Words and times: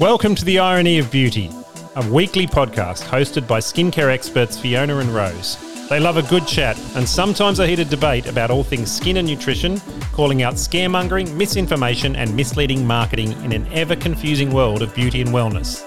Welcome 0.00 0.34
to 0.36 0.46
The 0.46 0.60
Irony 0.60 0.98
of 0.98 1.10
Beauty, 1.10 1.50
a 1.94 2.10
weekly 2.10 2.46
podcast 2.46 3.02
hosted 3.02 3.46
by 3.46 3.60
skincare 3.60 4.10
experts 4.10 4.58
Fiona 4.58 4.96
and 4.96 5.14
Rose. 5.14 5.58
They 5.90 6.00
love 6.00 6.16
a 6.16 6.22
good 6.22 6.46
chat 6.46 6.78
and 6.96 7.06
sometimes 7.06 7.58
a 7.58 7.66
heated 7.66 7.90
debate 7.90 8.24
about 8.24 8.50
all 8.50 8.64
things 8.64 8.90
skin 8.90 9.18
and 9.18 9.28
nutrition, 9.28 9.78
calling 10.12 10.42
out 10.42 10.54
scaremongering, 10.54 11.34
misinformation, 11.34 12.16
and 12.16 12.34
misleading 12.34 12.86
marketing 12.86 13.32
in 13.44 13.52
an 13.52 13.70
ever 13.74 13.94
confusing 13.94 14.50
world 14.54 14.80
of 14.80 14.94
beauty 14.94 15.20
and 15.20 15.32
wellness. 15.32 15.84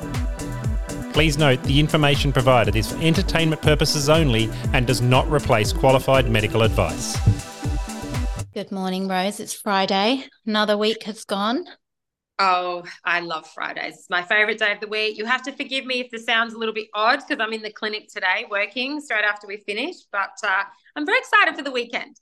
Please 1.12 1.40
note 1.40 1.64
the 1.64 1.80
information 1.80 2.32
provided 2.32 2.76
is 2.76 2.92
for 2.92 3.02
entertainment 3.02 3.64
purposes 3.64 4.10
only 4.10 4.48
and 4.74 4.86
does 4.86 5.02
not 5.02 5.28
replace 5.32 5.74
qualified 5.74 6.30
medical 6.30 6.62
advice. 6.62 7.18
Good 8.54 8.72
morning, 8.72 9.08
Rose. 9.08 9.40
It's 9.40 9.56
Friday. 9.56 10.26
Another 10.46 10.78
week 10.78 11.02
has 11.06 11.26
gone. 11.26 11.66
Oh, 12.40 12.84
I 13.06 13.20
love 13.20 13.48
Fridays. 13.48 13.96
It's 13.96 14.10
my 14.10 14.24
favorite 14.24 14.58
day 14.58 14.72
of 14.72 14.80
the 14.80 14.88
week. 14.88 15.18
You 15.18 15.26
have 15.26 15.44
to 15.44 15.52
forgive 15.52 15.86
me 15.86 16.00
if 16.00 16.10
this 16.10 16.26
sounds 16.26 16.54
a 16.54 16.58
little 16.58 16.74
bit 16.74 16.88
odd 16.94 17.20
because 17.28 17.42
I'm 17.42 17.54
in 17.54 17.62
the 17.62 17.72
clinic 17.72 18.10
today 18.12 18.46
working 18.50 19.00
straight 19.02 19.24
after 19.24 19.48
we 19.48 19.58
finish, 19.58 19.98
but 20.12 20.32
uh, 20.44 20.64
I'm 20.96 21.06
very 21.06 21.20
excited 21.20 21.56
for 21.56 21.62
the 21.62 21.72
weekend. 21.72 22.20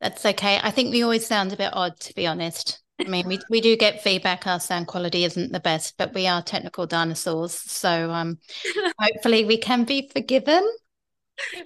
That's 0.00 0.26
okay. 0.26 0.60
I 0.62 0.70
think 0.70 0.92
we 0.92 1.02
always 1.02 1.26
sound 1.26 1.52
a 1.52 1.56
bit 1.56 1.70
odd, 1.72 1.98
to 2.00 2.14
be 2.14 2.26
honest. 2.26 2.82
I 3.00 3.04
mean, 3.04 3.26
we, 3.26 3.38
we 3.50 3.60
do 3.60 3.76
get 3.76 4.02
feedback. 4.02 4.46
Our 4.46 4.60
sound 4.60 4.86
quality 4.86 5.24
isn't 5.24 5.52
the 5.52 5.60
best, 5.60 5.96
but 5.96 6.14
we 6.14 6.26
are 6.26 6.42
technical 6.42 6.86
dinosaurs. 6.86 7.54
So 7.54 8.10
um, 8.10 8.38
hopefully 8.98 9.44
we 9.44 9.58
can 9.58 9.84
be 9.84 10.10
forgiven. 10.12 10.66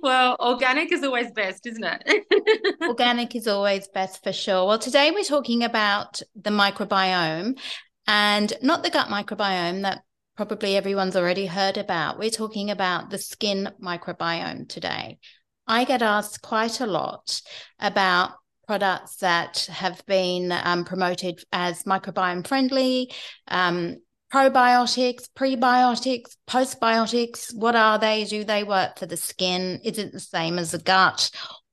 Well, 0.03 0.37
organic 0.41 0.93
is 0.93 1.03
always 1.03 1.31
best, 1.33 1.67
isn't 1.67 1.85
it? 1.85 2.77
organic 2.83 3.35
is 3.35 3.47
always 3.47 3.89
best 3.89 4.23
for 4.23 4.33
sure. 4.33 4.67
Well, 4.67 4.79
today 4.79 5.11
we're 5.11 5.25
talking 5.25 5.65
about 5.65 6.21
the 6.35 6.51
microbiome 6.51 7.59
and 8.07 8.53
not 8.63 8.83
the 8.83 8.91
gut 8.91 9.09
microbiome 9.09 9.83
that 9.83 10.03
probably 10.37 10.77
everyone's 10.77 11.17
already 11.17 11.47
heard 11.47 11.77
about. 11.77 12.19
We're 12.19 12.31
talking 12.31 12.71
about 12.71 13.11
the 13.11 13.19
skin 13.19 13.71
microbiome 13.83 14.69
today. 14.69 15.19
I 15.67 15.85
get 15.85 16.03
asked 16.03 16.43
quite 16.43 16.81
a 16.81 16.87
lot 16.87 17.41
about 17.79 18.33
products 18.67 19.17
that 19.17 19.67
have 19.71 20.05
been 20.07 20.53
um, 20.53 20.85
promoted 20.85 21.43
as 21.53 21.83
microbiome 21.85 22.47
friendly, 22.47 23.13
um, 23.49 23.97
probiotics, 24.33 25.29
prebiotics, 25.37 26.37
postbiotics. 26.49 27.55
What 27.55 27.77
are 27.77 27.99
they? 27.99 28.25
Do 28.25 28.45
they 28.45 28.65
work 28.65 28.99
for 28.99 29.07
the 29.07 29.17
skin? 29.17 29.81
Is 29.85 29.99
it 29.99 30.13
the 30.13 30.21
same 30.21 30.59
as 30.59 30.71
the 30.71 30.79
gut? 30.79 31.31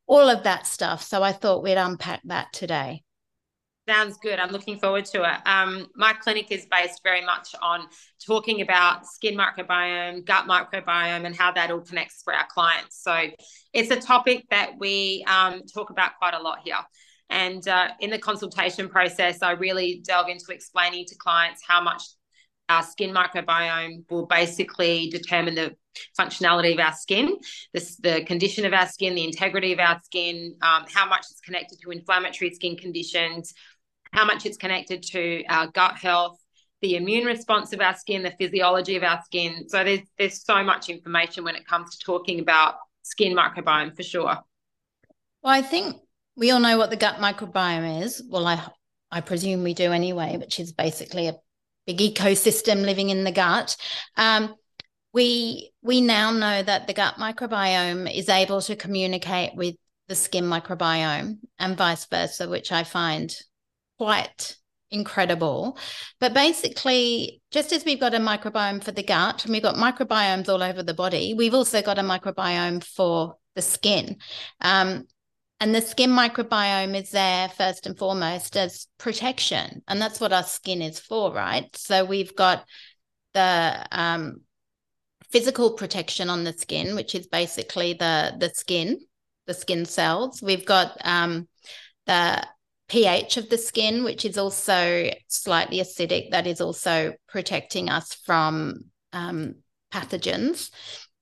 All 0.08 0.30
of 0.30 0.44
that 0.44 0.66
stuff. 0.66 1.04
So 1.04 1.22
I 1.22 1.34
thought 1.34 1.64
we'd 1.64 1.78
unpack 1.78 2.22
that 2.26 2.54
today. 2.54 3.04
Sounds 3.88 4.18
good. 4.18 4.38
I'm 4.38 4.50
looking 4.52 4.80
forward 4.80 5.06
to 5.06 5.24
it. 5.24 5.48
Um, 5.48 5.88
my 5.96 6.12
clinic 6.12 6.52
is 6.52 6.68
based 6.70 7.02
very 7.04 7.24
much 7.24 7.56
on 7.62 7.88
talking 8.26 8.60
about 8.60 9.06
skin 9.06 9.38
microbiome, 9.38 10.26
gut 10.26 10.46
microbiome, 10.46 11.26
and 11.26 11.34
how 11.34 11.54
that 11.54 11.72
all 11.72 11.80
connects 11.80 12.22
for 12.22 12.34
our 12.34 12.46
clients. 12.48 13.02
So 13.02 13.28
it's 13.72 13.90
a 13.90 13.96
topic 13.96 14.46
that 14.50 14.72
we 14.78 15.24
um, 15.26 15.62
talk 15.74 15.90
about 15.90 16.18
quite 16.20 16.34
a 16.34 16.42
lot 16.42 16.60
here. 16.66 16.76
And 17.30 17.66
uh, 17.68 17.90
in 18.02 18.10
the 18.10 18.20
consultation 18.20 18.90
process, 18.90 19.42
I 19.42 19.52
really 19.52 20.02
delve 20.06 20.28
into 20.28 20.52
explaining 20.52 21.06
to 21.06 21.16
clients 21.16 21.62
how 21.66 21.82
much 21.82 22.04
our 22.70 22.84
skin 22.84 23.14
microbiome 23.14 24.04
will 24.10 24.26
basically 24.26 25.10
determine 25.10 25.56
the 25.56 25.76
functionality 26.20 26.73
of 26.73 26.80
our 26.80 26.94
skin, 26.94 27.38
the, 27.73 27.96
the 28.02 28.26
condition 28.26 28.66
of 28.66 28.73
our 28.73 28.88
skin, 28.88 29.16
the 29.16 29.23
integrity 29.23 29.73
of 29.73 29.80
our 29.80 30.00
skin, 30.04 30.56
um, 30.62 30.86
how 30.94 31.08
much 31.08 31.26
it's 31.32 31.40
connected 31.40 31.80
to 31.82 31.92
inflammatory 31.92 32.54
skin 32.54 32.76
conditions, 32.76 33.54
how 34.12 34.26
much 34.26 34.45
it's 34.45 34.58
connected 34.58 35.02
to 35.04 35.44
our 35.45 35.68
gut 35.68 35.95
health, 35.98 36.38
the 36.82 36.95
immune 36.95 37.26
response 37.26 37.73
of 37.73 37.82
our 37.82 37.95
skin, 37.95 38.23
the 38.23 38.34
physiology 38.38 38.95
of 38.95 39.04
our 39.04 39.22
skin. 39.23 39.68
So 39.70 39.84
there's 39.84 40.02
there's 40.18 40.44
so 40.44 40.64
much 40.64 40.90
information 40.90 41.44
when 41.44 41.56
it 41.56 41.66
comes 41.66 41.98
to 41.98 42.06
talking 42.06 42.40
about 42.40 42.76
skin 43.04 43.36
microbiome 43.36 43.95
for 43.95 44.04
sure. 44.04 44.38
Well, 45.42 45.54
I 45.54 45.61
think 45.61 45.95
we 46.36 46.52
all 46.52 46.60
know 46.60 46.78
what 46.78 46.89
the 46.89 46.98
gut 46.98 47.16
microbiome 47.16 48.04
is. 48.04 48.22
Well, 48.30 48.45
I 48.45 48.64
I 49.11 49.22
presume 49.22 49.64
we 49.64 49.73
do 49.73 49.92
anyway, 49.92 50.38
which 50.38 50.60
is 50.60 50.73
basically 50.73 51.28
a 51.28 51.36
big 51.87 51.98
ecosystem 51.98 52.83
living 52.83 53.09
in 53.09 53.23
the 53.23 53.31
gut. 53.31 53.75
Um, 54.17 54.53
we 55.14 55.71
we 55.81 56.02
now 56.02 56.31
know 56.31 56.61
that 56.61 56.86
the 56.86 56.93
gut 56.93 57.15
microbiome 57.15 58.14
is 58.14 58.30
able 58.30 58.61
to 58.61 58.75
communicate 58.75 59.55
with 59.55 59.75
the 60.08 60.15
skin 60.15 60.43
microbiome 60.43 61.39
and 61.58 61.77
vice 61.77 62.05
versa, 62.05 62.48
which 62.48 62.71
I 62.71 62.83
find 62.83 63.36
quite 63.98 64.58
incredible. 64.92 65.77
But 66.20 66.33
basically, 66.33 67.42
just 67.52 67.71
as 67.73 67.83
we've 67.83 67.99
got 67.99 68.14
a 68.14 68.19
microbiome 68.19 68.83
for 68.83 68.92
the 68.92 69.04
gut 69.04 69.43
and 69.43 69.52
we've 69.52 69.64
got 69.64 69.75
microbiomes 69.75 70.49
all 70.49 70.61
over 70.61 70.83
the 70.83 70.93
body, 70.93 71.33
we've 71.33 71.54
also 71.54 71.81
got 71.81 71.99
a 71.99 72.04
microbiome 72.04 72.83
for 72.83 73.36
the 73.55 73.61
skin. 73.61 74.17
Um, 74.61 75.08
and 75.60 75.73
the 75.73 75.82
skin 75.82 76.12
microbiome 76.12 76.95
is 76.95 77.12
there 77.12 77.50
first 77.50 77.88
and 77.88 77.98
foremost 77.98 78.56
as 78.56 78.88
protection. 79.00 79.82
And 79.88 80.00
that's 80.00 80.20
what 80.20 80.34
our 80.34 80.44
skin 80.44 80.82
is 80.82 81.00
for, 81.00 81.34
right? 81.34 81.66
So 81.76 82.06
we've 82.06 82.36
got 82.36 82.66
the 83.34 83.86
um, 83.92 84.42
physical 85.32 85.73
protection 85.73 86.30
on 86.30 86.44
the 86.44 86.54
skin, 86.54 86.96
which 86.96 87.16
is 87.16 87.28
basically 87.28 87.94
the, 87.94 88.36
the 88.40 88.52
skin, 88.54 89.00
the 89.48 89.54
skin 89.54 89.86
cells. 89.86 90.44
We've 90.44 90.66
got 90.66 90.96
um, 91.04 91.48
the 92.06 92.46
pH 92.88 93.38
of 93.38 93.50
the 93.50 93.58
skin, 93.58 94.04
which 94.04 94.26
is 94.26 94.38
also 94.38 95.10
slightly 95.28 95.80
acidic, 95.80 96.32
that 96.32 96.46
is 96.46 96.62
also 96.62 97.14
protecting 97.28 97.90
us 97.90 98.14
from 98.14 98.86
um, 99.12 99.56
pathogens. 99.92 100.70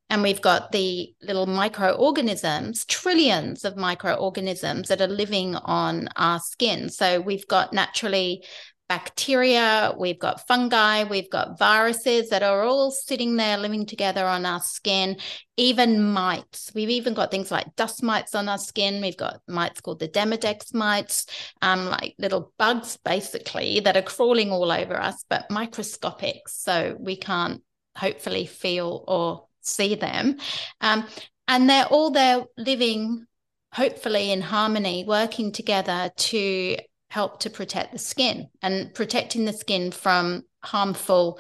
And 0.10 0.22
we've 0.22 0.42
got 0.42 0.72
the 0.72 1.14
little 1.22 1.48
microorganisms, 1.48 2.86
trillions 2.86 3.66
of 3.66 3.76
microorganisms 3.76 4.90
that 4.90 5.02
are 5.02 5.08
living 5.08 5.56
on 5.56 6.10
our 6.16 6.40
skin. 6.40 6.90
So 6.90 7.20
we've 7.20 7.48
got 7.48 7.74
naturally 7.74 8.44
bacteria, 8.88 9.94
we've 9.98 10.20
got 10.20 10.48
fungi, 10.48 11.04
we've 11.06 11.30
got 11.30 11.58
viruses 11.58 12.30
that 12.30 12.44
are 12.44 12.64
all 12.64 12.92
sitting 12.92 13.36
there 13.36 13.58
living 13.58 13.86
together 13.86 14.26
on 14.26 14.46
our 14.46 14.60
skin, 14.60 15.18
even 15.58 16.04
mites. 16.04 16.72
We've 16.76 16.92
even 16.92 17.14
got 17.14 17.32
things 17.32 17.50
like 17.50 17.76
dust 17.76 18.04
mites 18.04 18.36
on 18.36 18.48
our 18.48 18.58
skin. 18.58 19.02
We've 19.02 19.18
got 19.18 19.42
mites 19.48 19.82
called 19.82 20.00
the 20.00 20.08
Demodex 20.08 20.74
mites, 20.74 21.26
um, 21.62 21.88
like 21.88 22.16
little 22.20 22.54
bugs 22.60 22.98
basically 23.04 23.80
that 23.82 23.98
are 23.98 24.04
crawling 24.04 24.52
all 24.52 24.72
over 24.72 25.00
us, 25.00 25.26
but 25.30 25.50
microscopic. 25.50 26.48
So 26.48 26.96
we 27.00 27.16
can't 27.16 27.64
hopefully 27.98 28.46
feel 28.46 29.04
or 29.08 29.48
see 29.66 29.96
them. 29.96 30.38
Um, 30.82 31.08
and 31.48 31.70
they're 31.70 31.86
all 31.86 32.12
there 32.12 32.44
living 32.58 33.26
hopefully 33.74 34.32
in 34.32 34.42
harmony, 34.42 35.04
working 35.06 35.52
together 35.52 36.10
to 36.16 36.78
help 37.10 37.42
to 37.42 37.50
protect 37.50 37.92
the 37.92 38.00
skin 38.00 38.48
and 38.62 38.94
protecting 38.94 39.46
the 39.46 39.54
skin 39.54 39.92
from 39.92 40.44
harmful 40.64 41.40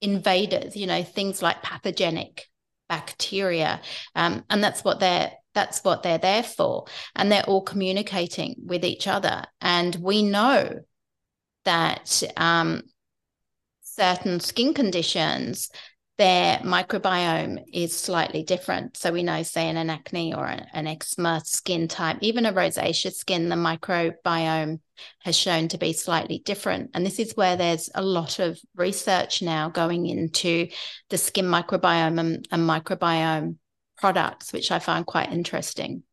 invaders, 0.00 0.76
you 0.76 0.86
know, 0.86 1.02
things 1.02 1.42
like 1.42 1.62
pathogenic 1.62 2.48
bacteria. 2.88 3.80
Um, 4.14 4.44
and 4.50 4.62
that's 4.62 4.84
what 4.84 5.00
they're 5.00 5.32
that's 5.54 5.84
what 5.84 6.02
they're 6.02 6.18
there 6.18 6.42
for. 6.42 6.86
And 7.14 7.30
they're 7.30 7.44
all 7.44 7.62
communicating 7.62 8.56
with 8.66 8.84
each 8.84 9.06
other. 9.06 9.44
And 9.60 9.94
we 9.94 10.24
know 10.24 10.80
that 11.64 12.22
um, 12.36 12.82
certain 13.82 14.40
skin 14.40 14.74
conditions 14.74 15.70
their 16.16 16.58
microbiome 16.58 17.64
is 17.72 17.96
slightly 17.96 18.44
different. 18.44 18.96
So 18.96 19.10
we 19.10 19.24
know, 19.24 19.42
say, 19.42 19.68
in 19.68 19.76
an 19.76 19.90
acne 19.90 20.32
or 20.32 20.46
an 20.46 20.86
eczema 20.86 21.42
skin 21.44 21.88
type, 21.88 22.18
even 22.20 22.46
a 22.46 22.52
rosacea 22.52 23.12
skin, 23.12 23.48
the 23.48 23.56
microbiome 23.56 24.78
has 25.22 25.36
shown 25.36 25.66
to 25.68 25.78
be 25.78 25.92
slightly 25.92 26.38
different. 26.44 26.90
And 26.94 27.04
this 27.04 27.18
is 27.18 27.36
where 27.36 27.56
there's 27.56 27.90
a 27.96 28.02
lot 28.02 28.38
of 28.38 28.60
research 28.76 29.42
now 29.42 29.70
going 29.70 30.06
into 30.06 30.68
the 31.10 31.18
skin 31.18 31.46
microbiome 31.46 32.20
and, 32.20 32.46
and 32.52 32.62
microbiome 32.62 33.56
products, 33.96 34.52
which 34.52 34.70
I 34.70 34.78
find 34.78 35.04
quite 35.04 35.32
interesting. 35.32 36.04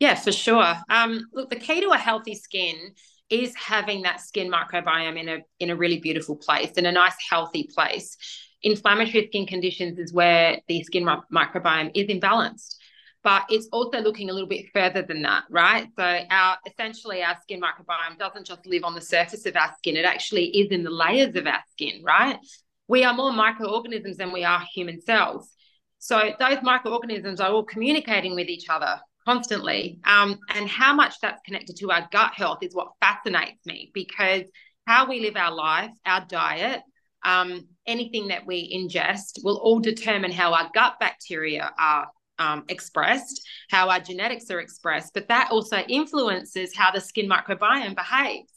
Yeah, 0.00 0.16
for 0.16 0.32
sure. 0.32 0.74
Um, 0.90 1.20
look, 1.32 1.50
the 1.50 1.56
key 1.56 1.80
to 1.82 1.90
a 1.90 1.98
healthy 1.98 2.34
skin 2.34 2.94
is 3.30 3.54
having 3.54 4.02
that 4.02 4.20
skin 4.20 4.50
microbiome 4.50 5.20
in 5.20 5.28
a 5.28 5.38
in 5.60 5.70
a 5.70 5.76
really 5.76 6.00
beautiful 6.00 6.34
place, 6.34 6.72
in 6.72 6.86
a 6.86 6.90
nice, 6.90 7.14
healthy 7.30 7.68
place 7.72 8.16
inflammatory 8.62 9.26
skin 9.28 9.46
conditions 9.46 9.98
is 9.98 10.12
where 10.12 10.60
the 10.68 10.82
skin 10.82 11.04
microbiome 11.04 11.90
is 11.94 12.08
imbalanced. 12.08 12.76
But 13.24 13.46
it's 13.50 13.68
also 13.72 13.98
looking 14.00 14.30
a 14.30 14.32
little 14.32 14.48
bit 14.48 14.66
further 14.72 15.02
than 15.02 15.22
that 15.22 15.44
right? 15.50 15.88
So 15.96 16.20
our 16.30 16.56
essentially 16.66 17.22
our 17.22 17.36
skin 17.42 17.60
microbiome 17.60 18.18
doesn't 18.18 18.46
just 18.46 18.66
live 18.66 18.84
on 18.84 18.94
the 18.94 19.00
surface 19.00 19.44
of 19.46 19.56
our 19.56 19.74
skin 19.78 19.96
it 19.96 20.04
actually 20.04 20.46
is 20.46 20.70
in 20.70 20.84
the 20.84 20.90
layers 20.90 21.34
of 21.36 21.46
our 21.46 21.62
skin 21.72 22.02
right? 22.04 22.38
We 22.86 23.04
are 23.04 23.12
more 23.12 23.32
microorganisms 23.32 24.16
than 24.16 24.32
we 24.32 24.44
are 24.44 24.62
human 24.72 25.00
cells. 25.00 25.50
So 25.98 26.32
those 26.38 26.58
microorganisms 26.62 27.40
are 27.40 27.50
all 27.50 27.64
communicating 27.64 28.34
with 28.34 28.48
each 28.48 28.68
other 28.68 29.00
constantly. 29.26 30.00
Um, 30.04 30.38
and 30.54 30.68
how 30.68 30.94
much 30.94 31.16
that's 31.20 31.42
connected 31.44 31.76
to 31.76 31.90
our 31.90 32.08
gut 32.10 32.32
health 32.34 32.58
is 32.62 32.74
what 32.74 32.92
fascinates 33.00 33.66
me 33.66 33.90
because 33.92 34.44
how 34.86 35.06
we 35.06 35.20
live 35.20 35.36
our 35.36 35.52
life 35.52 35.90
our 36.06 36.24
diet 36.26 36.80
um, 37.24 37.66
anything 37.88 38.28
that 38.28 38.46
we 38.46 38.72
ingest 38.72 39.42
will 39.42 39.56
all 39.56 39.80
determine 39.80 40.30
how 40.30 40.52
our 40.52 40.70
gut 40.74 41.00
bacteria 41.00 41.72
are 41.78 42.08
um, 42.38 42.64
expressed, 42.68 43.44
how 43.70 43.88
our 43.88 43.98
genetics 43.98 44.50
are 44.50 44.60
expressed, 44.60 45.12
but 45.14 45.26
that 45.28 45.50
also 45.50 45.78
influences 45.78 46.76
how 46.76 46.92
the 46.92 47.00
skin 47.00 47.28
microbiome 47.28 47.96
behaves. 47.96 48.52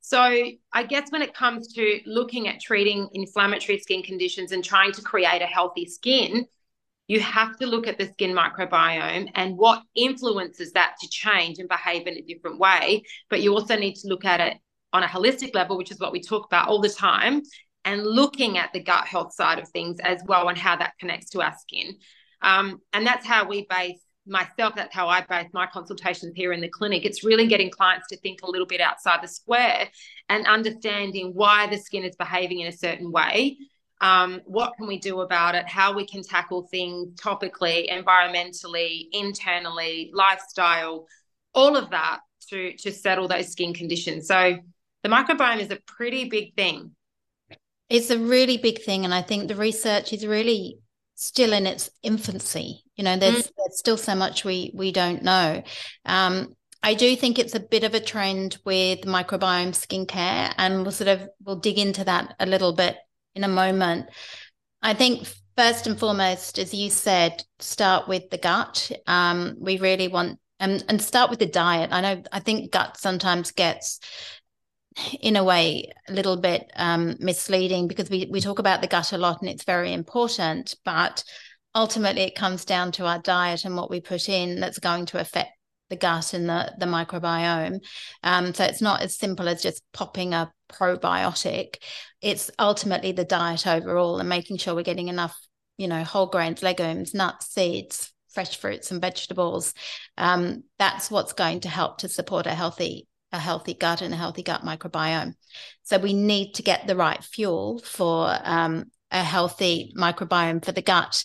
So, 0.00 0.18
I 0.72 0.82
guess 0.82 1.12
when 1.12 1.22
it 1.22 1.34
comes 1.34 1.72
to 1.74 2.00
looking 2.06 2.48
at 2.48 2.60
treating 2.60 3.08
inflammatory 3.12 3.78
skin 3.78 4.02
conditions 4.02 4.50
and 4.50 4.64
trying 4.64 4.92
to 4.92 5.02
create 5.02 5.42
a 5.42 5.46
healthy 5.46 5.86
skin, 5.86 6.46
you 7.06 7.20
have 7.20 7.56
to 7.58 7.66
look 7.66 7.86
at 7.86 7.98
the 7.98 8.06
skin 8.06 8.34
microbiome 8.34 9.30
and 9.34 9.56
what 9.56 9.82
influences 9.94 10.72
that 10.72 10.94
to 11.00 11.08
change 11.08 11.58
and 11.58 11.68
behave 11.68 12.06
in 12.06 12.16
a 12.16 12.22
different 12.22 12.58
way. 12.58 13.02
But 13.28 13.42
you 13.42 13.52
also 13.52 13.76
need 13.76 13.94
to 13.96 14.08
look 14.08 14.24
at 14.24 14.40
it 14.40 14.56
on 14.92 15.02
a 15.02 15.06
holistic 15.06 15.54
level, 15.54 15.76
which 15.76 15.90
is 15.90 16.00
what 16.00 16.12
we 16.12 16.20
talk 16.20 16.46
about 16.46 16.68
all 16.68 16.80
the 16.80 16.88
time, 16.88 17.42
and 17.84 18.04
looking 18.04 18.58
at 18.58 18.72
the 18.72 18.80
gut 18.80 19.06
health 19.06 19.32
side 19.32 19.58
of 19.58 19.68
things 19.68 19.98
as 20.00 20.22
well 20.26 20.48
and 20.48 20.58
how 20.58 20.76
that 20.76 20.94
connects 20.98 21.30
to 21.30 21.42
our 21.42 21.54
skin. 21.58 21.96
Um, 22.42 22.80
and 22.92 23.06
that's 23.06 23.26
how 23.26 23.48
we 23.48 23.66
base 23.68 24.00
myself, 24.26 24.74
that's 24.76 24.94
how 24.94 25.08
I 25.08 25.22
base 25.22 25.48
my 25.52 25.66
consultations 25.66 26.32
here 26.36 26.52
in 26.52 26.60
the 26.60 26.68
clinic. 26.68 27.04
It's 27.04 27.24
really 27.24 27.46
getting 27.46 27.70
clients 27.70 28.06
to 28.08 28.16
think 28.18 28.42
a 28.42 28.50
little 28.50 28.66
bit 28.66 28.80
outside 28.80 29.22
the 29.22 29.28
square 29.28 29.88
and 30.28 30.46
understanding 30.46 31.32
why 31.34 31.66
the 31.66 31.78
skin 31.78 32.04
is 32.04 32.16
behaving 32.16 32.60
in 32.60 32.68
a 32.68 32.72
certain 32.72 33.10
way. 33.10 33.56
Um, 34.00 34.40
what 34.46 34.74
can 34.78 34.86
we 34.86 34.98
do 34.98 35.20
about 35.20 35.54
it? 35.54 35.68
How 35.68 35.92
we 35.92 36.06
can 36.06 36.22
tackle 36.22 36.68
things 36.70 37.14
topically, 37.20 37.90
environmentally, 37.90 39.06
internally, 39.12 40.10
lifestyle, 40.14 41.06
all 41.54 41.76
of 41.76 41.90
that 41.90 42.20
to 42.48 42.76
to 42.78 42.92
settle 42.92 43.28
those 43.28 43.52
skin 43.52 43.74
conditions. 43.74 44.26
So 44.26 44.56
the 45.02 45.08
microbiome 45.08 45.60
is 45.60 45.70
a 45.70 45.78
pretty 45.86 46.28
big 46.28 46.54
thing. 46.54 46.92
It's 47.90 48.10
a 48.10 48.18
really 48.18 48.56
big 48.56 48.82
thing, 48.82 49.04
and 49.04 49.12
I 49.12 49.20
think 49.20 49.48
the 49.48 49.56
research 49.56 50.12
is 50.12 50.26
really 50.26 50.78
still 51.16 51.52
in 51.52 51.66
its 51.66 51.90
infancy. 52.02 52.84
You 52.96 53.04
know, 53.04 53.16
there's, 53.16 53.48
mm. 53.48 53.52
there's 53.58 53.78
still 53.78 53.98
so 53.98 54.14
much 54.14 54.44
we 54.44 54.72
we 54.74 54.92
don't 54.92 55.22
know. 55.22 55.62
Um, 56.06 56.54
I 56.82 56.94
do 56.94 57.14
think 57.14 57.38
it's 57.38 57.54
a 57.54 57.60
bit 57.60 57.84
of 57.84 57.94
a 57.94 58.00
trend 58.00 58.56
with 58.64 59.02
microbiome 59.02 59.74
skincare, 59.74 60.54
and 60.56 60.82
we'll 60.82 60.92
sort 60.92 61.08
of 61.08 61.28
we'll 61.44 61.56
dig 61.56 61.78
into 61.78 62.04
that 62.04 62.34
a 62.40 62.46
little 62.46 62.72
bit 62.72 62.96
in 63.34 63.44
a 63.44 63.48
moment. 63.48 64.06
I 64.80 64.94
think 64.94 65.28
first 65.56 65.86
and 65.86 65.98
foremost, 65.98 66.58
as 66.58 66.72
you 66.72 66.88
said, 66.88 67.42
start 67.58 68.08
with 68.08 68.30
the 68.30 68.38
gut. 68.38 68.90
Um, 69.06 69.56
we 69.58 69.78
really 69.78 70.08
want 70.08 70.38
and 70.58 70.84
and 70.88 71.02
start 71.02 71.28
with 71.28 71.38
the 71.38 71.46
diet. 71.46 71.90
I 71.92 72.00
know 72.00 72.22
I 72.32 72.40
think 72.40 72.70
gut 72.70 72.96
sometimes 72.96 73.50
gets 73.50 74.00
in 75.20 75.36
a 75.36 75.44
way 75.44 75.90
a 76.08 76.12
little 76.12 76.36
bit 76.36 76.70
um, 76.76 77.16
misleading 77.20 77.88
because 77.88 78.10
we, 78.10 78.28
we 78.30 78.40
talk 78.40 78.58
about 78.58 78.80
the 78.80 78.88
gut 78.88 79.12
a 79.12 79.18
lot 79.18 79.40
and 79.40 79.48
it's 79.48 79.64
very 79.64 79.92
important 79.92 80.74
but 80.84 81.22
ultimately 81.74 82.22
it 82.22 82.34
comes 82.34 82.64
down 82.64 82.90
to 82.90 83.06
our 83.06 83.20
diet 83.20 83.64
and 83.64 83.76
what 83.76 83.90
we 83.90 84.00
put 84.00 84.28
in 84.28 84.58
that's 84.58 84.78
going 84.78 85.06
to 85.06 85.20
affect 85.20 85.50
the 85.90 85.96
gut 85.96 86.34
and 86.34 86.48
the, 86.48 86.72
the 86.78 86.86
microbiome. 86.86 87.80
Um, 88.22 88.54
so 88.54 88.64
it's 88.64 88.80
not 88.80 89.02
as 89.02 89.16
simple 89.16 89.48
as 89.48 89.60
just 89.60 89.82
popping 89.92 90.34
a 90.34 90.52
probiotic. 90.68 91.76
It's 92.20 92.48
ultimately 92.60 93.10
the 93.10 93.24
diet 93.24 93.66
overall 93.66 94.20
and 94.20 94.28
making 94.28 94.58
sure 94.58 94.74
we're 94.74 94.82
getting 94.82 95.08
enough 95.08 95.36
you 95.78 95.88
know 95.88 96.04
whole 96.04 96.26
grains 96.26 96.62
legumes 96.62 97.14
nuts 97.14 97.46
seeds 97.54 98.12
fresh 98.28 98.56
fruits 98.58 98.90
and 98.90 99.00
vegetables. 99.00 99.74
Um, 100.16 100.62
that's 100.78 101.10
what's 101.10 101.32
going 101.32 101.60
to 101.60 101.68
help 101.68 101.98
to 101.98 102.08
support 102.08 102.46
a 102.46 102.54
healthy 102.54 103.08
a 103.32 103.38
healthy 103.38 103.74
gut 103.74 104.02
and 104.02 104.12
a 104.12 104.16
healthy 104.16 104.42
gut 104.42 104.62
microbiome. 104.62 105.34
So 105.82 105.98
we 105.98 106.12
need 106.12 106.54
to 106.54 106.62
get 106.62 106.86
the 106.86 106.96
right 106.96 107.22
fuel 107.22 107.80
for 107.84 108.36
um, 108.42 108.90
a 109.10 109.22
healthy 109.22 109.92
microbiome 109.96 110.64
for 110.64 110.72
the 110.72 110.82
gut. 110.82 111.24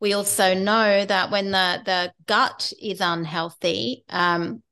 We 0.00 0.12
also 0.12 0.54
know 0.54 1.04
that 1.04 1.30
when 1.30 1.50
the, 1.50 1.80
the 1.84 2.12
gut 2.26 2.72
is 2.80 3.00
unhealthy, 3.00 4.04
um, 4.10 4.62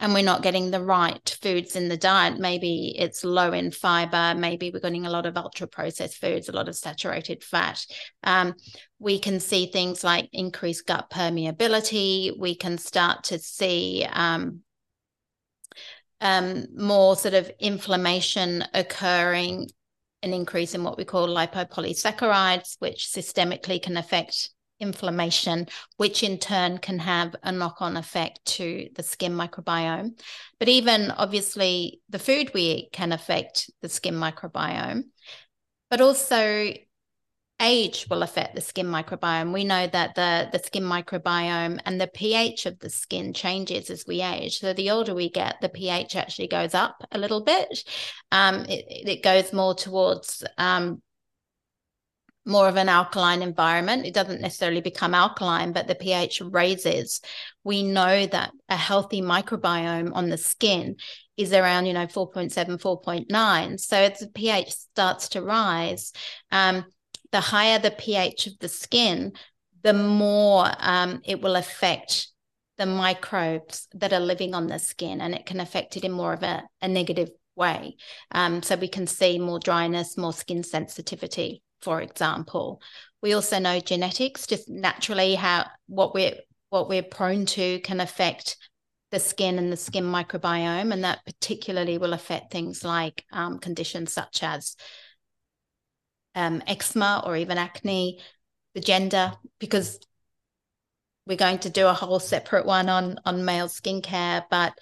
and 0.00 0.14
we're 0.14 0.24
not 0.24 0.42
getting 0.42 0.70
the 0.70 0.82
right 0.82 1.36
foods 1.42 1.76
in 1.76 1.88
the 1.88 1.96
diet, 1.96 2.38
maybe 2.38 2.94
it's 2.98 3.22
low 3.22 3.52
in 3.52 3.70
fiber, 3.70 4.34
maybe 4.36 4.70
we're 4.70 4.80
getting 4.80 5.06
a 5.06 5.10
lot 5.10 5.26
of 5.26 5.36
ultra 5.36 5.66
processed 5.66 6.16
foods, 6.16 6.48
a 6.48 6.52
lot 6.52 6.68
of 6.68 6.74
saturated 6.74 7.44
fat. 7.44 7.84
Um, 8.24 8.54
we 8.98 9.18
can 9.18 9.40
see 9.40 9.66
things 9.66 10.02
like 10.02 10.28
increased 10.32 10.86
gut 10.86 11.10
permeability. 11.10 12.36
We 12.36 12.54
can 12.54 12.78
start 12.78 13.24
to 13.24 13.38
see 13.38 14.06
um, 14.10 14.62
um, 16.20 16.66
more 16.76 17.16
sort 17.16 17.34
of 17.34 17.50
inflammation 17.58 18.64
occurring, 18.74 19.68
an 20.22 20.32
increase 20.32 20.74
in 20.74 20.84
what 20.84 20.98
we 20.98 21.04
call 21.04 21.28
lipopolysaccharides, 21.28 22.76
which 22.78 23.06
systemically 23.06 23.82
can 23.82 23.96
affect 23.96 24.50
inflammation, 24.80 25.68
which 25.98 26.22
in 26.22 26.38
turn 26.38 26.78
can 26.78 26.98
have 26.98 27.36
a 27.42 27.52
knock 27.52 27.76
on 27.80 27.96
effect 27.96 28.40
to 28.44 28.88
the 28.94 29.02
skin 29.02 29.32
microbiome. 29.32 30.18
But 30.58 30.68
even 30.68 31.10
obviously, 31.10 32.00
the 32.08 32.18
food 32.18 32.52
we 32.54 32.62
eat 32.62 32.92
can 32.92 33.12
affect 33.12 33.70
the 33.82 33.88
skin 33.88 34.14
microbiome. 34.14 35.04
But 35.90 36.00
also, 36.00 36.72
age 37.60 38.06
will 38.08 38.22
affect 38.22 38.54
the 38.54 38.60
skin 38.60 38.86
microbiome. 38.86 39.52
We 39.52 39.64
know 39.64 39.86
that 39.86 40.14
the, 40.14 40.48
the 40.50 40.64
skin 40.64 40.82
microbiome 40.82 41.80
and 41.84 42.00
the 42.00 42.06
pH 42.06 42.66
of 42.66 42.78
the 42.78 42.90
skin 42.90 43.32
changes 43.32 43.90
as 43.90 44.04
we 44.06 44.22
age. 44.22 44.58
So 44.58 44.72
the 44.72 44.90
older 44.90 45.14
we 45.14 45.30
get, 45.30 45.60
the 45.60 45.68
pH 45.68 46.16
actually 46.16 46.48
goes 46.48 46.74
up 46.74 47.04
a 47.12 47.18
little 47.18 47.42
bit. 47.44 47.84
Um, 48.32 48.64
it, 48.64 48.84
it 48.88 49.22
goes 49.22 49.52
more 49.52 49.74
towards 49.74 50.42
um, 50.58 51.02
more 52.46 52.68
of 52.68 52.76
an 52.76 52.88
alkaline 52.88 53.42
environment. 53.42 54.06
It 54.06 54.14
doesn't 54.14 54.40
necessarily 54.40 54.80
become 54.80 55.14
alkaline, 55.14 55.72
but 55.72 55.86
the 55.86 55.94
pH 55.94 56.40
raises. 56.40 57.20
We 57.64 57.82
know 57.82 58.26
that 58.26 58.52
a 58.68 58.76
healthy 58.76 59.20
microbiome 59.20 60.12
on 60.14 60.30
the 60.30 60.38
skin 60.38 60.96
is 61.36 61.52
around, 61.52 61.86
you 61.86 61.92
know, 61.92 62.06
4.7, 62.06 62.80
4.9. 62.80 63.80
So 63.80 63.96
as 63.96 64.20
the 64.20 64.28
pH 64.28 64.70
starts 64.70 65.30
to 65.30 65.42
rise, 65.42 66.12
um, 66.50 66.84
the 67.32 67.40
higher 67.40 67.78
the 67.78 67.90
pH 67.90 68.46
of 68.46 68.58
the 68.58 68.68
skin, 68.68 69.32
the 69.82 69.92
more 69.92 70.70
um, 70.78 71.20
it 71.24 71.40
will 71.40 71.56
affect 71.56 72.28
the 72.78 72.86
microbes 72.86 73.88
that 73.94 74.12
are 74.12 74.20
living 74.20 74.54
on 74.54 74.66
the 74.66 74.78
skin, 74.78 75.20
and 75.20 75.34
it 75.34 75.46
can 75.46 75.60
affect 75.60 75.96
it 75.96 76.04
in 76.04 76.12
more 76.12 76.32
of 76.32 76.42
a, 76.42 76.62
a 76.80 76.88
negative 76.88 77.30
way. 77.54 77.96
Um, 78.30 78.62
so 78.62 78.76
we 78.76 78.88
can 78.88 79.06
see 79.06 79.38
more 79.38 79.58
dryness, 79.58 80.16
more 80.16 80.32
skin 80.32 80.62
sensitivity, 80.62 81.62
for 81.82 82.00
example. 82.00 82.80
We 83.22 83.34
also 83.34 83.58
know 83.58 83.80
genetics, 83.80 84.46
just 84.46 84.68
naturally 84.68 85.34
how 85.34 85.66
what 85.86 86.14
we're 86.14 86.36
what 86.70 86.88
we're 86.88 87.02
prone 87.02 87.46
to 87.46 87.80
can 87.80 88.00
affect 88.00 88.56
the 89.10 89.20
skin 89.20 89.58
and 89.58 89.72
the 89.72 89.76
skin 89.76 90.04
microbiome, 90.04 90.92
and 90.92 91.04
that 91.04 91.24
particularly 91.26 91.98
will 91.98 92.12
affect 92.12 92.52
things 92.52 92.84
like 92.84 93.24
um, 93.32 93.58
conditions 93.58 94.12
such 94.12 94.42
as 94.42 94.76
um, 96.34 96.62
eczema 96.66 97.22
or 97.24 97.36
even 97.36 97.58
acne, 97.58 98.20
the 98.74 98.80
gender, 98.80 99.32
because 99.58 99.98
we're 101.26 101.36
going 101.36 101.58
to 101.60 101.70
do 101.70 101.86
a 101.86 101.92
whole 101.92 102.20
separate 102.20 102.66
one 102.66 102.88
on 102.88 103.18
on 103.24 103.44
male 103.44 103.68
skincare. 103.68 104.44
But 104.50 104.72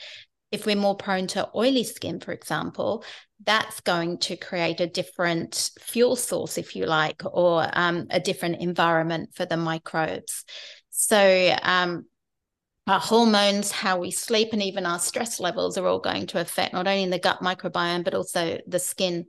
if 0.51 0.65
we're 0.65 0.77
more 0.77 0.97
prone 0.97 1.27
to 1.29 1.49
oily 1.55 1.85
skin, 1.85 2.21
for 2.21 2.33
example, 2.33 3.05
that's 3.45 3.81
going 3.81 4.19
to 4.19 4.37
create 4.37 4.81
a 4.81 4.87
different 4.87 5.71
fuel 5.81 6.17
source, 6.17 6.59
if 6.59 6.75
you 6.75 6.87
like, 6.87 7.23
or 7.25 7.69
um, 7.73 8.07
a 8.11 8.19
different 8.21 8.61
environment 8.61 9.31
for 9.35 9.45
the 9.45 9.57
microbes. 9.57 10.45
So 10.91 11.55
um, 11.63 12.07
our 12.87 12.99
hormones, 12.99 13.71
how 13.71 13.99
we 13.99 14.11
sleep, 14.11 14.49
and 14.53 14.63
even 14.63 14.87
our 14.87 14.99
stress 14.99 15.39
levels 15.39 15.77
are 15.77 15.87
all 15.87 16.01
going 16.01 16.27
to 16.29 16.41
affect 16.41 16.73
not 16.73 16.87
only 16.87 17.09
the 17.11 17.19
gut 17.19 17.41
microbiome, 17.41 18.05
but 18.05 18.15
also 18.15 18.59
the 18.67 18.79
skin 18.79 19.27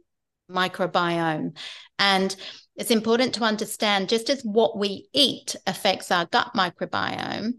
microbiome. 0.49 1.55
And 1.97 2.35
it's 2.75 2.91
important 2.91 3.35
to 3.35 3.43
understand 3.43 4.09
just 4.09 4.29
as 4.29 4.41
what 4.43 4.77
we 4.77 5.09
eat 5.13 5.55
affects 5.67 6.11
our 6.11 6.25
gut 6.25 6.51
microbiome, 6.55 7.53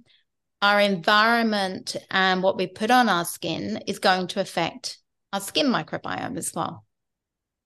our 0.63 0.81
environment 0.81 1.97
and 2.11 2.43
what 2.43 2.57
we 2.57 2.67
put 2.67 2.91
on 2.91 3.09
our 3.09 3.25
skin 3.25 3.83
is 3.87 3.99
going 3.99 4.29
to 4.29 4.41
affect 4.41 4.99
our 5.33 5.41
skin 5.41 5.67
microbiome 5.67 6.37
as 6.37 6.53
well. 6.55 6.85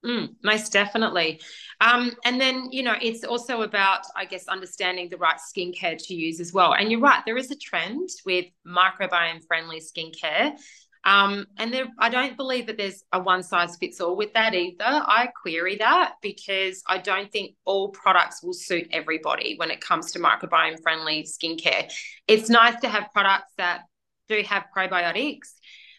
Mm, 0.05 0.35
most 0.43 0.71
definitely. 0.71 1.41
Um, 1.81 2.13
and 2.27 2.39
then, 2.39 2.69
you 2.71 2.83
know, 2.83 2.95
it's 3.01 3.25
also 3.25 3.63
about, 3.63 4.01
I 4.15 4.27
guess, 4.27 4.49
understanding 4.49 5.09
the 5.09 5.17
right 5.17 5.39
skincare 5.39 5.97
to 6.07 6.15
use 6.15 6.41
as 6.41 6.53
well. 6.53 6.75
And 6.75 6.91
you're 6.91 7.01
right, 7.01 7.23
there 7.25 7.39
is 7.39 7.51
a 7.51 7.57
trend 7.57 8.11
with 8.27 8.45
microbiome 8.67 9.47
friendly 9.47 9.81
skincare. 9.81 10.53
Um, 11.05 11.47
and 11.59 11.73
there, 11.73 11.87
I 11.99 12.09
don't 12.09 12.37
believe 12.37 12.67
that 12.67 12.79
there's 12.79 13.05
a 13.13 13.21
one 13.21 13.43
size 13.43 13.77
fits 13.77 14.01
all 14.01 14.17
with 14.17 14.33
that 14.35 14.55
either. 14.55 14.85
I 14.85 15.29
query 15.41 15.77
that 15.77 16.15
because 16.23 16.83
I 16.87 16.99
don't 16.99 17.31
think 17.31 17.57
all 17.65 17.91
products 17.91 18.43
will 18.43 18.55
suit 18.55 18.89
everybody 18.91 19.57
when 19.57 19.71
it 19.71 19.81
comes 19.81 20.13
to 20.13 20.19
microbiome 20.19 20.83
friendly 20.83 21.25
skincare. 21.25 21.93
It's 22.27 22.49
nice 22.49 22.81
to 22.81 22.89
have 22.89 23.13
products 23.13 23.53
that 23.59 23.83
do 24.29 24.43
have 24.49 24.65
probiotics, 24.75 25.53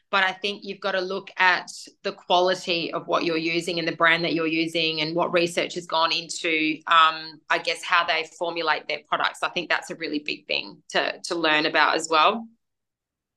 but 0.09 0.24
I 0.24 0.31
think 0.31 0.62
you've 0.63 0.79
got 0.79 0.93
to 0.93 1.01
look 1.01 1.29
at 1.38 1.69
the 2.03 2.12
quality 2.12 2.91
of 2.91 3.07
what 3.07 3.25
you're 3.25 3.38
using 3.38 3.77
and 3.77 3.88
the 3.88 3.95
brand 3.95 4.24
that 4.24 4.33
you're 4.33 4.47
using 4.47 5.01
and 5.01 5.15
what 5.15 5.33
research 5.33 5.75
has 5.75 5.85
gone 5.85 6.12
into, 6.12 6.79
um, 6.88 7.39
I 7.50 7.59
guess, 7.63 7.83
how 7.83 8.05
they 8.05 8.27
formulate 8.39 8.88
their 8.88 9.01
products. 9.07 9.43
I 9.43 9.50
think 9.50 9.69
that's 9.69 9.91
a 9.91 9.95
really 9.95 10.19
big 10.19 10.47
thing 10.47 10.81
to, 10.89 11.19
to 11.25 11.35
learn 11.35 11.65
about 11.65 11.95
as 11.95 12.07
well. 12.09 12.47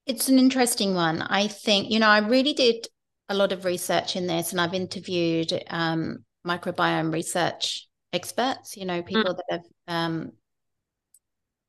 It's 0.08 0.28
an 0.28 0.38
interesting 0.38 0.94
one. 0.94 1.22
I 1.22 1.48
think, 1.48 1.90
you 1.90 1.98
know, 2.00 2.08
I 2.08 2.18
really 2.18 2.54
did 2.54 2.86
a 3.28 3.34
lot 3.34 3.52
of 3.52 3.66
research 3.66 4.16
in 4.16 4.26
this 4.26 4.52
and 4.52 4.60
I've 4.60 4.74
interviewed 4.74 5.52
um, 5.68 6.24
microbiome 6.46 7.12
research 7.12 7.86
experts, 8.12 8.76
you 8.76 8.86
know, 8.86 9.02
people 9.02 9.34
mm. 9.34 9.36
that 9.36 9.44
have 9.50 9.64
um, 9.86 10.32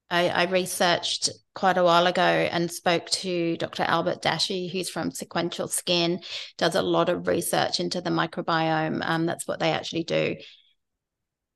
I, 0.10 0.29
I, 0.29 0.43
researched 0.46 1.29
quite 1.53 1.77
a 1.77 1.84
while 1.84 2.08
ago 2.08 2.22
and 2.22 2.72
spoke 2.72 3.08
to 3.10 3.58
Dr. 3.58 3.84
Albert 3.84 4.22
Dashi, 4.22 4.72
who's 4.72 4.89
from 4.89 5.12
Sequential 5.12 5.67
Skin, 5.67 6.22
does 6.58 6.75
a 6.75 6.81
lot 6.81 7.10
of 7.10 7.27
research 7.27 7.79
into 7.79 8.01
the 8.01 8.10
microbiome. 8.10 9.01
Um, 9.03 9.25
that's 9.25 9.48
what 9.48 9.60
they 9.60 9.72
actually 9.72 10.05
do. 10.05 10.38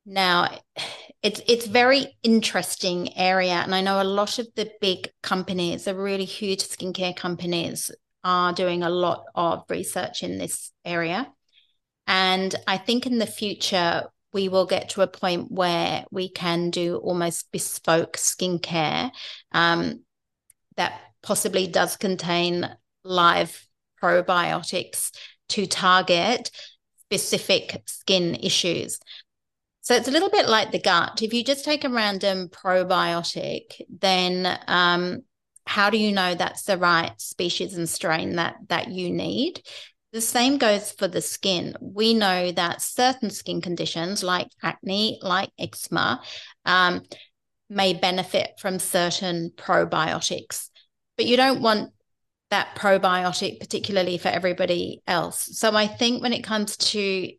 Now, 0.05 0.59
it's 1.21 1.41
it's 1.47 1.65
very 1.65 2.17
interesting 2.23 3.17
area, 3.17 3.53
and 3.53 3.73
I 3.73 3.81
know 3.81 4.01
a 4.01 4.03
lot 4.03 4.39
of 4.39 4.47
the 4.55 4.69
big 4.81 5.09
companies, 5.21 5.85
the 5.85 5.95
really 5.95 6.25
huge 6.25 6.59
skincare 6.59 7.15
companies, 7.15 7.89
are 8.23 8.53
doing 8.53 8.83
a 8.83 8.89
lot 8.89 9.23
of 9.35 9.63
research 9.69 10.23
in 10.23 10.37
this 10.37 10.71
area. 10.83 11.31
And 12.07 12.53
I 12.67 12.77
think 12.77 13.05
in 13.05 13.17
the 13.17 13.25
future, 13.25 14.03
we 14.33 14.49
will 14.49 14.65
get 14.65 14.89
to 14.89 15.01
a 15.01 15.07
point 15.07 15.51
where 15.51 16.05
we 16.11 16.29
can 16.29 16.69
do 16.69 16.97
almost 16.97 17.51
bespoke 17.51 18.17
skincare 18.17 19.11
um, 19.53 20.03
that 20.75 20.99
possibly 21.21 21.67
does 21.67 21.95
contain 21.95 22.69
live 23.03 23.65
probiotics 24.01 25.11
to 25.49 25.65
target 25.65 26.51
specific 27.05 27.83
skin 27.85 28.35
issues. 28.35 28.99
So 29.83 29.93
it's 29.95 30.07
a 30.07 30.11
little 30.11 30.29
bit 30.29 30.47
like 30.47 30.71
the 30.71 30.79
gut. 30.79 31.21
If 31.21 31.33
you 31.33 31.43
just 31.43 31.65
take 31.65 31.83
a 31.83 31.89
random 31.89 32.47
probiotic, 32.47 33.81
then 33.89 34.57
um, 34.67 35.23
how 35.67 35.89
do 35.89 35.97
you 35.97 36.13
know 36.13 36.35
that's 36.35 36.63
the 36.63 36.77
right 36.77 37.11
species 37.19 37.75
and 37.75 37.87
strain 37.87 38.37
that 38.37 38.55
that 38.69 38.87
you 38.87 39.11
need? 39.11 39.61
The 40.13 40.21
same 40.21 40.57
goes 40.57 40.93
for 40.93 41.09
the 41.09 41.19
skin. 41.19 41.75
We 41.81 42.13
know 42.13 42.53
that 42.53 42.81
certain 42.81 43.29
skin 43.29 43.59
conditions 43.59 44.23
like 44.23 44.47
acne, 44.63 45.19
like 45.21 45.49
eczema, 45.59 46.21
um, 46.63 47.01
may 47.69 47.93
benefit 47.93 48.51
from 48.59 48.79
certain 48.79 49.51
probiotics, 49.57 50.69
but 51.17 51.25
you 51.25 51.35
don't 51.35 51.61
want 51.61 51.91
that 52.51 52.73
probiotic, 52.77 53.59
particularly 53.59 54.17
for 54.17 54.29
everybody 54.29 55.01
else. 55.07 55.57
So 55.57 55.75
I 55.75 55.87
think 55.87 56.21
when 56.21 56.31
it 56.31 56.43
comes 56.45 56.77
to 56.77 57.31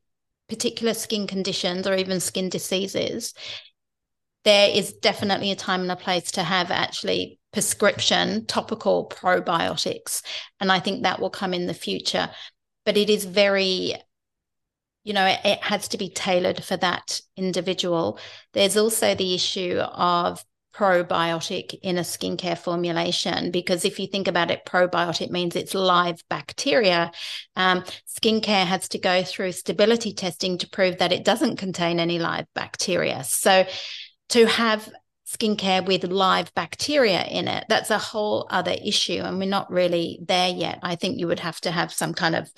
particular 0.55 0.95
skin 0.95 1.27
conditions 1.27 1.87
or 1.87 1.95
even 1.95 2.21
skin 2.21 2.49
diseases, 2.49 3.35
there 4.45 4.71
is 4.71 4.93
definitely 4.93 5.51
a 5.51 5.57
time 5.57 5.83
and 5.83 5.93
a 5.93 5.97
place 5.97 6.31
to 6.33 6.43
have 6.43 6.71
actually 6.71 7.39
prescription 7.53 8.47
topical 8.47 9.09
probiotics. 9.09 10.23
And 10.61 10.71
I 10.71 10.81
think 10.81 11.03
that 11.03 11.21
will 11.21 11.31
come 11.31 11.55
in 11.55 11.67
the 11.67 11.75
future 11.75 12.31
but 12.85 12.97
it 12.97 13.11
is 13.11 13.25
very 13.25 13.95
you 15.03 15.13
know 15.13 15.27
it, 15.27 15.41
it 15.45 15.63
has 15.63 15.89
to 15.89 15.99
be 15.99 16.09
tailored 16.09 16.63
for 16.63 16.77
that 16.77 17.21
individual 17.37 18.19
there's 18.53 18.77
also 18.77 19.15
the 19.15 19.35
issue 19.35 19.79
of 19.79 20.45
probiotic 20.75 21.79
in 21.83 21.99
a 21.99 22.03
skincare 22.03 22.59
formulation 22.59 23.51
because 23.51 23.85
if 23.85 24.01
you 24.01 24.07
think 24.07 24.27
about 24.27 24.51
it 24.51 24.65
probiotic 24.67 25.31
means 25.31 25.55
it's 25.55 25.75
live 25.75 26.23
bacteria. 26.29 27.13
Um, 27.55 27.85
skincare 28.09 28.67
has 28.67 28.89
to 28.91 28.99
go 28.99 29.23
through 29.23 29.53
stability 29.53 30.13
testing 30.13 30.59
to 30.59 30.69
prove 30.69 30.99
that 30.99 31.13
it 31.13 31.25
doesn't 31.25 31.57
contain 31.57 32.01
any 32.01 32.19
live 32.19 32.47
bacteria. 32.55 33.23
So 33.25 33.67
to 34.31 34.47
have 34.47 34.91
skincare 35.27 35.87
with 35.87 36.05
live 36.05 36.53
bacteria 36.55 37.25
in 37.25 37.49
it 37.49 37.65
that's 37.69 37.91
a 37.91 37.99
whole 37.99 38.47
other 38.51 38.77
issue 38.85 39.21
and 39.23 39.39
we're 39.39 39.49
not 39.49 39.71
really 39.71 40.19
there 40.23 40.51
yet. 40.51 40.81
I 40.83 40.97
think 40.97 41.19
you 41.19 41.29
would 41.29 41.41
have 41.41 41.61
to 41.63 41.71
have 41.71 41.93
some 41.93 42.15
kind 42.15 42.35
of 42.35 42.51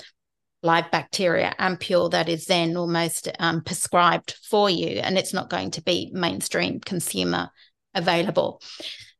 live 0.63 0.91
bacteria 0.91 1.55
ampule 1.59 2.11
that 2.11 2.29
is 2.29 2.47
then 2.47 2.77
almost 2.77 3.29
um, 3.39 3.63
prescribed 3.63 4.35
for 4.43 4.69
you, 4.69 4.99
and 4.99 5.17
it's 5.17 5.33
not 5.33 5.49
going 5.49 5.71
to 5.71 5.83
be 5.83 6.11
mainstream 6.13 6.81
consumer 6.81 7.51
available. 7.97 8.63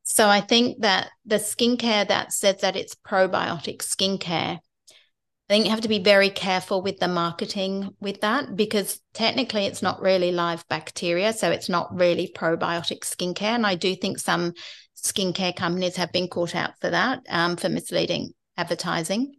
So 0.03 0.29
I 0.29 0.39
think 0.39 0.81
that 0.83 1.09
the 1.25 1.35
skincare 1.35 2.07
that 2.07 2.31
says 2.31 2.61
that 2.61 2.77
it's 2.77 2.95
probiotic 2.95 3.79
skincare, 3.79 4.59
I 4.59 5.53
think 5.53 5.65
you 5.65 5.71
have 5.71 5.81
to 5.81 5.89
be 5.89 5.99
very 5.99 6.29
careful 6.29 6.81
with 6.81 6.99
the 6.99 7.09
marketing 7.09 7.93
with 7.99 8.21
that 8.21 8.55
because 8.55 9.01
technically 9.13 9.65
it's 9.65 9.81
not 9.81 10.01
really 10.01 10.31
live 10.31 10.65
bacteria. 10.69 11.33
So 11.33 11.51
it's 11.51 11.67
not 11.67 11.93
really 11.93 12.31
probiotic 12.33 13.01
skincare. 13.01 13.55
And 13.55 13.65
I 13.65 13.75
do 13.75 13.95
think 13.95 14.19
some 14.19 14.53
skincare 14.95 15.55
companies 15.55 15.97
have 15.97 16.11
been 16.11 16.29
caught 16.29 16.55
out 16.55 16.71
for 16.79 16.89
that, 16.89 17.23
um, 17.29 17.57
for 17.57 17.67
misleading 17.67 18.31
advertising. 18.55 19.35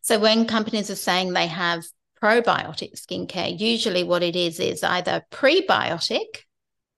So 0.00 0.18
when 0.18 0.46
companies 0.46 0.90
are 0.90 0.96
saying 0.96 1.32
they 1.32 1.48
have 1.48 1.84
probiotic 2.22 2.94
skincare, 2.94 3.58
usually 3.58 4.04
what 4.04 4.22
it 4.22 4.36
is 4.36 4.60
is 4.60 4.82
either 4.82 5.24
prebiotic 5.30 6.44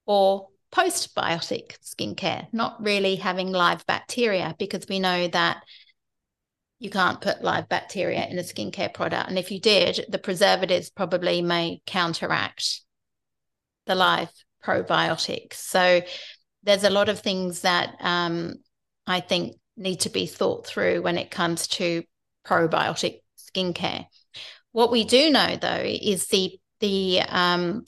or 0.07 0.49
postbiotic 0.75 1.79
skincare, 1.83 2.47
not 2.53 2.83
really 2.83 3.17
having 3.17 3.53
live 3.53 3.87
bacteria, 3.87 4.55
because 4.59 4.87
we 4.89 4.99
know 4.99 5.29
that 5.29 5.63
you 6.81 6.91
can't 6.91 7.21
put 7.21 7.45
live 7.45 7.69
bacteria 7.69 8.27
in 8.27 8.39
a 8.39 8.43
skincare 8.43 8.93
product. 8.93 9.29
And 9.29 9.39
if 9.39 9.51
you 9.51 9.61
did, 9.61 10.05
the 10.09 10.19
preservatives 10.19 10.91
probably 10.91 11.41
may 11.43 11.81
counteract 11.87 12.81
the 13.87 13.95
live 13.95 14.31
probiotics. 14.65 15.55
So 15.55 16.03
there's 16.63 16.85
a 16.85 16.91
lot 16.91 17.09
of 17.09 17.21
things 17.21 17.61
that 17.61 17.95
um, 18.01 18.55
I 19.07 19.21
think 19.21 19.57
need 19.77 20.01
to 20.01 20.11
be 20.11 20.27
thought 20.27 20.67
through 20.67 21.03
when 21.03 21.19
it 21.19 21.31
comes 21.31 21.69
to 21.69 22.03
probiotic 22.47 23.21
skincare. 23.39 24.07
What 24.73 24.91
we 24.91 25.05
do 25.05 25.31
know 25.31 25.57
though 25.57 25.85
is 25.85 26.27
the 26.27 26.59
the 26.81 27.21
um, 27.29 27.85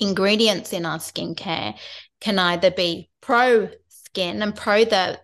ingredients 0.00 0.72
in 0.72 0.86
our 0.86 0.98
skincare 0.98 1.74
can 2.20 2.38
either 2.38 2.70
be 2.70 3.10
pro 3.20 3.68
skin 3.88 4.42
and 4.42 4.54
pro 4.54 4.84
the 4.84 5.20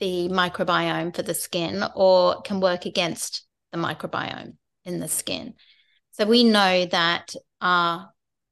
the 0.00 0.28
microbiome 0.28 1.14
for 1.14 1.22
the 1.22 1.34
skin 1.34 1.84
or 1.94 2.42
can 2.42 2.60
work 2.60 2.84
against 2.84 3.46
the 3.72 3.78
microbiome 3.78 4.56
in 4.84 5.00
the 5.00 5.08
skin. 5.08 5.54
So 6.12 6.26
we 6.26 6.44
know 6.44 6.86
that 6.86 7.34
our 7.60 8.10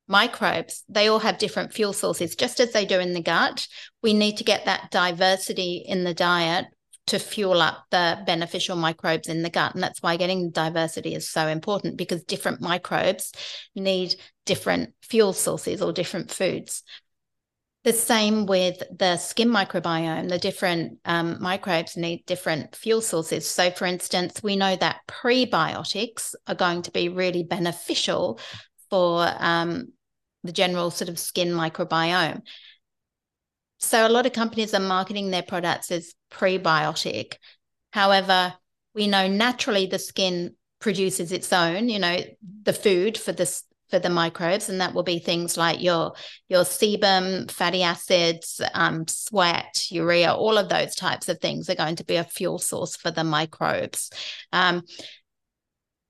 microbes, 0.09 0.85
they 0.89 1.09
all 1.09 1.19
have 1.19 1.39
different 1.39 1.73
fuel 1.73 1.93
sources, 1.93 2.37
just 2.37 2.61
as 2.61 2.73
they 2.73 2.87
do 2.87 3.01
in 3.01 3.13
the 3.13 3.23
gut. 3.23 3.67
We 4.03 4.15
need 4.15 4.37
to 4.39 4.45
get 4.45 4.65
that 4.67 4.91
diversity 4.91 5.85
in 5.87 6.05
the 6.05 6.15
diet 6.15 6.67
to 7.07 7.19
fuel 7.19 7.61
up 7.61 7.87
the 7.91 8.23
beneficial 8.27 8.77
microbes 8.77 9.29
in 9.29 9.43
the 9.43 9.51
gut. 9.51 9.75
And 9.75 9.83
that's 9.83 10.03
why 10.03 10.17
getting 10.17 10.51
diversity 10.51 11.15
is 11.15 11.29
so 11.29 11.49
important 11.49 11.97
because 11.97 12.23
different 12.25 12.61
microbes 12.61 13.33
need 13.75 14.15
different 14.47 14.95
fuel 15.03 15.33
sources 15.33 15.83
or 15.83 15.93
different 15.93 16.31
foods. 16.31 16.83
The 17.85 17.93
same 17.93 18.47
with 18.47 18.81
the 18.97 19.17
skin 19.17 19.49
microbiome, 19.49 20.29
the 20.29 20.39
different 20.39 20.99
um, 21.05 21.39
microbes 21.41 21.97
need 21.97 22.25
different 22.27 22.77
fuel 22.77 23.01
sources. 23.01 23.51
So, 23.51 23.73
for 23.73 23.87
instance, 23.87 24.41
we 24.41 24.55
know 24.55 24.77
that 24.77 25.01
prebiotics 25.09 26.37
are 26.47 26.55
going 26.55 26.83
to 26.83 26.93
be 26.93 27.09
really 27.09 27.43
beneficial 27.43 28.39
for 28.89 29.29
um, 29.39 29.89
the 30.45 30.53
general 30.53 30.93
sort 30.93 31.09
of 31.09 31.19
skin 31.19 31.49
microbiome. 31.49 32.43
So 33.83 34.07
a 34.07 34.09
lot 34.09 34.27
of 34.27 34.33
companies 34.33 34.75
are 34.75 34.81
marketing 34.81 35.31
their 35.31 35.43
products 35.43 35.91
as 35.91 36.15
prebiotic. 36.31 37.35
However, 37.93 38.55
we 38.95 39.07
know 39.07 39.29
naturally 39.29 39.87
the 39.87 39.99
skin 39.99 40.55
produces 40.81 41.33
its 41.33 41.53
own, 41.53 41.89
you 41.89 41.99
know, 41.99 42.19
the 42.63 42.73
food 42.73 43.19
for 43.19 43.33
this 43.33 43.65
for 43.89 43.99
the 43.99 44.09
microbes, 44.09 44.71
and 44.71 44.81
that 44.81 44.95
will 44.95 45.03
be 45.03 45.19
things 45.19 45.59
like 45.59 45.83
your 45.83 46.15
your 46.49 46.63
sebum, 46.63 47.51
fatty 47.51 47.83
acids, 47.83 48.61
um, 48.73 49.07
sweat, 49.07 49.87
urea, 49.91 50.33
all 50.33 50.57
of 50.57 50.71
those 50.71 50.95
types 50.95 51.29
of 51.29 51.39
things 51.41 51.69
are 51.69 51.75
going 51.75 51.97
to 51.97 52.05
be 52.05 52.17
a 52.17 52.25
fuel 52.25 52.59
source 52.59 52.97
for 52.97 53.11
the 53.11 53.25
microbes. 53.25 54.11
Um, 54.53 54.83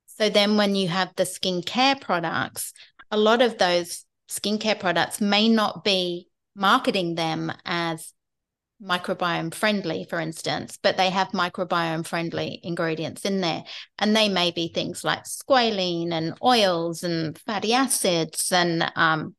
so 0.06 0.28
then, 0.28 0.56
when 0.56 0.76
you 0.76 0.88
have 0.88 1.12
the 1.16 1.24
skincare 1.24 2.00
products, 2.00 2.72
a 3.10 3.16
lot 3.16 3.42
of 3.42 3.58
those 3.58 4.04
skincare 4.28 4.78
products 4.78 5.20
may 5.20 5.48
not 5.48 5.82
be 5.82 6.28
marketing 6.54 7.14
them 7.14 7.52
as 7.64 8.12
microbiome 8.82 9.54
friendly, 9.54 10.04
for 10.08 10.18
instance, 10.18 10.78
but 10.82 10.96
they 10.96 11.10
have 11.10 11.28
microbiome 11.28 12.06
friendly 12.06 12.60
ingredients 12.62 13.24
in 13.24 13.40
there. 13.40 13.64
And 13.98 14.14
they 14.14 14.28
may 14.28 14.50
be 14.50 14.68
things 14.68 15.04
like 15.04 15.24
squalene 15.24 16.12
and 16.12 16.34
oils 16.42 17.04
and 17.04 17.38
fatty 17.38 17.72
acids 17.72 18.50
and 18.50 18.90
um, 18.96 19.36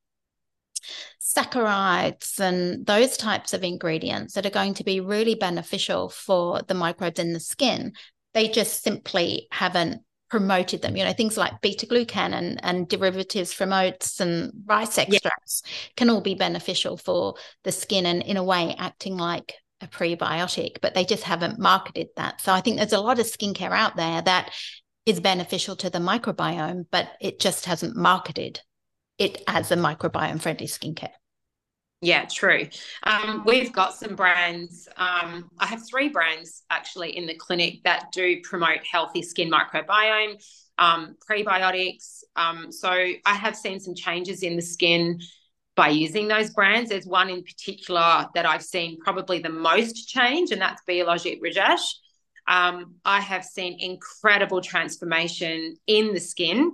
saccharides 1.20 2.39
and 2.39 2.86
those 2.86 3.17
types 3.17 3.53
of 3.53 3.63
ingredients 3.63 4.34
that 4.34 4.46
are 4.46 4.51
going 4.51 4.75
to 4.75 4.84
be 4.84 5.00
really 5.00 5.36
beneficial 5.36 6.10
for 6.10 6.62
the 6.67 6.74
microbes 6.74 7.20
in 7.20 7.34
the 7.34 7.39
skin. 7.39 7.93
They 8.34 8.48
just 8.48 8.84
simply 8.84 9.48
haven't 9.51 10.01
promoted 10.34 10.82
them. 10.82 10.98
You 10.98 11.04
know, 11.04 11.13
things 11.13 11.38
like 11.38 11.62
beta 11.62 11.86
glucan 11.86 12.34
and, 12.34 12.60
and 12.66 12.90
derivatives 12.90 13.54
from 13.54 13.72
oats 13.72 14.20
and 14.20 14.52
rice 14.66 14.98
extracts 14.98 15.62
yeah. 15.63 15.72
can 15.96 16.10
all 16.10 16.22
be 16.22 16.34
beneficial 16.34 16.98
for 16.98 17.36
the 17.63 17.72
skin 17.72 18.08
and, 18.08 18.24
in 18.24 18.38
a 18.38 18.44
way, 18.44 18.75
acting 18.80 19.16
like 19.16 19.54
a 19.80 19.86
prebiotic, 19.86 20.78
but 20.82 20.96
they 20.96 21.06
just 21.06 21.22
haven't 21.22 21.60
marketed 21.60 22.08
that. 22.16 22.42
So 22.42 22.52
I 22.52 22.62
think 22.62 22.78
there's 22.78 22.94
a 22.94 23.00
lot 23.00 23.20
of 23.20 23.28
skincare 23.28 23.74
out 23.74 23.96
there 23.96 24.24
that 24.24 24.52
is 25.06 25.20
beneficial 25.20 25.75
to 25.75 25.92
the 25.92 26.00
microbiome, 26.00 26.86
but 26.90 27.10
it 27.22 27.40
just 27.40 27.66
hasn't 27.66 27.96
marketed 27.96 28.60
it 29.20 29.44
as 29.46 29.70
a 29.70 29.75
microbiome 29.75 30.42
friendly 30.42 30.66
skincare. 30.66 31.13
Yeah, 32.04 32.26
true. 32.26 32.68
Um, 33.04 33.44
we've 33.46 33.72
got 33.72 33.94
some 33.96 34.16
brands. 34.16 34.90
Um, 34.98 35.50
I 35.58 35.66
have 35.68 35.88
three 35.88 36.10
brands 36.10 36.64
actually 36.70 37.16
in 37.16 37.28
the 37.28 37.34
clinic 37.34 37.82
that 37.86 38.12
do 38.12 38.42
promote 38.42 38.80
healthy 38.84 39.22
skin 39.22 39.50
microbiome, 39.50 40.44
um, 40.78 41.16
prebiotics. 41.30 42.24
Um, 42.36 42.74
so 42.74 42.90
I 42.92 43.34
have 43.36 43.56
seen 43.56 43.80
some 43.80 43.96
changes 43.96 44.44
in 44.44 44.58
the 44.58 44.62
skin 44.62 45.22
by 45.78 45.88
using 45.90 46.28
those 46.28 46.50
brands. 46.50 46.90
There's 46.90 47.06
one 47.06 47.30
in 47.30 47.42
particular 47.42 48.28
that 48.36 48.46
I've 48.46 48.64
seen 48.64 49.00
probably 49.00 49.40
the 49.40 49.50
most 49.50 50.10
change, 50.10 50.52
and 50.52 50.62
that's 50.62 50.82
Biologique 50.86 51.40
Recherche. 51.42 52.00
Um, 52.50 52.96
I 53.06 53.22
have 53.22 53.46
seen 53.46 53.78
incredible 53.80 54.60
transformation 54.60 55.78
in 55.88 56.14
the 56.14 56.20
skin 56.20 56.74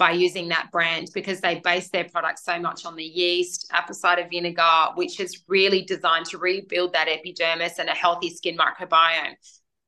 by 0.00 0.12
using 0.12 0.48
that 0.48 0.70
brand 0.72 1.10
because 1.12 1.42
they 1.42 1.60
base 1.60 1.90
their 1.90 2.04
product 2.04 2.38
so 2.38 2.58
much 2.58 2.86
on 2.86 2.96
the 2.96 3.04
yeast, 3.04 3.68
apple 3.70 3.94
cider 3.94 4.26
vinegar, 4.30 4.86
which 4.94 5.20
is 5.20 5.44
really 5.46 5.82
designed 5.82 6.24
to 6.24 6.38
rebuild 6.38 6.94
that 6.94 7.06
epidermis 7.06 7.78
and 7.78 7.90
a 7.90 7.92
healthy 7.92 8.30
skin 8.30 8.56
microbiome. 8.56 9.34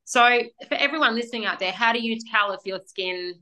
So, 0.05 0.43
for 0.69 0.75
everyone 0.75 1.15
listening 1.15 1.47
out 1.47 1.59
there, 1.59 1.73
how 1.73 1.95
do 1.95 1.99
you 1.99 2.19
tell 2.31 2.53
if 2.53 2.61
your 2.67 2.81
skin 2.85 3.37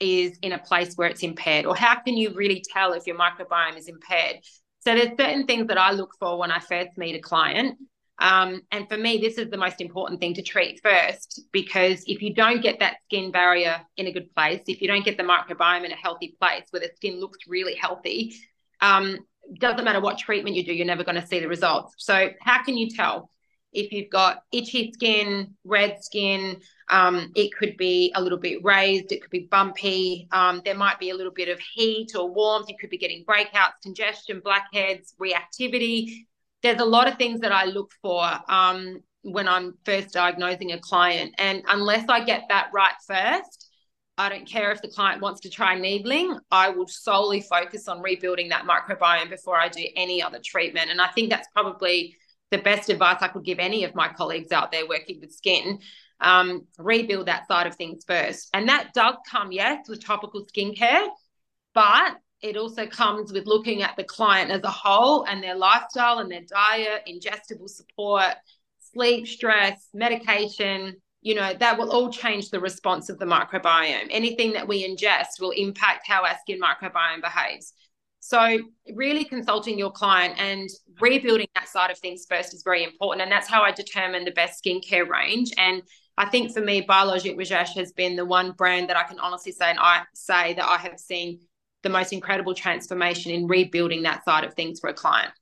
is 0.00 0.38
in 0.40 0.52
a 0.52 0.58
place 0.58 0.94
where 0.94 1.08
it's 1.08 1.22
impaired, 1.22 1.66
or 1.66 1.76
how 1.76 2.00
can 2.00 2.16
you 2.16 2.32
really 2.32 2.64
tell 2.72 2.94
if 2.94 3.06
your 3.06 3.18
microbiome 3.18 3.76
is 3.76 3.88
impaired? 3.88 4.36
So, 4.80 4.94
there's 4.94 5.18
certain 5.18 5.44
things 5.44 5.66
that 5.66 5.76
I 5.76 5.90
look 5.90 6.14
for 6.18 6.38
when 6.38 6.50
I 6.50 6.58
first 6.58 6.96
meet 6.96 7.16
a 7.16 7.20
client. 7.20 7.76
Um, 8.18 8.62
and 8.70 8.88
for 8.88 8.96
me, 8.96 9.18
this 9.18 9.38
is 9.38 9.50
the 9.50 9.56
most 9.56 9.80
important 9.80 10.20
thing 10.20 10.34
to 10.34 10.42
treat 10.42 10.80
first 10.82 11.42
because 11.52 12.04
if 12.06 12.22
you 12.22 12.32
don't 12.32 12.62
get 12.62 12.78
that 12.78 12.96
skin 13.04 13.32
barrier 13.32 13.80
in 13.96 14.06
a 14.06 14.12
good 14.12 14.32
place, 14.34 14.60
if 14.68 14.80
you 14.80 14.88
don't 14.88 15.04
get 15.04 15.16
the 15.16 15.24
microbiome 15.24 15.84
in 15.84 15.92
a 15.92 15.96
healthy 15.96 16.36
place 16.40 16.64
where 16.70 16.80
the 16.80 16.90
skin 16.94 17.20
looks 17.20 17.38
really 17.48 17.74
healthy, 17.74 18.34
um, 18.80 19.18
doesn't 19.58 19.84
matter 19.84 20.00
what 20.00 20.18
treatment 20.18 20.56
you 20.56 20.64
do, 20.64 20.72
you're 20.72 20.86
never 20.86 21.04
going 21.04 21.20
to 21.20 21.26
see 21.26 21.40
the 21.40 21.48
results. 21.48 21.94
So, 21.98 22.30
how 22.40 22.62
can 22.62 22.76
you 22.76 22.88
tell 22.88 23.30
if 23.72 23.90
you've 23.92 24.10
got 24.10 24.42
itchy 24.52 24.92
skin, 24.92 25.54
red 25.64 26.02
skin? 26.02 26.60
Um, 26.88 27.32
it 27.34 27.50
could 27.52 27.76
be 27.76 28.12
a 28.14 28.22
little 28.22 28.38
bit 28.38 28.62
raised, 28.62 29.10
it 29.10 29.22
could 29.22 29.30
be 29.30 29.48
bumpy. 29.50 30.28
Um, 30.30 30.62
there 30.64 30.76
might 30.76 31.00
be 31.00 31.10
a 31.10 31.16
little 31.16 31.32
bit 31.32 31.48
of 31.48 31.58
heat 31.58 32.12
or 32.14 32.30
warmth. 32.30 32.68
You 32.68 32.76
could 32.80 32.90
be 32.90 32.98
getting 32.98 33.24
breakouts, 33.24 33.82
congestion, 33.82 34.40
blackheads, 34.42 35.14
reactivity 35.20 36.26
there's 36.64 36.80
a 36.80 36.84
lot 36.84 37.06
of 37.06 37.18
things 37.18 37.40
that 37.40 37.52
I 37.52 37.66
look 37.66 37.92
for 38.00 38.26
um, 38.48 39.00
when 39.20 39.46
I'm 39.46 39.74
first 39.84 40.14
diagnosing 40.14 40.72
a 40.72 40.80
client. 40.80 41.34
And 41.36 41.62
unless 41.68 42.06
I 42.08 42.24
get 42.24 42.44
that 42.48 42.70
right 42.72 42.94
first, 43.06 43.70
I 44.16 44.30
don't 44.30 44.48
care 44.48 44.72
if 44.72 44.80
the 44.80 44.88
client 44.88 45.20
wants 45.20 45.42
to 45.42 45.50
try 45.50 45.78
needling. 45.78 46.38
I 46.50 46.70
will 46.70 46.86
solely 46.88 47.42
focus 47.42 47.86
on 47.86 48.00
rebuilding 48.00 48.48
that 48.48 48.64
microbiome 48.64 49.28
before 49.28 49.60
I 49.60 49.68
do 49.68 49.84
any 49.94 50.22
other 50.22 50.40
treatment. 50.42 50.90
And 50.90 51.02
I 51.02 51.08
think 51.08 51.28
that's 51.28 51.48
probably 51.52 52.16
the 52.50 52.58
best 52.58 52.88
advice 52.88 53.18
I 53.20 53.28
could 53.28 53.44
give 53.44 53.58
any 53.58 53.84
of 53.84 53.94
my 53.94 54.08
colleagues 54.08 54.50
out 54.50 54.72
there 54.72 54.88
working 54.88 55.20
with 55.20 55.32
skin. 55.32 55.80
Um, 56.20 56.66
rebuild 56.78 57.26
that 57.26 57.46
side 57.46 57.66
of 57.66 57.74
things 57.74 58.04
first. 58.06 58.48
And 58.54 58.70
that 58.70 58.94
does 58.94 59.16
come, 59.30 59.52
yes, 59.52 59.86
with 59.86 60.02
topical 60.02 60.46
skincare, 60.46 61.08
but 61.74 62.16
it 62.44 62.58
also 62.58 62.86
comes 62.86 63.32
with 63.32 63.46
looking 63.46 63.82
at 63.82 63.96
the 63.96 64.04
client 64.04 64.50
as 64.50 64.62
a 64.64 64.70
whole 64.70 65.24
and 65.24 65.42
their 65.42 65.56
lifestyle 65.56 66.18
and 66.18 66.30
their 66.30 66.42
diet, 66.42 67.02
ingestible 67.08 67.70
support, 67.70 68.34
sleep, 68.92 69.26
stress, 69.26 69.88
medication. 69.94 70.94
You 71.22 71.36
know, 71.36 71.54
that 71.54 71.78
will 71.78 71.90
all 71.90 72.12
change 72.12 72.50
the 72.50 72.60
response 72.60 73.08
of 73.08 73.18
the 73.18 73.24
microbiome. 73.24 74.08
Anything 74.10 74.52
that 74.52 74.68
we 74.68 74.86
ingest 74.86 75.40
will 75.40 75.52
impact 75.52 76.06
how 76.06 76.22
our 76.22 76.36
skin 76.42 76.60
microbiome 76.60 77.22
behaves. 77.22 77.72
So, 78.20 78.58
really 78.94 79.24
consulting 79.24 79.78
your 79.78 79.90
client 79.90 80.34
and 80.38 80.68
rebuilding 81.00 81.48
that 81.54 81.68
side 81.68 81.90
of 81.90 81.98
things 81.98 82.26
first 82.28 82.52
is 82.52 82.62
very 82.62 82.84
important. 82.84 83.22
And 83.22 83.32
that's 83.32 83.48
how 83.48 83.62
I 83.62 83.70
determine 83.70 84.26
the 84.26 84.32
best 84.32 84.62
skincare 84.62 85.08
range. 85.08 85.50
And 85.56 85.82
I 86.18 86.26
think 86.26 86.52
for 86.52 86.60
me, 86.60 86.82
Biologique 86.82 87.38
Recherche 87.38 87.74
has 87.76 87.92
been 87.92 88.16
the 88.16 88.24
one 88.26 88.52
brand 88.52 88.90
that 88.90 88.98
I 88.98 89.04
can 89.04 89.18
honestly 89.18 89.52
say 89.52 89.70
and 89.70 89.78
I 89.78 90.02
say 90.14 90.52
that 90.54 90.68
I 90.68 90.76
have 90.76 90.98
seen 90.98 91.40
the 91.84 91.88
most 91.88 92.12
incredible 92.12 92.54
transformation 92.54 93.30
in 93.30 93.46
rebuilding 93.46 94.02
that 94.02 94.24
side 94.24 94.42
of 94.42 94.54
things 94.54 94.80
for 94.80 94.90
a 94.90 94.94
client. 94.94 95.32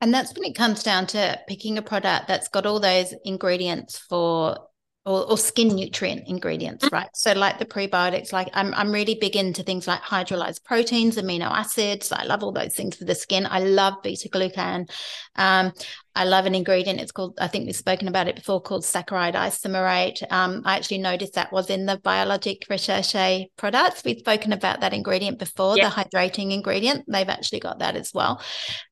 And 0.00 0.14
that's 0.14 0.32
when 0.34 0.44
it 0.44 0.54
comes 0.54 0.84
down 0.84 1.08
to 1.08 1.40
picking 1.48 1.78
a 1.78 1.82
product 1.82 2.28
that's 2.28 2.48
got 2.48 2.66
all 2.66 2.78
those 2.78 3.12
ingredients 3.24 3.98
for 3.98 4.58
or, 5.06 5.30
or, 5.30 5.38
skin 5.38 5.68
nutrient 5.68 6.26
ingredients, 6.26 6.84
mm. 6.84 6.92
right? 6.92 7.08
So 7.14 7.32
like 7.32 7.58
the 7.58 7.64
prebiotics, 7.64 8.32
like 8.32 8.50
I'm 8.52 8.74
I'm 8.74 8.90
really 8.90 9.14
big 9.14 9.36
into 9.36 9.62
things 9.62 9.86
like 9.86 10.02
hydrolyzed 10.02 10.64
proteins, 10.64 11.16
amino 11.16 11.50
acids. 11.50 12.10
I 12.12 12.24
love 12.24 12.42
all 12.42 12.52
those 12.52 12.74
things 12.74 12.96
for 12.96 13.04
the 13.04 13.14
skin. 13.14 13.46
I 13.48 13.60
love 13.60 13.94
beta 14.02 14.28
glucan. 14.28 14.90
Um, 15.36 15.72
I 16.16 16.24
love 16.24 16.46
an 16.46 16.54
ingredient. 16.54 16.98
It's 16.98 17.12
called, 17.12 17.34
I 17.38 17.46
think 17.46 17.66
we've 17.66 17.76
spoken 17.76 18.08
about 18.08 18.26
it 18.26 18.36
before, 18.36 18.60
called 18.60 18.84
saccharide 18.84 19.34
isomerate. 19.34 20.22
Um, 20.32 20.62
I 20.64 20.76
actually 20.76 20.98
noticed 20.98 21.34
that 21.34 21.52
was 21.52 21.68
in 21.68 21.84
the 21.84 21.98
Biologique 21.98 22.64
Recherche 22.70 23.46
products. 23.58 24.02
We've 24.02 24.18
spoken 24.18 24.54
about 24.54 24.80
that 24.80 24.94
ingredient 24.94 25.38
before, 25.38 25.76
yep. 25.76 25.92
the 25.92 26.00
hydrating 26.00 26.52
ingredient. 26.52 27.04
They've 27.06 27.28
actually 27.28 27.60
got 27.60 27.80
that 27.80 27.96
as 27.96 28.12
well. 28.14 28.40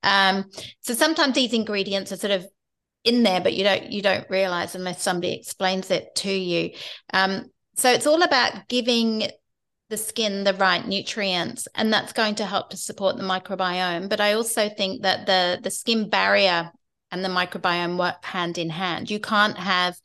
Um, 0.02 0.44
so 0.82 0.92
sometimes 0.92 1.34
these 1.34 1.54
ingredients 1.54 2.12
are 2.12 2.18
sort 2.18 2.32
of 2.32 2.46
in 3.04 3.22
there, 3.22 3.40
but 3.40 3.54
you 3.54 3.64
don't 3.64 3.92
you 3.92 4.02
don't 4.02 4.28
realize 4.30 4.74
unless 4.74 5.02
somebody 5.02 5.34
explains 5.34 5.90
it 5.90 6.14
to 6.16 6.32
you. 6.32 6.70
Um, 7.12 7.46
so 7.76 7.92
it's 7.92 8.06
all 8.06 8.22
about 8.22 8.68
giving 8.68 9.28
the 9.90 9.96
skin 9.96 10.44
the 10.44 10.54
right 10.54 10.86
nutrients, 10.86 11.68
and 11.74 11.92
that's 11.92 12.12
going 12.12 12.36
to 12.36 12.46
help 12.46 12.70
to 12.70 12.76
support 12.76 13.16
the 13.16 13.22
microbiome. 13.22 14.08
But 14.08 14.20
I 14.20 14.32
also 14.32 14.68
think 14.68 15.02
that 15.02 15.26
the 15.26 15.60
the 15.62 15.70
skin 15.70 16.08
barrier 16.08 16.72
and 17.10 17.24
the 17.24 17.28
microbiome 17.28 17.98
work 17.98 18.24
hand 18.24 18.58
in 18.58 18.70
hand. 18.70 19.10
You 19.10 19.20
can't 19.20 19.56
have 19.56 19.96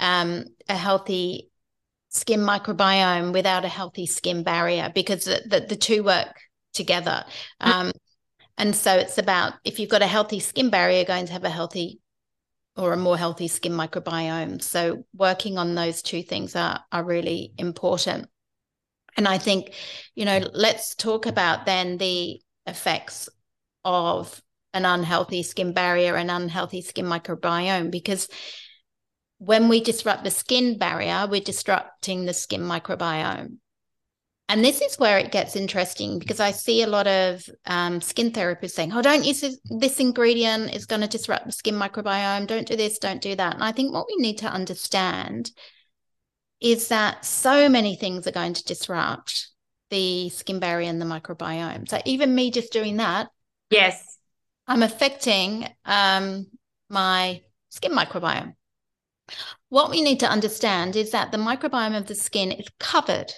um, 0.00 0.46
a 0.68 0.74
healthy 0.74 1.50
skin 2.08 2.40
microbiome 2.40 3.32
without 3.32 3.64
a 3.64 3.68
healthy 3.68 4.06
skin 4.06 4.42
barrier 4.42 4.90
because 4.92 5.24
the, 5.24 5.42
the, 5.46 5.60
the 5.60 5.76
two 5.76 6.02
work 6.02 6.34
together. 6.72 7.24
Mm. 7.62 7.70
Um, 7.70 7.92
and 8.58 8.74
so 8.74 8.94
it's 8.96 9.16
about 9.16 9.54
if 9.64 9.78
you've 9.78 9.90
got 9.90 10.02
a 10.02 10.08
healthy 10.08 10.40
skin 10.40 10.70
barrier, 10.70 10.96
you're 10.96 11.04
going 11.04 11.26
to 11.26 11.32
have 11.32 11.44
a 11.44 11.50
healthy 11.50 12.00
or 12.80 12.92
a 12.92 12.96
more 12.96 13.16
healthy 13.16 13.48
skin 13.48 13.72
microbiome. 13.72 14.62
So 14.62 15.04
working 15.14 15.58
on 15.58 15.74
those 15.74 16.02
two 16.02 16.22
things 16.22 16.56
are 16.56 16.80
are 16.90 17.04
really 17.04 17.52
important. 17.58 18.28
And 19.16 19.28
I 19.28 19.38
think, 19.38 19.74
you 20.14 20.24
know, 20.24 20.40
let's 20.52 20.94
talk 20.94 21.26
about 21.26 21.66
then 21.66 21.98
the 21.98 22.40
effects 22.66 23.28
of 23.84 24.40
an 24.72 24.84
unhealthy 24.84 25.42
skin 25.42 25.72
barrier 25.72 26.16
and 26.16 26.30
unhealthy 26.30 26.80
skin 26.80 27.04
microbiome 27.04 27.90
because 27.90 28.28
when 29.38 29.68
we 29.68 29.80
disrupt 29.80 30.22
the 30.22 30.30
skin 30.30 30.78
barrier, 30.78 31.26
we're 31.28 31.40
disrupting 31.40 32.24
the 32.24 32.34
skin 32.34 32.60
microbiome. 32.60 33.56
And 34.50 34.64
this 34.64 34.80
is 34.80 34.98
where 34.98 35.16
it 35.16 35.30
gets 35.30 35.54
interesting 35.54 36.18
because 36.18 36.40
I 36.40 36.50
see 36.50 36.82
a 36.82 36.88
lot 36.88 37.06
of 37.06 37.48
um, 37.66 38.00
skin 38.00 38.32
therapists 38.32 38.72
saying, 38.72 38.92
oh, 38.92 39.00
don't 39.00 39.24
use 39.24 39.42
this, 39.42 39.60
this 39.78 40.00
ingredient, 40.00 40.74
it's 40.74 40.86
going 40.86 41.02
to 41.02 41.06
disrupt 41.06 41.46
the 41.46 41.52
skin 41.52 41.76
microbiome. 41.76 42.48
Don't 42.48 42.66
do 42.66 42.74
this, 42.74 42.98
don't 42.98 43.22
do 43.22 43.36
that. 43.36 43.54
And 43.54 43.62
I 43.62 43.70
think 43.70 43.94
what 43.94 44.08
we 44.08 44.20
need 44.20 44.38
to 44.38 44.48
understand 44.48 45.52
is 46.60 46.88
that 46.88 47.24
so 47.24 47.68
many 47.68 47.94
things 47.94 48.26
are 48.26 48.32
going 48.32 48.54
to 48.54 48.64
disrupt 48.64 49.50
the 49.90 50.30
skin 50.30 50.58
barrier 50.58 50.90
and 50.90 51.00
the 51.00 51.06
microbiome. 51.06 51.88
So 51.88 52.00
even 52.04 52.34
me 52.34 52.50
just 52.50 52.72
doing 52.72 52.96
that. 52.96 53.28
Yes. 53.70 54.18
I'm 54.66 54.82
affecting 54.82 55.68
um, 55.84 56.48
my 56.88 57.42
skin 57.68 57.92
microbiome. 57.92 58.54
What 59.68 59.92
we 59.92 60.02
need 60.02 60.18
to 60.20 60.28
understand 60.28 60.96
is 60.96 61.12
that 61.12 61.30
the 61.30 61.38
microbiome 61.38 61.96
of 61.96 62.06
the 62.06 62.16
skin 62.16 62.50
is 62.50 62.66
covered 62.80 63.32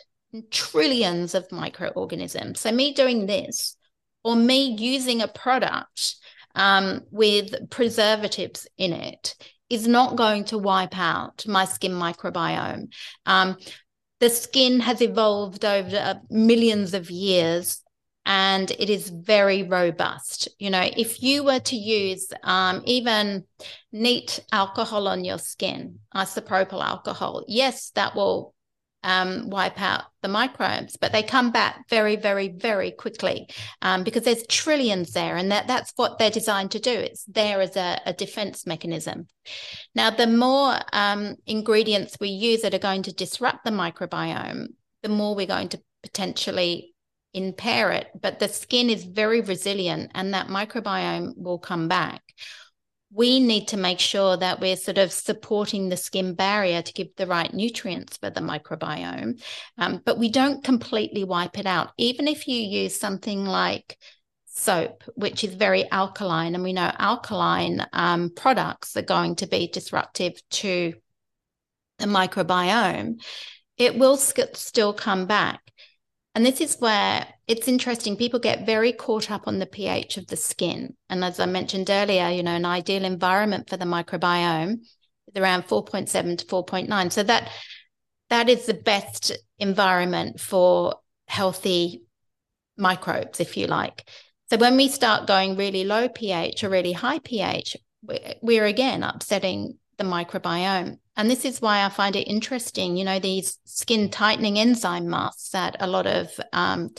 trillions 0.51 1.35
of 1.35 1.51
microorganisms. 1.53 2.61
So, 2.61 2.73
me 2.73 2.95
doing 2.95 3.27
this 3.27 3.77
or 4.25 4.37
me 4.37 4.77
using 4.79 5.21
a 5.21 5.29
product 5.29 6.17
um, 6.55 7.03
with 7.11 7.71
preservatives 7.71 8.67
in 8.79 8.93
it 8.93 9.35
is 9.71 9.89
not 9.89 10.17
going 10.17 10.45
to 10.45 10.59
wipe 10.59 10.99
out 10.99 11.47
my 11.47 11.65
skin 11.65 11.93
microbiome. 11.93 12.93
Um, 13.27 13.57
the 14.21 14.31
skin 14.31 14.81
has 14.81 15.01
evolved 15.01 15.65
over 15.65 16.21
millions 16.31 16.95
of 16.95 17.11
years 17.11 17.83
and 18.25 18.71
it 18.71 18.89
is 18.89 19.09
very 19.09 19.65
robust. 19.65 20.49
You 20.59 20.71
know, 20.71 20.89
if 20.97 21.23
you 21.23 21.43
were 21.43 21.59
to 21.59 21.77
use 21.77 22.29
um, 22.45 22.83
even 22.85 23.45
neat 23.91 24.41
alcohol 24.53 25.09
on 25.09 25.25
your 25.25 25.39
skin, 25.39 25.99
isopropyl 26.15 26.85
alcohol, 26.85 27.45
yes, 27.49 27.91
that 27.97 28.15
will 28.15 28.55
um, 29.03 29.51
wipe 29.51 29.81
out 29.81 30.05
the 30.23 30.29
microbes, 30.29 30.97
but 30.97 31.13
they 31.13 31.23
come 31.23 31.51
back 31.51 31.89
very, 31.89 32.17
very, 32.17 32.49
very 32.49 32.91
quickly 32.93 33.49
um, 33.81 34.05
because 34.05 34.23
there's 34.23 34.47
trillions 34.47 35.13
there, 35.13 35.37
and 35.37 35.51
that 35.51 35.67
that's 35.67 35.93
what 35.97 36.19
they're 36.19 36.31
designed 36.31 36.71
to 36.73 36.79
do. 36.79 36.91
It's 36.91 37.25
there 37.25 37.61
as 37.61 37.77
a, 37.77 38.01
a 38.07 38.13
defense 38.13 38.67
mechanism. 38.67 39.27
Now, 39.95 40.11
the 40.11 40.27
more 40.27 40.79
um, 40.93 41.37
ingredients 41.47 42.17
we 42.21 42.29
use 42.29 42.63
that 42.63 42.75
are 42.75 42.79
going 42.79 43.03
to 43.05 43.13
disrupt 43.13 43.65
the 43.65 43.71
microbiome, 43.71 44.69
the 45.03 45.09
more 45.09 45.35
we're 45.35 45.47
going 45.47 45.71
to 45.71 45.83
potentially 46.03 46.95
impair 47.35 47.91
it. 47.93 48.09
But 48.21 48.39
the 48.39 48.49
skin 48.49 48.91
is 48.91 49.05
very 49.05 49.41
resilient, 49.41 50.13
and 50.15 50.35
that 50.35 50.49
microbiome 50.49 51.33
will 51.37 51.59
come 51.59 51.89
back 51.89 52.23
we 53.15 53.41
need 53.41 53.69
to 53.69 53.77
make 53.77 53.99
sure 53.99 54.37
that 54.37 54.61
we're 54.61 54.77
sort 54.77 54.99
of 54.99 55.13
supporting 55.13 55.89
the 55.89 55.97
skin 55.97 56.35
barrier 56.35 56.81
to 56.81 56.93
give 56.93 57.09
the 57.17 57.27
right 57.27 57.53
nutrients 57.53 58.17
for 58.17 58.31
the 58.31 58.41
microbiome. 58.41 59.43
Um, 59.77 60.01
but 60.05 60.19
we 60.19 60.31
don't 60.31 60.65
completely 60.65 61.25
wipe 61.25 61.59
it 61.59 61.67
out. 61.67 61.93
Even 61.99 62.27
if 62.27 62.49
you 62.49 62.57
use 62.57 62.99
something 62.99 63.45
like 63.45 63.99
soap, 64.47 65.05
which 65.15 65.45
is 65.45 65.55
very 65.55 65.91
alkaline, 65.91 66.55
and 66.55 66.65
we 66.65 66.73
know 66.73 66.91
alkaline 66.99 67.87
um, 67.93 68.31
products 68.35 68.97
are 68.97 69.03
going 69.03 69.37
to 69.37 69.47
be 69.47 69.69
disruptive 69.69 70.33
to 70.51 70.95
the 71.99 72.07
microbiome, 72.07 73.21
it 73.77 73.99
will 73.99 74.17
still 74.17 74.95
come 74.95 75.27
back. 75.27 75.61
And 76.35 76.47
this 76.47 76.63
is 76.63 76.77
where 76.79 77.27
it's 77.53 77.69
interesting. 77.69 78.17
People 78.17 78.41
get 78.41 78.65
very 78.65 78.95
caught 78.95 79.31
up 79.31 79.47
on 79.47 79.59
the 79.59 79.67
pH 79.67 80.17
of 80.17 80.27
the 80.27 80.37
skin. 80.37 80.97
And 81.11 81.23
as 81.23 81.39
I 81.39 81.45
mentioned 81.45 81.91
earlier, 81.91 82.31
you 82.31 82.43
know, 82.43 82.55
an 82.55 82.65
ideal 82.65 83.05
environment 83.05 83.69
for 83.69 83.77
the 83.77 83.85
microbiome 83.85 84.79
is 85.29 85.37
around 85.37 85.65
4.7 85.65 86.39
to 86.39 86.47
4.9. 86.47 87.13
So 87.13 87.23
that 87.25 87.51
that 88.31 88.49
is 88.49 88.65
the 88.65 88.75
best 88.75 89.33
environment 89.59 90.41
for 90.41 90.95
healthy 91.29 92.05
microbes, 92.79 93.39
if 93.39 93.59
you 93.59 93.67
like. 93.67 94.09
So 94.49 94.57
when 94.57 94.79
we 94.79 94.89
start 94.89 95.27
going 95.27 95.59
really 95.59 95.85
low 95.85 96.09
pH 96.09 96.65
or 96.65 96.71
really 96.71 96.93
high 96.93 97.19
pH, 97.19 97.77
we're 98.41 98.65
again 98.65 99.03
upsetting 99.03 99.79
the 99.99 100.05
microbiome. 100.05 100.97
And 101.17 101.31
this 101.31 101.45
is 101.45 101.61
why 101.61 101.85
I 101.85 101.91
find 101.91 102.17
it 102.17 102.23
interesting, 102.23 102.97
you 102.97 103.05
know, 103.05 103.19
these 103.19 103.59
skin 103.67 104.09
tightening 104.09 104.59
enzyme 104.59 105.11
masks 105.11 105.51
that 105.51 105.77
a 105.81 105.87
lot 105.87 106.07
of 106.07 106.41
um, 106.55 106.95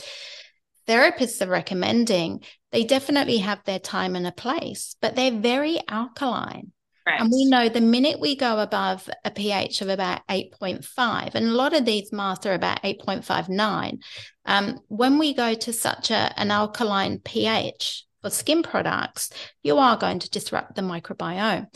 therapists 0.86 1.44
are 1.44 1.50
recommending, 1.50 2.42
they 2.72 2.84
definitely 2.84 3.38
have 3.38 3.62
their 3.64 3.78
time 3.78 4.16
and 4.16 4.26
a 4.26 4.32
place, 4.32 4.96
but 5.00 5.16
they're 5.16 5.30
very 5.30 5.80
alkaline. 5.88 6.72
Right. 7.06 7.20
And 7.20 7.30
we 7.30 7.44
know 7.44 7.68
the 7.68 7.82
minute 7.82 8.18
we 8.18 8.34
go 8.34 8.58
above 8.60 9.10
a 9.24 9.30
pH 9.30 9.82
of 9.82 9.90
about 9.90 10.26
8.5, 10.28 11.34
and 11.34 11.46
a 11.46 11.52
lot 11.52 11.74
of 11.74 11.84
these 11.84 12.12
masks 12.12 12.46
are 12.46 12.54
about 12.54 12.82
8.59, 12.82 13.98
um, 14.46 14.80
when 14.88 15.18
we 15.18 15.34
go 15.34 15.54
to 15.54 15.72
such 15.72 16.10
a, 16.10 16.32
an 16.38 16.50
alkaline 16.50 17.18
pH 17.18 18.06
for 18.22 18.30
skin 18.30 18.62
products, 18.62 19.30
you 19.62 19.76
are 19.76 19.98
going 19.98 20.18
to 20.18 20.30
disrupt 20.30 20.76
the 20.76 20.82
microbiome. 20.82 21.66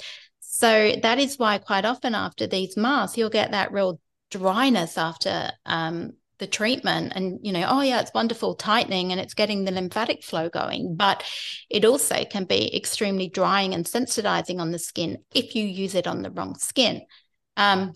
So 0.41 0.97
that 1.03 1.19
is 1.19 1.39
why 1.39 1.59
quite 1.59 1.85
often 1.85 2.15
after 2.15 2.47
these 2.47 2.77
masks, 2.77 3.19
you'll 3.19 3.29
get 3.29 3.51
that 3.51 3.71
real 3.71 4.01
dryness 4.31 4.97
after 4.97 5.51
um, 5.67 6.13
the 6.39 6.47
treatment 6.47 7.13
and 7.17 7.41
you 7.43 7.53
know 7.53 7.67
oh 7.69 7.81
yeah 7.81 8.01
it's 8.01 8.15
wonderful 8.15 8.55
tightening 8.55 9.11
and 9.11 9.21
it's 9.21 9.35
getting 9.35 9.65
the 9.65 9.73
lymphatic 9.73 10.23
flow 10.23 10.49
going 10.49 10.95
but 10.95 11.25
it 11.69 11.85
also 11.85 12.25
can 12.25 12.45
be 12.45 12.75
extremely 12.75 13.29
drying 13.29 13.75
and 13.75 13.85
sensitizing 13.85 14.61
on 14.61 14.71
the 14.71 14.79
skin 14.79 15.19
if 15.35 15.55
you 15.55 15.65
use 15.65 15.95
it 15.95 16.07
on 16.07 16.23
the 16.23 16.31
wrong 16.31 16.55
skin. 16.57 17.03
Um, 17.57 17.93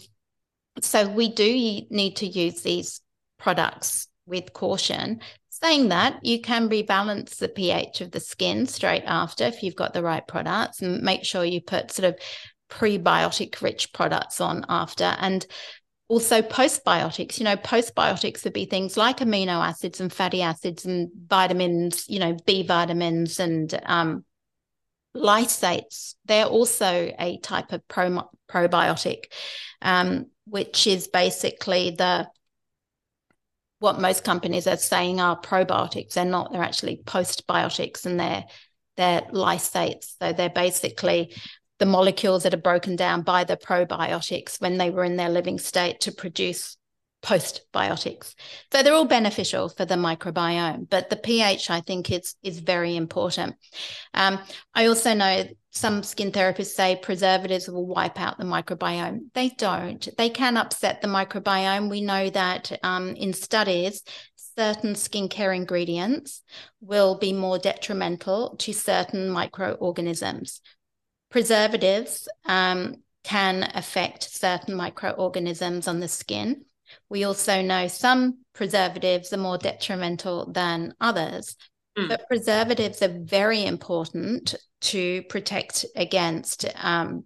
so 0.80 1.08
we 1.08 1.28
do 1.28 1.52
need 1.90 2.16
to 2.16 2.26
use 2.26 2.62
these 2.62 3.00
products 3.38 4.08
with 4.26 4.52
caution. 4.52 5.20
Saying 5.50 5.90
that 5.90 6.24
you 6.24 6.40
can 6.40 6.68
rebalance 6.68 7.36
the 7.36 7.48
ph 7.48 8.00
of 8.00 8.10
the 8.10 8.18
skin 8.18 8.66
straight 8.66 9.04
after 9.06 9.44
if 9.44 9.62
you've 9.62 9.76
got 9.76 9.94
the 9.94 10.02
right 10.02 10.26
products 10.26 10.82
and 10.82 11.02
make 11.02 11.24
sure 11.24 11.44
you 11.44 11.60
put 11.60 11.92
sort 11.92 12.08
of 12.08 12.18
prebiotic 12.68 13.60
rich 13.60 13.92
products 13.92 14.40
on 14.40 14.64
after. 14.68 15.14
And 15.18 15.46
also 16.12 16.42
postbiotics 16.42 17.38
you 17.38 17.44
know 17.44 17.56
postbiotics 17.56 18.44
would 18.44 18.52
be 18.52 18.66
things 18.66 18.98
like 18.98 19.20
amino 19.20 19.66
acids 19.66 19.98
and 19.98 20.12
fatty 20.12 20.42
acids 20.42 20.84
and 20.84 21.08
vitamins 21.26 22.04
you 22.06 22.18
know 22.18 22.36
b 22.44 22.66
vitamins 22.66 23.40
and 23.40 23.80
um, 23.86 24.22
lysates. 25.16 26.14
They're 26.26 26.44
also 26.44 27.10
a 27.18 27.38
type 27.38 27.72
of 27.72 27.86
pro- 27.88 28.28
probiotic 28.46 29.32
um, 29.80 30.26
which 30.44 30.86
is 30.86 31.08
basically 31.08 31.94
the 31.96 32.28
what 33.78 33.98
most 33.98 34.22
companies 34.22 34.66
are 34.66 34.76
saying 34.76 35.18
are 35.18 35.40
probiotics. 35.40 36.12
They're 36.12 36.26
not 36.26 36.52
they're 36.52 36.62
actually 36.62 36.98
postbiotics 37.06 38.04
and 38.04 38.20
they're 38.20 38.44
they're 38.98 39.22
lysates. 39.32 40.14
So 40.20 40.34
they're 40.34 40.50
basically 40.50 41.34
the 41.82 41.86
molecules 41.86 42.44
that 42.44 42.54
are 42.54 42.68
broken 42.68 42.94
down 42.94 43.22
by 43.22 43.42
the 43.42 43.56
probiotics 43.56 44.60
when 44.60 44.78
they 44.78 44.88
were 44.88 45.02
in 45.02 45.16
their 45.16 45.28
living 45.28 45.58
state 45.58 45.98
to 45.98 46.12
produce 46.12 46.76
postbiotics. 47.24 48.36
So 48.70 48.84
they're 48.84 48.94
all 48.94 49.04
beneficial 49.04 49.68
for 49.68 49.84
the 49.84 49.96
microbiome, 49.96 50.88
but 50.88 51.10
the 51.10 51.16
pH 51.16 51.70
I 51.70 51.80
think 51.80 52.12
is 52.12 52.36
is 52.40 52.60
very 52.60 52.94
important. 52.94 53.56
Um, 54.14 54.38
I 54.72 54.86
also 54.86 55.12
know 55.12 55.44
some 55.72 56.04
skin 56.04 56.30
therapists 56.30 56.76
say 56.76 57.00
preservatives 57.02 57.68
will 57.68 57.84
wipe 57.84 58.20
out 58.20 58.38
the 58.38 58.44
microbiome. 58.44 59.32
They 59.34 59.48
don't. 59.48 60.08
They 60.16 60.30
can 60.30 60.56
upset 60.56 61.00
the 61.00 61.08
microbiome. 61.08 61.90
We 61.90 62.00
know 62.00 62.30
that 62.30 62.78
um, 62.84 63.16
in 63.16 63.32
studies, 63.32 64.04
certain 64.56 64.94
skincare 64.94 65.56
ingredients 65.56 66.42
will 66.80 67.18
be 67.18 67.32
more 67.32 67.58
detrimental 67.58 68.54
to 68.58 68.72
certain 68.72 69.28
microorganisms 69.28 70.60
preservatives 71.32 72.28
um, 72.44 72.96
can 73.24 73.68
affect 73.74 74.22
certain 74.22 74.74
microorganisms 74.74 75.88
on 75.88 75.98
the 75.98 76.08
skin. 76.08 76.64
We 77.08 77.24
also 77.24 77.62
know 77.62 77.88
some 77.88 78.44
preservatives 78.54 79.32
are 79.32 79.38
more 79.38 79.56
detrimental 79.56 80.52
than 80.52 80.94
others, 81.00 81.56
mm. 81.98 82.08
but 82.08 82.28
preservatives 82.28 83.02
are 83.02 83.18
very 83.18 83.64
important 83.64 84.54
to 84.82 85.22
protect 85.22 85.86
against 85.96 86.66
um, 86.76 87.24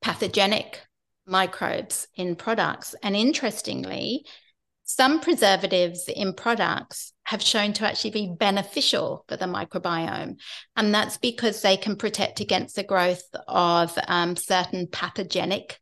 pathogenic 0.00 0.80
microbes 1.26 2.08
in 2.16 2.36
products. 2.36 2.94
And 3.02 3.14
interestingly, 3.14 4.24
some 4.84 5.20
preservatives 5.20 6.08
in 6.08 6.32
products 6.32 7.11
have 7.24 7.42
shown 7.42 7.72
to 7.74 7.86
actually 7.86 8.10
be 8.10 8.34
beneficial 8.38 9.24
for 9.28 9.36
the 9.36 9.46
microbiome. 9.46 10.36
And 10.76 10.94
that's 10.94 11.18
because 11.18 11.62
they 11.62 11.76
can 11.76 11.96
protect 11.96 12.40
against 12.40 12.76
the 12.76 12.82
growth 12.82 13.24
of 13.46 13.96
um, 14.08 14.36
certain 14.36 14.88
pathogenic 14.88 15.78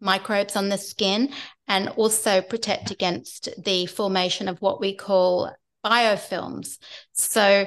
microbes 0.00 0.56
on 0.56 0.68
the 0.68 0.78
skin 0.78 1.32
and 1.68 1.88
also 1.90 2.42
protect 2.42 2.90
against 2.90 3.48
the 3.62 3.86
formation 3.86 4.48
of 4.48 4.60
what 4.60 4.80
we 4.80 4.94
call 4.94 5.54
biofilms. 5.84 6.78
So 7.12 7.66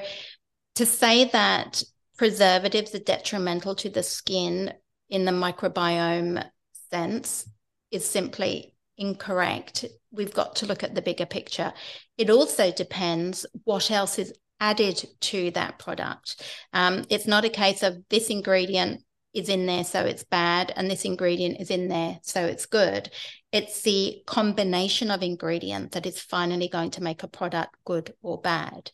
to 0.75 0.85
say 0.85 1.25
that 1.29 1.81
preservatives 2.17 2.93
are 2.93 2.99
detrimental 2.99 3.75
to 3.75 3.89
the 3.89 4.03
skin 4.03 4.73
in 5.09 5.25
the 5.25 5.31
microbiome 5.31 6.45
sense 6.91 7.47
is 7.91 8.05
simply 8.05 8.74
incorrect. 8.97 9.85
We've 10.11 10.33
got 10.33 10.57
to 10.57 10.65
look 10.65 10.83
at 10.83 10.95
the 10.95 11.01
bigger 11.01 11.25
picture. 11.25 11.73
It 12.17 12.29
also 12.29 12.71
depends 12.71 13.45
what 13.63 13.91
else 13.91 14.19
is 14.19 14.33
added 14.59 15.03
to 15.21 15.51
that 15.51 15.79
product. 15.79 16.41
Um, 16.73 17.05
it's 17.09 17.27
not 17.27 17.45
a 17.45 17.49
case 17.49 17.83
of 17.83 17.97
this 18.09 18.29
ingredient 18.29 19.01
is 19.33 19.49
in 19.49 19.65
there, 19.65 19.83
so 19.83 20.05
it's 20.05 20.23
bad, 20.23 20.71
and 20.77 20.89
this 20.89 21.03
ingredient 21.03 21.59
is 21.59 21.69
in 21.69 21.89
there, 21.89 22.19
so 22.21 22.45
it's 22.45 22.65
good. 22.65 23.09
It's 23.51 23.81
the 23.81 24.23
combination 24.25 25.11
of 25.11 25.21
ingredients 25.21 25.93
that 25.93 26.05
is 26.05 26.21
finally 26.21 26.69
going 26.69 26.91
to 26.91 27.03
make 27.03 27.21
a 27.21 27.27
product 27.27 27.75
good 27.85 28.13
or 28.21 28.39
bad 28.39 28.91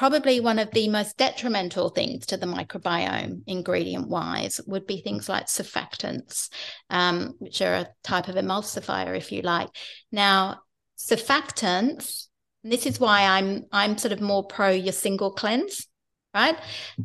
probably 0.00 0.40
one 0.40 0.58
of 0.58 0.70
the 0.70 0.88
most 0.88 1.18
detrimental 1.18 1.90
things 1.90 2.24
to 2.24 2.38
the 2.38 2.46
microbiome 2.46 3.42
ingredient 3.46 4.08
wise 4.08 4.58
would 4.66 4.86
be 4.86 5.02
things 5.02 5.28
like 5.28 5.44
surfactants 5.44 6.48
um, 6.88 7.34
which 7.38 7.60
are 7.60 7.74
a 7.74 7.88
type 8.02 8.26
of 8.26 8.34
emulsifier 8.34 9.14
if 9.14 9.30
you 9.30 9.42
like. 9.42 9.68
Now 10.10 10.60
surfactants 10.98 12.28
this 12.62 12.86
is 12.86 13.00
why 13.00 13.24
i'm 13.24 13.64
i'm 13.72 13.96
sort 13.96 14.12
of 14.12 14.20
more 14.20 14.46
pro 14.46 14.70
your 14.70 14.92
single 14.92 15.32
cleanse 15.32 15.86
right? 16.34 16.56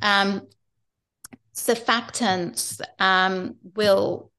Um, 0.01 0.47
surfactants 1.53 2.79
um, 2.99 3.55
will 3.75 4.31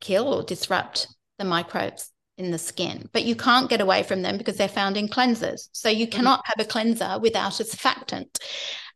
kill 0.00 0.32
or 0.34 0.42
disrupt 0.42 1.08
the 1.38 1.44
microbes 1.44 2.12
in 2.40 2.50
the 2.50 2.58
skin, 2.58 3.08
but 3.12 3.24
you 3.24 3.36
can't 3.36 3.70
get 3.70 3.80
away 3.80 4.02
from 4.02 4.22
them 4.22 4.38
because 4.38 4.56
they're 4.56 4.68
found 4.68 4.96
in 4.96 5.08
cleansers. 5.08 5.68
So 5.72 5.88
you 5.88 6.06
mm-hmm. 6.06 6.16
cannot 6.16 6.42
have 6.46 6.64
a 6.64 6.68
cleanser 6.68 7.18
without 7.20 7.60
a 7.60 7.64
surfactant. 7.64 8.38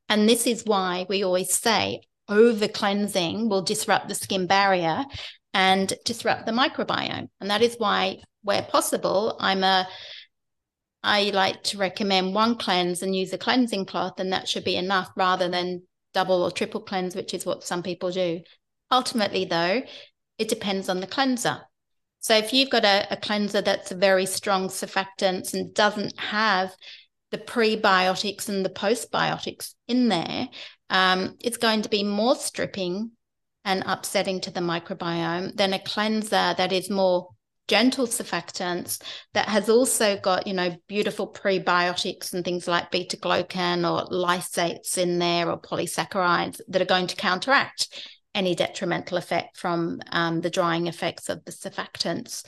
And 0.08 0.28
this 0.28 0.46
is 0.46 0.64
why 0.64 1.06
we 1.08 1.24
always 1.24 1.52
say 1.52 2.00
over 2.28 2.68
cleansing 2.68 3.48
will 3.48 3.62
disrupt 3.62 4.08
the 4.08 4.14
skin 4.14 4.46
barrier 4.46 5.04
and 5.52 5.92
disrupt 6.04 6.46
the 6.46 6.52
microbiome. 6.52 7.28
And 7.40 7.50
that 7.50 7.62
is 7.62 7.76
why, 7.78 8.22
where 8.42 8.62
possible, 8.62 9.36
I'm 9.38 9.62
a 9.62 9.86
I 11.04 11.30
like 11.34 11.62
to 11.64 11.76
recommend 11.76 12.34
one 12.34 12.56
cleanse 12.56 13.02
and 13.02 13.14
use 13.14 13.30
a 13.34 13.38
cleansing 13.38 13.84
cloth, 13.84 14.18
and 14.18 14.32
that 14.32 14.48
should 14.48 14.64
be 14.64 14.76
enough 14.76 15.10
rather 15.16 15.48
than 15.50 15.82
double 16.14 16.42
or 16.42 16.50
triple 16.50 16.80
cleanse, 16.80 17.14
which 17.14 17.34
is 17.34 17.44
what 17.44 17.62
some 17.62 17.82
people 17.82 18.10
do. 18.10 18.40
Ultimately, 18.90 19.44
though, 19.44 19.82
it 20.38 20.48
depends 20.48 20.88
on 20.88 21.00
the 21.00 21.06
cleanser. 21.06 21.60
So 22.24 22.34
if 22.34 22.54
you've 22.54 22.70
got 22.70 22.86
a, 22.86 23.06
a 23.10 23.18
cleanser 23.18 23.60
that's 23.60 23.92
a 23.92 23.94
very 23.94 24.24
strong 24.24 24.68
surfactants 24.68 25.52
and 25.52 25.74
doesn't 25.74 26.18
have 26.18 26.74
the 27.30 27.36
prebiotics 27.36 28.48
and 28.48 28.64
the 28.64 28.70
postbiotics 28.70 29.74
in 29.88 30.08
there, 30.08 30.48
um, 30.88 31.36
it's 31.44 31.58
going 31.58 31.82
to 31.82 31.90
be 31.90 32.02
more 32.02 32.34
stripping 32.34 33.10
and 33.66 33.82
upsetting 33.84 34.40
to 34.40 34.50
the 34.50 34.60
microbiome 34.60 35.54
than 35.54 35.74
a 35.74 35.78
cleanser 35.78 36.54
that 36.56 36.72
is 36.72 36.88
more 36.88 37.28
gentle 37.68 38.06
surfactants 38.06 39.02
that 39.34 39.50
has 39.50 39.68
also 39.68 40.16
got, 40.16 40.46
you 40.46 40.54
know, 40.54 40.74
beautiful 40.88 41.30
prebiotics 41.30 42.32
and 42.32 42.42
things 42.42 42.66
like 42.66 42.90
beta 42.90 43.18
glucan 43.18 43.84
or 43.84 44.06
lysates 44.08 44.96
in 44.96 45.18
there 45.18 45.50
or 45.50 45.60
polysaccharides 45.60 46.62
that 46.68 46.80
are 46.80 46.86
going 46.86 47.06
to 47.06 47.16
counteract 47.16 48.13
any 48.34 48.54
detrimental 48.54 49.16
effect 49.16 49.56
from 49.56 50.00
um, 50.10 50.40
the 50.40 50.50
drying 50.50 50.86
effects 50.86 51.28
of 51.28 51.44
the 51.44 51.52
surfactants. 51.52 52.44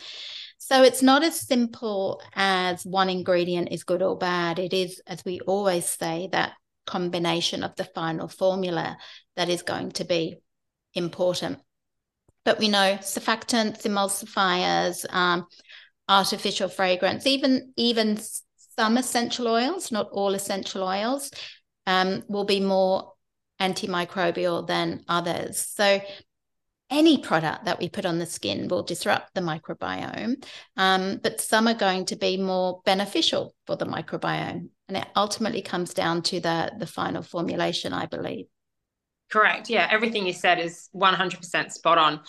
So 0.58 0.82
it's 0.82 1.02
not 1.02 1.22
as 1.22 1.40
simple 1.40 2.20
as 2.34 2.84
one 2.84 3.08
ingredient 3.08 3.68
is 3.70 3.84
good 3.84 4.02
or 4.02 4.16
bad. 4.18 4.58
It 4.58 4.72
is, 4.72 5.00
as 5.06 5.24
we 5.24 5.40
always 5.40 5.86
say, 5.86 6.28
that 6.32 6.54
combination 6.86 7.62
of 7.62 7.76
the 7.76 7.84
final 7.84 8.28
formula 8.28 8.96
that 9.36 9.48
is 9.48 9.62
going 9.62 9.92
to 9.92 10.04
be 10.04 10.36
important. 10.94 11.58
But 12.44 12.58
we 12.58 12.68
know 12.68 12.98
surfactants, 13.00 13.82
emulsifiers, 13.82 15.04
um, 15.12 15.46
artificial 16.08 16.68
fragrance, 16.68 17.26
even 17.26 17.72
even 17.76 18.18
some 18.78 18.96
essential 18.96 19.48
oils, 19.48 19.90
not 19.90 20.08
all 20.12 20.34
essential 20.34 20.82
oils, 20.82 21.30
um, 21.86 22.22
will 22.28 22.44
be 22.44 22.60
more 22.60 23.12
antimicrobial 23.60 24.66
than 24.66 25.04
others. 25.08 25.58
So 25.58 26.00
any 26.88 27.18
product 27.18 27.64
that 27.64 27.78
we 27.78 27.88
put 27.88 28.06
on 28.06 28.18
the 28.18 28.26
skin 28.26 28.68
will 28.68 28.82
disrupt 28.82 29.34
the 29.34 29.40
microbiome, 29.40 30.44
um, 30.76 31.18
but 31.22 31.40
some 31.40 31.66
are 31.66 31.74
going 31.74 32.04
to 32.06 32.16
be 32.16 32.36
more 32.36 32.80
beneficial 32.84 33.54
for 33.66 33.76
the 33.76 33.86
microbiome. 33.86 34.68
And 34.88 34.96
it 34.96 35.06
ultimately 35.16 35.62
comes 35.62 35.94
down 35.94 36.22
to 36.22 36.40
the, 36.40 36.72
the 36.78 36.86
final 36.86 37.22
formulation, 37.22 37.92
I 37.92 38.06
believe. 38.06 38.46
Correct. 39.30 39.68
Yeah, 39.68 39.88
everything 39.90 40.26
you 40.26 40.32
said 40.32 40.60
is 40.60 40.88
100% 40.94 41.72
spot 41.72 41.98
on. 41.98 42.20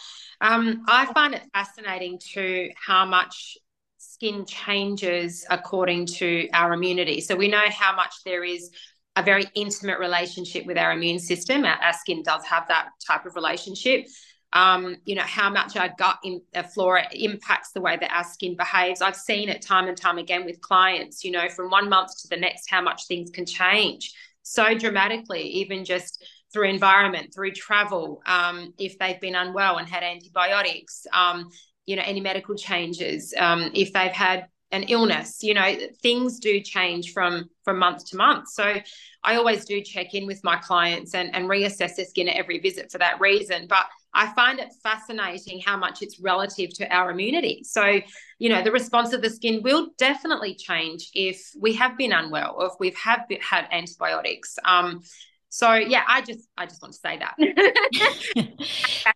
Um, 0.41 0.83
I 0.87 1.05
find 1.13 1.35
it 1.35 1.43
fascinating 1.53 2.19
too 2.19 2.69
how 2.75 3.05
much 3.05 3.57
skin 3.97 4.45
changes 4.47 5.45
according 5.47 6.07
to 6.07 6.49
our 6.53 6.73
immunity. 6.73 7.21
So 7.21 7.35
we 7.35 7.47
know 7.47 7.65
how 7.69 7.95
much 7.95 8.15
there 8.25 8.43
is 8.43 8.71
a 9.17 9.23
very 9.23 9.45
intimate 9.55 9.99
relationship 9.99 10.65
with 10.65 10.77
our 10.77 10.91
immune 10.91 11.19
system. 11.19 11.65
Our, 11.65 11.75
our 11.75 11.93
skin 11.93 12.23
does 12.23 12.45
have 12.45 12.67
that 12.67 12.89
type 13.05 13.25
of 13.25 13.35
relationship. 13.35 14.05
Um, 14.53 14.95
you 15.03 15.15
know, 15.15 15.23
how 15.23 15.49
much 15.49 15.75
our 15.75 15.89
gut 15.97 16.19
in, 16.23 16.41
uh, 16.55 16.63
flora 16.63 17.05
impacts 17.11 17.71
the 17.73 17.81
way 17.81 17.97
that 17.99 18.15
our 18.15 18.23
skin 18.23 18.55
behaves. 18.55 19.01
I've 19.01 19.17
seen 19.17 19.49
it 19.49 19.61
time 19.61 19.87
and 19.87 19.97
time 19.97 20.17
again 20.17 20.45
with 20.45 20.61
clients, 20.61 21.25
you 21.25 21.31
know, 21.31 21.49
from 21.49 21.69
one 21.69 21.89
month 21.89 22.11
to 22.21 22.29
the 22.29 22.37
next, 22.37 22.69
how 22.69 22.81
much 22.81 23.07
things 23.07 23.29
can 23.29 23.45
change 23.45 24.13
so 24.43 24.73
dramatically, 24.77 25.41
even 25.41 25.83
just 25.83 26.23
through 26.53 26.69
environment, 26.69 27.33
through 27.33 27.51
travel, 27.51 28.21
um, 28.25 28.73
if 28.79 28.97
they've 28.97 29.19
been 29.19 29.35
unwell 29.35 29.77
and 29.77 29.89
had 29.89 30.03
antibiotics, 30.03 31.05
um, 31.11 31.49
you 31.85 31.97
know, 31.97 32.03
any 32.05 32.21
medical 32.21 32.55
changes, 32.55 33.33
um, 33.37 33.69
if 33.73 33.91
they've 33.91 34.11
had 34.11 34.47
an 34.71 34.83
illness 34.83 35.41
you 35.41 35.53
know 35.53 35.75
things 36.01 36.39
do 36.39 36.59
change 36.59 37.13
from 37.13 37.49
from 37.63 37.79
month 37.79 38.05
to 38.05 38.17
month. 38.17 38.49
So 38.49 38.75
i 39.23 39.35
always 39.35 39.65
do 39.65 39.81
check 39.81 40.13
in 40.13 40.25
with 40.25 40.41
my 40.43 40.55
clients 40.57 41.13
and, 41.13 41.33
and 41.35 41.49
reassess 41.49 41.95
their 41.95 42.05
skin 42.05 42.29
at 42.29 42.35
every 42.35 42.59
visit 42.59 42.91
for 42.91 42.97
that 42.97 43.19
reason. 43.19 43.67
But 43.67 43.85
i 44.13 44.27
find 44.33 44.59
it 44.59 44.69
fascinating 44.83 45.61
how 45.65 45.77
much 45.77 46.01
it's 46.01 46.19
relative 46.19 46.73
to 46.75 46.93
our 46.93 47.11
immunity. 47.11 47.63
So 47.63 47.99
you 48.39 48.49
know 48.49 48.61
the 48.61 48.71
response 48.71 49.13
of 49.13 49.21
the 49.21 49.29
skin 49.29 49.63
will 49.63 49.89
definitely 49.97 50.55
change 50.55 51.11
if 51.13 51.51
we 51.59 51.73
have 51.73 51.97
been 51.97 52.11
unwell 52.11 52.55
or 52.57 52.67
if 52.67 52.73
we've 52.79 52.97
have 52.97 53.25
had 53.41 53.67
antibiotics. 53.71 54.57
Um, 54.63 55.01
so 55.49 55.73
yeah 55.73 56.03
i 56.07 56.21
just 56.21 56.47
i 56.57 56.65
just 56.65 56.81
want 56.81 56.93
to 56.93 56.99
say 56.99 57.17
that. 57.19 57.35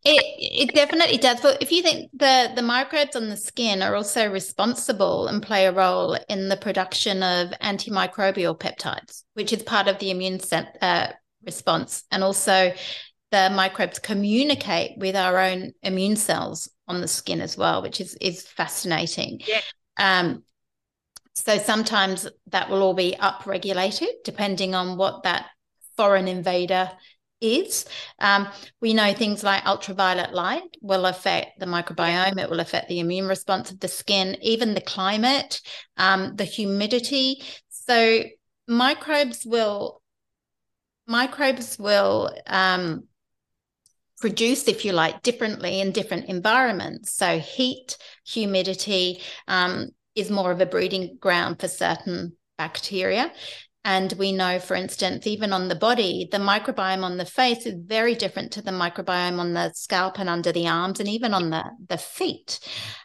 It 0.03 0.69
it 0.69 0.73
definitely 0.73 1.17
does. 1.17 1.41
But 1.41 1.61
if 1.61 1.71
you 1.71 1.81
think 1.81 2.09
the 2.13 2.51
the 2.55 2.61
microbes 2.61 3.15
on 3.15 3.29
the 3.29 3.37
skin 3.37 3.81
are 3.81 3.95
also 3.95 4.29
responsible 4.31 5.27
and 5.27 5.43
play 5.43 5.65
a 5.65 5.71
role 5.71 6.17
in 6.29 6.49
the 6.49 6.57
production 6.57 7.21
of 7.21 7.49
antimicrobial 7.61 8.57
peptides 8.57 9.23
which 9.33 9.53
is 9.53 9.63
part 9.63 9.87
of 9.87 9.99
the 9.99 10.09
immune 10.11 10.39
uh, 10.81 11.07
response 11.45 12.03
and 12.11 12.23
also 12.23 12.73
the 13.31 13.49
microbes 13.53 13.99
communicate 13.99 14.97
with 14.97 15.15
our 15.15 15.37
own 15.37 15.71
immune 15.83 16.15
cells 16.15 16.69
on 16.87 17.01
the 17.01 17.07
skin 17.07 17.41
as 17.41 17.57
well 17.57 17.81
which 17.81 18.01
is 18.01 18.15
is 18.15 18.41
fascinating. 18.47 19.41
Yeah. 19.45 19.61
um 19.99 20.43
so 21.33 21.57
sometimes 21.57 22.27
that 22.47 22.69
will 22.69 22.81
all 22.81 22.93
be 22.93 23.15
upregulated 23.19 24.09
depending 24.23 24.75
on 24.75 24.97
what 24.97 25.23
that 25.23 25.47
foreign 26.01 26.27
invader 26.27 26.89
is. 27.41 27.85
Um, 28.17 28.47
we 28.81 28.95
know 28.95 29.13
things 29.13 29.43
like 29.43 29.67
ultraviolet 29.67 30.33
light 30.33 30.77
will 30.81 31.05
affect 31.05 31.59
the 31.59 31.67
microbiome, 31.67 32.41
it 32.41 32.49
will 32.49 32.59
affect 32.59 32.89
the 32.89 32.99
immune 32.99 33.27
response 33.27 33.69
of 33.69 33.79
the 33.79 33.87
skin, 33.87 34.35
even 34.41 34.73
the 34.73 34.81
climate, 34.81 35.61
um, 35.97 36.35
the 36.37 36.43
humidity. 36.43 37.43
So 37.69 38.23
microbes 38.67 39.45
will 39.45 40.01
microbes 41.05 41.77
will 41.77 42.31
um, 42.47 43.03
produce, 44.19 44.67
if 44.67 44.83
you 44.85 44.91
like, 44.93 45.21
differently 45.21 45.81
in 45.81 45.91
different 45.91 46.29
environments. 46.29 47.13
So 47.13 47.37
heat, 47.37 47.95
humidity 48.25 49.21
um, 49.47 49.89
is 50.15 50.31
more 50.31 50.51
of 50.51 50.61
a 50.61 50.65
breeding 50.65 51.17
ground 51.19 51.59
for 51.59 51.67
certain 51.67 52.37
bacteria. 52.57 53.31
And 53.83 54.13
we 54.13 54.31
know, 54.31 54.59
for 54.59 54.75
instance, 54.75 55.25
even 55.25 55.51
on 55.51 55.67
the 55.67 55.75
body, 55.75 56.27
the 56.31 56.37
microbiome 56.37 57.03
on 57.03 57.17
the 57.17 57.25
face 57.25 57.65
is 57.65 57.73
very 57.83 58.13
different 58.13 58.51
to 58.51 58.61
the 58.61 58.71
microbiome 58.71 59.39
on 59.39 59.53
the 59.53 59.71
scalp 59.73 60.19
and 60.19 60.29
under 60.29 60.51
the 60.51 60.67
arms 60.67 60.99
and 60.99 61.09
even 61.09 61.33
on 61.33 61.49
the, 61.49 61.63
the 61.89 61.97
feet. 61.97 62.59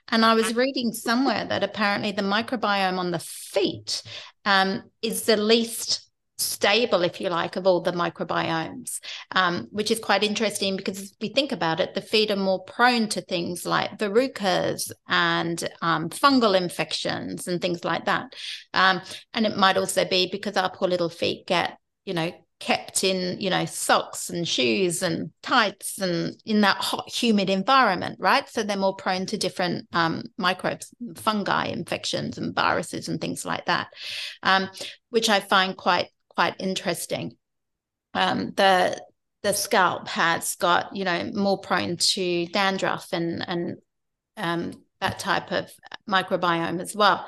And 0.09 0.25
I 0.25 0.35
was 0.35 0.55
reading 0.55 0.93
somewhere 0.93 1.47
that 1.47 1.65
apparently 1.65 2.12
the 2.12 2.23
microbiome 2.23 2.99
on 2.99 3.11
the 3.11 3.19
feet 3.19 4.03
um, 4.45 4.83
is 5.01 5.23
the 5.23 5.39
least 5.39 6.06
stable, 6.38 7.03
if 7.03 7.20
you 7.20 7.29
like, 7.29 7.57
of 7.57 7.66
all 7.66 7.81
the 7.81 7.92
microbiomes, 7.92 9.01
um, 9.33 9.68
which 9.70 9.90
is 9.90 9.99
quite 9.99 10.22
interesting 10.22 10.77
because 10.77 11.03
if 11.03 11.11
we 11.20 11.29
think 11.29 11.53
about 11.53 11.81
it, 11.81 11.94
the 11.94 12.01
feet 12.01 12.31
are 12.31 12.37
more 12.37 12.62
prone 12.64 13.09
to 13.09 13.20
things 13.20 13.64
like 13.64 13.99
verrucas 13.99 14.92
and 15.09 15.68
um, 15.83 16.09
fungal 16.11 16.57
infections 16.57 17.49
and 17.49 17.61
things 17.61 17.85
like 17.85 18.05
that. 18.05 18.35
Um, 18.75 19.01
and 19.33 19.46
it 19.46 19.57
might 19.57 19.77
also 19.77 20.05
be 20.05 20.29
because 20.31 20.57
our 20.57 20.70
poor 20.70 20.88
little 20.88 21.09
feet 21.11 21.46
get, 21.46 21.79
you 22.05 22.14
know, 22.14 22.33
kept 22.59 23.05
in 23.05 23.38
you 23.38 23.51
know 23.51 23.66
socks 23.66 24.31
and 24.31 24.49
shoes 24.49 25.03
and 25.03 25.31
tights 25.42 25.99
and 25.99 26.35
in 26.46 26.62
that 26.62 26.79
hot 26.79 27.07
humid 27.07 27.51
environment 27.51 28.16
right 28.18 28.49
so 28.49 28.62
they're 28.62 28.79
more 28.79 28.96
prone 28.96 29.27
to 29.27 29.37
different 29.37 29.87
um, 29.92 30.22
microbes 30.38 30.90
fungi 31.16 31.66
infections 31.66 32.38
and 32.38 32.55
viruses 32.55 33.09
and 33.09 33.20
things 33.20 33.44
like 33.44 33.66
that 33.66 33.88
um, 34.42 34.70
which 35.11 35.29
i 35.29 35.38
find 35.38 35.77
quite 35.77 36.09
quite 36.37 36.55
interesting. 36.61 37.37
Um, 38.14 38.53
the 38.57 39.01
the 39.42 39.53
scalp 39.53 40.09
has 40.09 40.57
got 40.57 40.94
you 40.94 41.05
know 41.05 41.31
more 41.35 41.59
prone 41.59 41.96
to 41.96 42.46
dandruff 42.46 43.09
and 43.12 43.44
and 43.49 43.77
um, 44.37 44.72
that 45.01 45.18
type 45.18 45.51
of 45.53 45.70
microbiome 46.09 46.81
as 46.81 46.94
well. 46.94 47.27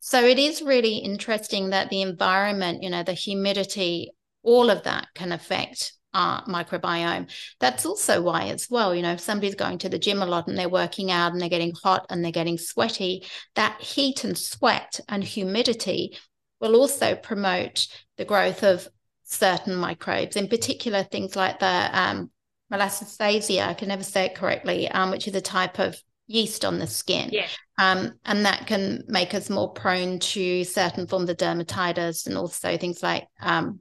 So 0.00 0.24
it 0.24 0.38
is 0.38 0.62
really 0.62 0.98
interesting 0.98 1.70
that 1.70 1.90
the 1.90 2.02
environment, 2.02 2.82
you 2.82 2.90
know, 2.90 3.02
the 3.02 3.12
humidity, 3.12 4.12
all 4.42 4.70
of 4.70 4.84
that 4.84 5.08
can 5.14 5.32
affect 5.32 5.92
our 6.14 6.44
microbiome. 6.44 7.30
That's 7.60 7.84
also 7.84 8.22
why, 8.22 8.44
as 8.44 8.68
well, 8.70 8.94
you 8.94 9.02
know, 9.02 9.12
if 9.12 9.20
somebody's 9.20 9.56
going 9.56 9.78
to 9.78 9.88
the 9.88 9.98
gym 9.98 10.22
a 10.22 10.26
lot 10.26 10.46
and 10.46 10.56
they're 10.56 10.68
working 10.68 11.10
out 11.10 11.32
and 11.32 11.40
they're 11.40 11.48
getting 11.48 11.74
hot 11.82 12.06
and 12.08 12.24
they're 12.24 12.32
getting 12.32 12.56
sweaty, 12.56 13.24
that 13.56 13.80
heat 13.82 14.24
and 14.24 14.38
sweat 14.38 15.00
and 15.08 15.24
humidity 15.24 16.16
will 16.60 16.76
also 16.76 17.14
promote 17.14 17.86
the 18.16 18.24
growth 18.24 18.62
of 18.62 18.88
certain 19.24 19.74
microbes, 19.74 20.36
in 20.36 20.48
particular 20.48 21.02
things 21.02 21.36
like 21.36 21.58
the 21.58 21.90
um, 21.92 22.30
I 22.70 23.74
can 23.74 23.88
never 23.88 24.02
say 24.02 24.26
it 24.26 24.34
correctly, 24.34 24.88
um, 24.88 25.10
which 25.10 25.28
is 25.28 25.34
a 25.34 25.40
type 25.40 25.78
of 25.78 25.96
yeast 26.26 26.64
on 26.64 26.78
the 26.78 26.86
skin. 26.86 27.30
Yeah. 27.32 27.48
Um, 27.78 28.14
and 28.24 28.46
that 28.46 28.66
can 28.66 29.04
make 29.06 29.34
us 29.34 29.50
more 29.50 29.72
prone 29.72 30.18
to 30.18 30.64
certain 30.64 31.06
forms 31.06 31.30
of 31.30 31.36
dermatitis 31.36 32.26
and 32.26 32.36
also 32.36 32.76
things 32.76 33.02
like 33.02 33.28
um, 33.40 33.80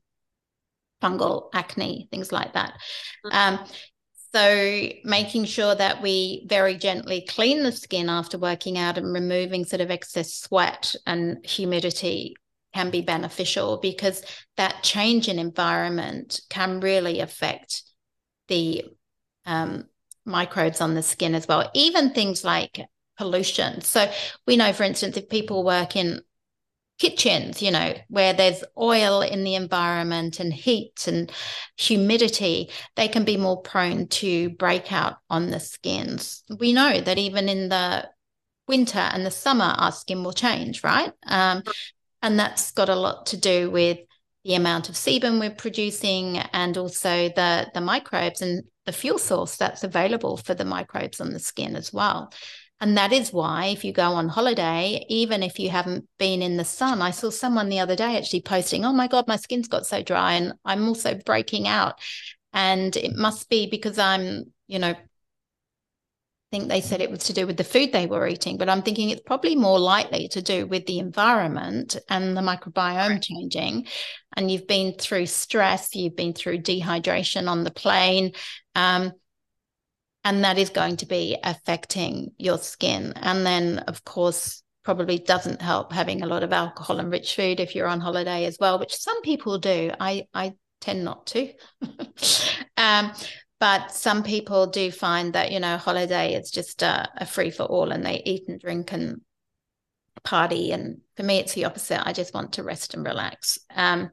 fungal 1.02 1.50
acne, 1.54 2.08
things 2.12 2.32
like 2.32 2.54
that. 2.54 2.74
Mm-hmm. 3.26 3.60
Um, 3.62 3.66
so 4.34 4.90
making 5.06 5.46
sure 5.46 5.74
that 5.76 6.02
we 6.02 6.46
very 6.50 6.76
gently 6.76 7.26
clean 7.28 7.64
the 7.64 7.72
skin 7.72 8.10
after 8.10 8.38
working 8.38 8.78
out 8.78 8.98
and 8.98 9.14
removing 9.14 9.64
sort 9.64 9.82
of 9.82 9.90
excess 9.90 10.34
sweat 10.34 10.94
and 11.08 11.44
humidity 11.46 12.36
can 12.76 12.90
be 12.90 13.02
beneficial 13.02 13.80
because 13.82 14.22
that 14.58 14.84
change 14.84 15.30
in 15.30 15.40
environment 15.40 16.42
can 16.50 16.82
really 16.82 17.22
affect 17.22 17.84
the 18.50 18.84
um, 19.46 19.86
microbes 20.26 20.82
on 20.82 20.94
the 20.94 21.02
skin 21.02 21.36
as 21.36 21.48
well. 21.48 21.72
Even 21.74 22.12
things 22.12 22.44
like 22.44 22.82
pollution. 23.18 23.80
So 23.80 24.12
we 24.46 24.58
know, 24.58 24.74
for 24.74 24.84
instance, 24.84 25.16
if 25.16 25.30
people 25.30 25.64
work 25.64 25.96
in 25.96 26.20
kitchens, 27.00 27.62
you 27.62 27.72
know, 27.72 27.94
where 28.10 28.34
there's 28.34 28.64
oil 28.78 29.22
in 29.22 29.46
the 29.46 29.56
environment 29.56 30.42
and 30.42 30.54
heat 30.54 31.08
and 31.08 31.32
humidity, 31.78 32.70
they 32.98 33.08
can 33.08 33.24
be 33.24 33.38
more 33.38 33.62
prone 33.62 34.08
to 34.08 34.50
breakout 34.50 35.16
on 35.30 35.50
the 35.50 35.62
skins. 35.62 36.44
We 36.60 36.74
know 36.74 37.00
that 37.00 37.18
even 37.18 37.48
in 37.48 37.70
the 37.70 38.10
winter 38.68 39.00
and 39.00 39.26
the 39.26 39.32
summer, 39.32 39.74
our 39.78 39.92
skin 39.94 40.24
will 40.24 40.34
change, 40.34 40.84
right? 40.84 41.12
Um, 41.26 41.64
and 42.22 42.40
that's 42.40 42.72
got 42.72 42.90
a 42.90 42.96
lot 42.96 43.28
to 43.28 43.38
do 43.38 43.70
with 43.70 44.00
the 44.44 44.56
amount 44.56 44.90
of 44.90 44.96
sebum 44.96 45.40
we're 45.40 45.50
producing 45.50 46.38
and 46.38 46.78
also 46.78 47.30
the, 47.30 47.70
the 47.74 47.82
microbes 47.82 48.42
and 48.42 48.64
the 48.86 48.92
fuel 48.92 49.18
source 49.18 49.58
that's 49.58 49.84
available 49.84 50.38
for 50.38 50.54
the 50.54 50.66
microbes 50.66 51.20
on 51.20 51.34
the 51.34 51.40
skin 51.40 51.76
as 51.76 51.92
well. 51.92 52.32
And 52.82 52.98
that 52.98 53.14
is 53.14 53.32
why, 53.32 53.68
if 53.68 53.84
you 53.84 53.94
go 53.94 54.12
on 54.12 54.28
holiday, 54.28 55.06
even 55.10 55.42
if 55.42 55.60
you 55.60 55.70
haven't 55.70 56.08
been 56.20 56.42
in 56.42 56.58
the 56.58 56.66
sun, 56.66 57.02
I 57.02 57.12
saw 57.12 57.30
someone 57.30 57.70
the 57.70 57.80
other 57.80 57.96
day 57.96 58.18
actually 58.18 58.42
posting, 58.42 58.86
Oh 58.86 58.94
my 58.94 59.08
God, 59.08 59.28
my 59.28 59.38
skin's 59.38 59.68
got 59.68 59.88
so 59.88 60.04
dry 60.04 60.34
and 60.34 60.54
I'm 60.66 60.88
also 60.88 61.16
breaking 61.26 61.68
out. 61.68 62.00
And 62.54 62.96
it 62.96 63.16
must 63.16 63.50
be 63.50 63.68
because 63.70 63.98
I'm, 63.98 64.54
you 64.68 64.80
know, 64.80 64.94
think 66.56 66.70
they 66.70 66.82
said 66.82 67.02
it 67.02 67.12
was 67.12 67.26
to 67.26 67.34
do 67.34 67.46
with 67.46 67.58
the 67.58 67.64
food 67.64 67.92
they 67.92 68.06
were 68.06 68.28
eating, 68.28 68.58
but 68.58 68.70
I'm 68.70 68.82
thinking 68.82 69.10
it's 69.10 69.22
probably 69.22 69.56
more 69.56 69.78
likely 69.78 70.30
to 70.30 70.42
do 70.42 70.66
with 70.66 70.86
the 70.86 71.00
environment 71.00 71.98
and 72.10 72.36
the 72.36 72.42
microbiome 72.42 73.10
right. 73.10 73.22
changing. 73.22 73.88
And 74.38 74.50
you've 74.50 74.68
been 74.68 74.94
through 74.94 75.26
stress, 75.26 75.94
you've 75.94 76.16
been 76.16 76.34
through 76.34 76.60
dehydration 76.60 77.50
on 77.50 77.66
the 77.66 77.72
plane. 77.72 78.32
Um, 78.74 79.12
and 80.24 80.44
that 80.46 80.58
is 80.58 80.70
going 80.70 80.98
to 80.98 81.06
be 81.06 81.38
affecting 81.44 82.32
your 82.38 82.58
skin. 82.58 83.14
And 83.18 83.46
then, 83.46 83.80
of 83.80 84.06
course, 84.06 84.64
probably 84.84 85.20
doesn't 85.20 85.62
help 85.62 85.92
having 85.92 86.22
a 86.22 86.28
lot 86.28 86.44
of 86.44 86.54
alcohol 86.54 87.00
and 87.00 87.12
rich 87.12 87.36
food 87.36 87.60
if 87.60 87.76
you're 87.76 87.88
on 87.88 88.00
holiday 88.00 88.46
as 88.46 88.58
well, 88.60 88.80
which 88.80 88.96
some 88.96 89.22
people 89.24 89.58
do. 89.58 89.92
I 90.00 90.28
I 90.34 90.54
tend 90.80 91.04
not 91.04 91.28
to. 91.28 91.52
um, 92.78 93.12
but 93.60 93.92
some 93.92 94.24
people 94.24 94.68
do 94.68 94.92
find 94.92 95.34
that 95.34 95.52
you 95.52 95.60
know 95.60 95.78
holiday 95.78 96.34
is 96.34 96.52
just 96.52 96.82
a, 96.82 97.10
a 97.18 97.26
free 97.26 97.52
for 97.52 97.64
all, 97.64 97.92
and 97.92 98.06
they 98.06 98.22
eat 98.26 98.48
and 98.48 98.60
drink 98.60 98.92
and 98.92 99.22
party. 100.24 100.72
And 100.72 101.02
for 101.16 101.24
me, 101.24 101.38
it's 101.38 101.54
the 101.54 101.66
opposite. 101.66 102.06
I 102.06 102.14
just 102.14 102.34
want 102.34 102.54
to 102.54 102.64
rest 102.64 102.94
and 102.94 103.06
relax. 103.06 103.60
Um, 103.76 104.10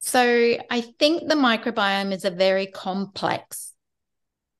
so 0.00 0.56
I 0.70 0.80
think 0.80 1.28
the 1.28 1.34
microbiome 1.34 2.12
is 2.12 2.24
a 2.24 2.30
very 2.30 2.66
complex 2.66 3.68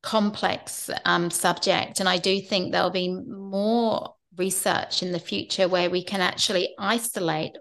complex 0.02 0.90
um, 1.04 1.30
subject. 1.30 2.00
And 2.00 2.08
I 2.08 2.18
do 2.18 2.40
think 2.40 2.72
there'll 2.72 2.90
be 2.90 3.12
more 3.12 4.14
research 4.36 5.02
in 5.02 5.12
the 5.12 5.18
future 5.18 5.68
where 5.68 5.90
we 5.90 6.04
can 6.04 6.20
actually 6.20 6.74
isolate 6.78 7.56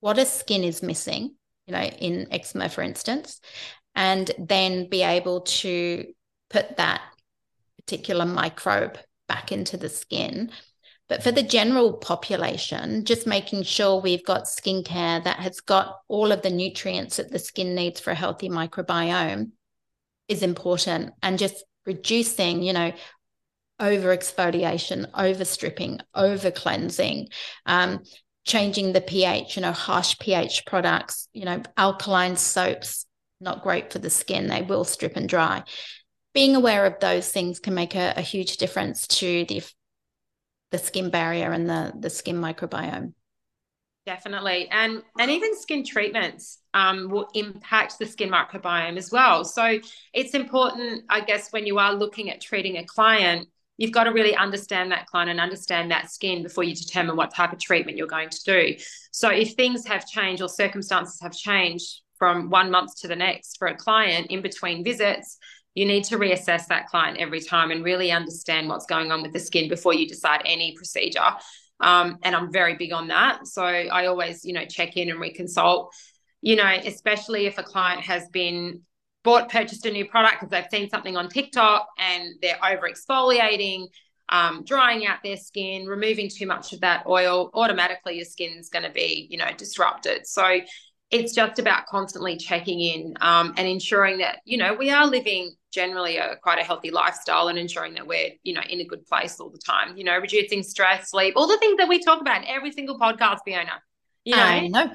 what 0.00 0.18
a 0.18 0.26
skin 0.26 0.62
is 0.62 0.82
missing, 0.82 1.34
you 1.66 1.72
know, 1.72 1.82
in 1.82 2.28
eczema, 2.30 2.68
for 2.68 2.82
instance, 2.82 3.40
and 3.98 4.30
then 4.38 4.88
be 4.88 5.02
able 5.02 5.40
to 5.40 6.06
put 6.50 6.76
that 6.76 7.02
particular 7.76 8.24
microbe 8.24 8.96
back 9.26 9.50
into 9.50 9.76
the 9.76 9.88
skin. 9.88 10.52
But 11.08 11.24
for 11.24 11.32
the 11.32 11.42
general 11.42 11.94
population, 11.94 13.04
just 13.04 13.26
making 13.26 13.64
sure 13.64 14.00
we've 14.00 14.24
got 14.24 14.44
skincare 14.44 15.24
that 15.24 15.40
has 15.40 15.60
got 15.60 15.96
all 16.06 16.30
of 16.30 16.42
the 16.42 16.50
nutrients 16.50 17.16
that 17.16 17.32
the 17.32 17.40
skin 17.40 17.74
needs 17.74 17.98
for 17.98 18.12
a 18.12 18.14
healthy 18.14 18.48
microbiome 18.48 19.50
is 20.28 20.44
important. 20.44 21.12
And 21.20 21.36
just 21.36 21.64
reducing, 21.84 22.62
you 22.62 22.74
know, 22.74 22.92
over 23.80 24.16
exfoliation, 24.16 25.10
over 25.12 25.44
stripping, 25.44 25.98
over 26.14 26.52
cleansing, 26.52 27.30
um, 27.66 28.04
changing 28.44 28.92
the 28.92 29.00
pH, 29.00 29.56
you 29.56 29.62
know, 29.62 29.72
harsh 29.72 30.16
pH 30.20 30.66
products, 30.66 31.28
you 31.32 31.44
know, 31.44 31.62
alkaline 31.76 32.36
soaps, 32.36 33.06
not 33.40 33.62
great 33.62 33.92
for 33.92 33.98
the 33.98 34.10
skin. 34.10 34.48
They 34.48 34.62
will 34.62 34.84
strip 34.84 35.16
and 35.16 35.28
dry. 35.28 35.64
Being 36.34 36.56
aware 36.56 36.86
of 36.86 37.00
those 37.00 37.30
things 37.30 37.58
can 37.58 37.74
make 37.74 37.94
a, 37.94 38.14
a 38.16 38.22
huge 38.22 38.56
difference 38.56 39.06
to 39.08 39.44
the 39.46 39.62
the 40.70 40.78
skin 40.78 41.10
barrier 41.10 41.50
and 41.52 41.68
the 41.68 41.92
the 41.98 42.10
skin 42.10 42.36
microbiome. 42.36 43.14
Definitely. 44.06 44.68
And 44.70 45.02
and 45.18 45.30
even 45.30 45.54
skin 45.56 45.84
treatments 45.84 46.58
um, 46.74 47.08
will 47.10 47.28
impact 47.34 47.98
the 47.98 48.06
skin 48.06 48.30
microbiome 48.30 48.96
as 48.96 49.10
well. 49.10 49.44
So 49.44 49.78
it's 50.14 50.34
important, 50.34 51.04
I 51.10 51.20
guess, 51.20 51.52
when 51.52 51.66
you 51.66 51.78
are 51.78 51.92
looking 51.92 52.30
at 52.30 52.40
treating 52.40 52.78
a 52.78 52.84
client, 52.84 53.48
you've 53.76 53.92
got 53.92 54.04
to 54.04 54.10
really 54.10 54.34
understand 54.34 54.92
that 54.92 55.06
client 55.06 55.30
and 55.30 55.40
understand 55.40 55.90
that 55.90 56.10
skin 56.10 56.42
before 56.42 56.64
you 56.64 56.74
determine 56.74 57.16
what 57.16 57.34
type 57.34 57.52
of 57.52 57.58
treatment 57.58 57.98
you're 57.98 58.06
going 58.06 58.30
to 58.30 58.44
do. 58.44 58.76
So 59.12 59.28
if 59.28 59.54
things 59.54 59.86
have 59.86 60.06
changed 60.06 60.42
or 60.42 60.48
circumstances 60.48 61.20
have 61.20 61.32
changed 61.32 62.00
from 62.18 62.50
one 62.50 62.70
month 62.70 62.96
to 63.00 63.08
the 63.08 63.16
next 63.16 63.58
for 63.58 63.68
a 63.68 63.76
client 63.76 64.28
in 64.28 64.42
between 64.42 64.84
visits, 64.84 65.38
you 65.74 65.86
need 65.86 66.04
to 66.04 66.18
reassess 66.18 66.66
that 66.66 66.88
client 66.88 67.18
every 67.18 67.40
time 67.40 67.70
and 67.70 67.84
really 67.84 68.10
understand 68.10 68.68
what's 68.68 68.86
going 68.86 69.12
on 69.12 69.22
with 69.22 69.32
the 69.32 69.38
skin 69.38 69.68
before 69.68 69.94
you 69.94 70.08
decide 70.08 70.42
any 70.44 70.74
procedure. 70.76 71.20
Um, 71.80 72.18
and 72.24 72.34
I'm 72.34 72.52
very 72.52 72.76
big 72.76 72.92
on 72.92 73.08
that. 73.08 73.46
So 73.46 73.62
I 73.62 74.06
always, 74.06 74.44
you 74.44 74.52
know, 74.52 74.64
check 74.64 74.96
in 74.96 75.10
and 75.10 75.20
reconsult, 75.20 75.90
you 76.40 76.56
know, 76.56 76.66
especially 76.84 77.46
if 77.46 77.58
a 77.58 77.62
client 77.62 78.00
has 78.02 78.28
been 78.30 78.82
bought, 79.22 79.50
purchased 79.50 79.86
a 79.86 79.90
new 79.90 80.06
product 80.06 80.40
because 80.40 80.50
they've 80.50 80.70
seen 80.70 80.88
something 80.88 81.16
on 81.16 81.28
TikTok 81.28 81.86
and 81.98 82.34
they're 82.42 82.58
over 82.64 82.88
exfoliating, 82.88 83.86
um, 84.30 84.64
drying 84.64 85.06
out 85.06 85.18
their 85.22 85.36
skin, 85.36 85.86
removing 85.86 86.28
too 86.28 86.46
much 86.46 86.72
of 86.72 86.80
that 86.80 87.06
oil, 87.06 87.50
automatically 87.54 88.16
your 88.16 88.24
skin's 88.24 88.68
going 88.68 88.84
to 88.84 88.90
be, 88.90 89.26
you 89.30 89.38
know, 89.38 89.50
disrupted. 89.56 90.26
So 90.26 90.60
it's 91.10 91.32
just 91.32 91.58
about 91.58 91.86
constantly 91.86 92.36
checking 92.36 92.80
in 92.80 93.14
um, 93.20 93.54
and 93.56 93.66
ensuring 93.66 94.18
that 94.18 94.40
you 94.44 94.56
know 94.56 94.74
we 94.74 94.90
are 94.90 95.06
living 95.06 95.52
generally 95.72 96.16
a 96.16 96.36
quite 96.42 96.58
a 96.58 96.62
healthy 96.62 96.90
lifestyle 96.90 97.48
and 97.48 97.58
ensuring 97.58 97.94
that 97.94 98.06
we're 98.06 98.30
you 98.42 98.52
know 98.54 98.62
in 98.68 98.80
a 98.80 98.84
good 98.84 99.06
place 99.06 99.38
all 99.40 99.50
the 99.50 99.58
time 99.58 99.96
you 99.96 100.04
know 100.04 100.16
reducing 100.18 100.62
stress 100.62 101.10
sleep 101.10 101.34
all 101.36 101.46
the 101.46 101.58
things 101.58 101.76
that 101.78 101.88
we 101.88 102.02
talk 102.02 102.20
about 102.20 102.42
in 102.42 102.48
every 102.48 102.72
single 102.72 102.98
podcast 102.98 103.38
fiona 103.44 103.80
you 104.24 104.36
know 104.36 104.42
I 104.42 104.68
know. 104.68 104.90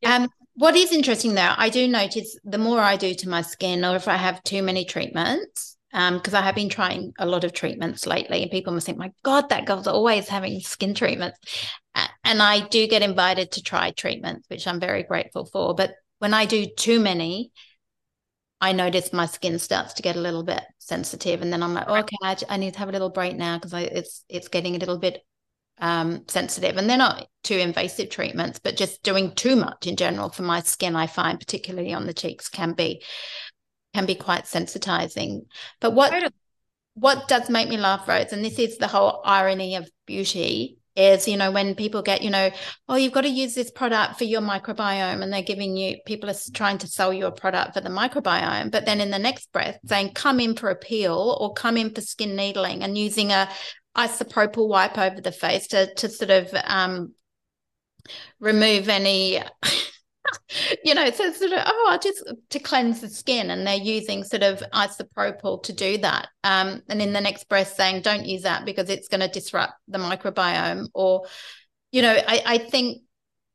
Yeah. 0.00 0.16
um 0.16 0.28
what 0.54 0.76
is 0.76 0.92
interesting 0.92 1.34
though 1.34 1.54
i 1.56 1.68
do 1.68 1.88
notice 1.88 2.38
the 2.44 2.58
more 2.58 2.80
i 2.80 2.96
do 2.96 3.14
to 3.14 3.28
my 3.28 3.42
skin 3.42 3.84
or 3.84 3.96
if 3.96 4.08
i 4.08 4.16
have 4.16 4.42
too 4.44 4.62
many 4.62 4.84
treatments 4.84 5.73
because 5.94 6.34
um, 6.34 6.42
I 6.42 6.44
have 6.44 6.56
been 6.56 6.68
trying 6.68 7.12
a 7.20 7.26
lot 7.26 7.44
of 7.44 7.52
treatments 7.52 8.04
lately, 8.04 8.42
and 8.42 8.50
people 8.50 8.72
must 8.72 8.84
think, 8.84 8.98
"My 8.98 9.12
God, 9.22 9.48
that 9.50 9.64
girl's 9.64 9.86
always 9.86 10.28
having 10.28 10.58
skin 10.58 10.92
treatments." 10.92 11.38
And 12.24 12.42
I 12.42 12.66
do 12.66 12.88
get 12.88 13.02
invited 13.02 13.52
to 13.52 13.62
try 13.62 13.92
treatments, 13.92 14.48
which 14.48 14.66
I'm 14.66 14.80
very 14.80 15.04
grateful 15.04 15.44
for. 15.44 15.72
But 15.72 15.94
when 16.18 16.34
I 16.34 16.46
do 16.46 16.66
too 16.66 16.98
many, 16.98 17.52
I 18.60 18.72
notice 18.72 19.12
my 19.12 19.26
skin 19.26 19.60
starts 19.60 19.94
to 19.94 20.02
get 20.02 20.16
a 20.16 20.20
little 20.20 20.42
bit 20.42 20.64
sensitive, 20.80 21.42
and 21.42 21.52
then 21.52 21.62
I'm 21.62 21.74
like, 21.74 21.88
"Okay, 21.88 22.16
I, 22.24 22.36
I, 22.48 22.56
need 22.56 22.72
to 22.72 22.78
have 22.80 22.88
a 22.88 22.92
little 22.92 23.10
break 23.10 23.36
now 23.36 23.58
because 23.58 23.72
it's 23.74 24.24
it's 24.28 24.48
getting 24.48 24.74
a 24.74 24.78
little 24.78 24.98
bit 24.98 25.22
um, 25.78 26.24
sensitive." 26.26 26.76
And 26.76 26.90
they're 26.90 26.96
not 26.96 27.28
too 27.44 27.58
invasive 27.58 28.10
treatments, 28.10 28.58
but 28.58 28.76
just 28.76 29.04
doing 29.04 29.32
too 29.36 29.54
much 29.54 29.86
in 29.86 29.94
general 29.94 30.30
for 30.30 30.42
my 30.42 30.60
skin, 30.62 30.96
I 30.96 31.06
find, 31.06 31.38
particularly 31.38 31.92
on 31.92 32.06
the 32.06 32.14
cheeks, 32.14 32.48
can 32.48 32.72
be 32.72 33.02
can 33.94 34.06
be 34.06 34.14
quite 34.14 34.44
sensitizing. 34.44 35.46
But 35.80 35.92
what 35.92 36.32
what 36.94 37.26
does 37.26 37.50
make 37.50 37.68
me 37.68 37.76
laugh, 37.76 38.06
Rose, 38.06 38.32
and 38.32 38.44
this 38.44 38.58
is 38.58 38.78
the 38.78 38.86
whole 38.86 39.20
irony 39.24 39.76
of 39.76 39.88
beauty, 40.06 40.78
is 40.96 41.26
you 41.26 41.36
know 41.36 41.50
when 41.50 41.74
people 41.74 42.02
get 42.02 42.22
you 42.22 42.30
know 42.30 42.50
oh 42.88 42.94
you've 42.94 43.12
got 43.12 43.22
to 43.22 43.28
use 43.28 43.54
this 43.54 43.70
product 43.70 44.16
for 44.16 44.24
your 44.24 44.40
microbiome 44.40 45.22
and 45.22 45.32
they're 45.32 45.42
giving 45.42 45.76
you 45.76 45.96
people 46.06 46.30
are 46.30 46.34
trying 46.52 46.78
to 46.78 46.86
sell 46.86 47.12
you 47.12 47.26
a 47.26 47.32
product 47.32 47.74
for 47.74 47.80
the 47.80 47.88
microbiome 47.88 48.70
but 48.70 48.86
then 48.86 49.00
in 49.00 49.10
the 49.10 49.18
next 49.18 49.50
breath 49.52 49.78
saying 49.86 50.12
come 50.14 50.38
in 50.38 50.54
for 50.54 50.70
a 50.70 50.76
peel 50.76 51.36
or 51.40 51.52
come 51.52 51.76
in 51.76 51.92
for 51.92 52.00
skin 52.00 52.36
needling 52.36 52.84
and 52.84 52.96
using 52.96 53.32
a 53.32 53.48
isopropyl 53.96 54.68
wipe 54.68 54.96
over 54.96 55.20
the 55.20 55.32
face 55.32 55.66
to 55.66 55.92
to 55.94 56.08
sort 56.08 56.30
of 56.30 56.54
um, 56.64 57.12
remove 58.38 58.88
any 58.88 59.42
you 60.84 60.94
know, 60.94 61.10
so 61.10 61.32
sort 61.32 61.52
of, 61.52 61.62
oh, 61.66 61.88
I 61.90 61.98
just 61.98 62.24
to 62.50 62.58
cleanse 62.58 63.00
the 63.00 63.08
skin, 63.08 63.50
and 63.50 63.66
they're 63.66 63.76
using 63.76 64.24
sort 64.24 64.42
of 64.42 64.62
isopropyl 64.72 65.62
to 65.64 65.72
do 65.72 65.98
that. 65.98 66.28
Um, 66.42 66.82
and 66.88 67.00
in 67.00 67.12
the 67.12 67.20
next 67.20 67.48
breath, 67.48 67.74
saying, 67.74 68.02
don't 68.02 68.26
use 68.26 68.42
that 68.42 68.64
because 68.64 68.90
it's 68.90 69.08
going 69.08 69.20
to 69.20 69.28
disrupt 69.28 69.74
the 69.88 69.98
microbiome. 69.98 70.88
Or, 70.94 71.26
you 71.92 72.02
know, 72.02 72.14
I, 72.14 72.42
I 72.46 72.58
think 72.58 73.02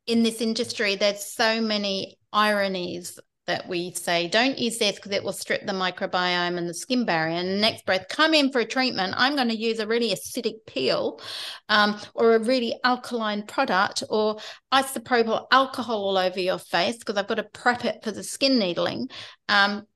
in 0.07 0.23
this 0.23 0.41
industry, 0.41 0.95
there's 0.95 1.25
so 1.25 1.61
many 1.61 2.17
ironies 2.31 3.19
that 3.49 3.67
we 3.67 3.91
say 3.93 4.27
don't 4.27 4.59
use 4.59 4.77
this 4.77 4.95
because 4.95 5.11
it 5.11 5.23
will 5.23 5.33
strip 5.33 5.65
the 5.65 5.73
microbiome 5.73 6.57
and 6.57 6.69
the 6.69 6.73
skin 6.73 7.03
barrier. 7.03 7.37
And 7.37 7.59
next 7.59 7.83
breath 7.85 8.05
come 8.07 8.35
in 8.35 8.51
for 8.51 8.59
a 8.59 8.65
treatment. 8.65 9.15
I'm 9.17 9.35
going 9.35 9.49
to 9.49 9.57
use 9.57 9.79
a 9.79 9.87
really 9.87 10.11
acidic 10.11 10.65
peel 10.67 11.19
um, 11.67 11.99
or 12.13 12.35
a 12.35 12.39
really 12.39 12.75
alkaline 12.83 13.47
product 13.47 14.03
or 14.07 14.37
isopropyl 14.71 15.47
alcohol 15.51 16.03
all 16.03 16.17
over 16.17 16.39
your 16.39 16.59
face 16.59 16.97
because 16.97 17.17
i've 17.17 17.27
got 17.27 17.35
to 17.35 17.43
prep 17.43 17.85
it 17.85 18.03
for 18.03 18.11
the 18.11 18.23
skin 18.23 18.59
needling. 18.59 19.09
Um, 19.49 19.87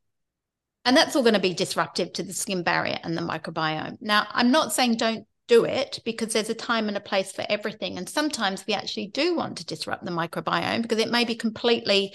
and 0.85 0.97
that's 0.97 1.15
all 1.15 1.21
going 1.21 1.35
to 1.35 1.39
be 1.39 1.53
disruptive 1.53 2.11
to 2.13 2.23
the 2.23 2.33
skin 2.33 2.63
barrier 2.63 2.97
and 3.03 3.15
the 3.15 3.21
microbiome. 3.21 3.97
Now 4.01 4.27
i'm 4.31 4.51
not 4.51 4.73
saying 4.73 4.97
don't 4.97 5.27
do 5.47 5.65
it 5.65 5.99
because 6.05 6.33
there's 6.33 6.49
a 6.49 6.55
time 6.55 6.87
and 6.87 6.97
a 6.97 7.01
place 7.01 7.31
for 7.31 7.45
everything. 7.49 7.97
And 7.97 8.07
sometimes 8.07 8.65
we 8.65 8.73
actually 8.73 9.07
do 9.07 9.35
want 9.35 9.57
to 9.57 9.65
disrupt 9.65 10.05
the 10.05 10.11
microbiome 10.11 10.81
because 10.81 10.99
it 10.99 11.11
may 11.11 11.25
be 11.25 11.35
completely 11.35 12.13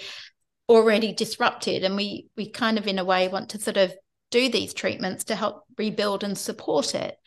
already 0.69 1.11
disrupted 1.11 1.83
and 1.83 1.95
we 1.95 2.29
we 2.37 2.49
kind 2.49 2.77
of 2.77 2.87
in 2.87 2.99
a 2.99 3.03
way 3.03 3.27
want 3.27 3.49
to 3.49 3.59
sort 3.59 3.77
of 3.77 3.93
do 4.31 4.49
these 4.49 4.73
treatments 4.73 5.25
to 5.25 5.35
help 5.35 5.63
rebuild 5.77 6.23
and 6.23 6.37
support 6.37 6.93
it. 6.93 7.17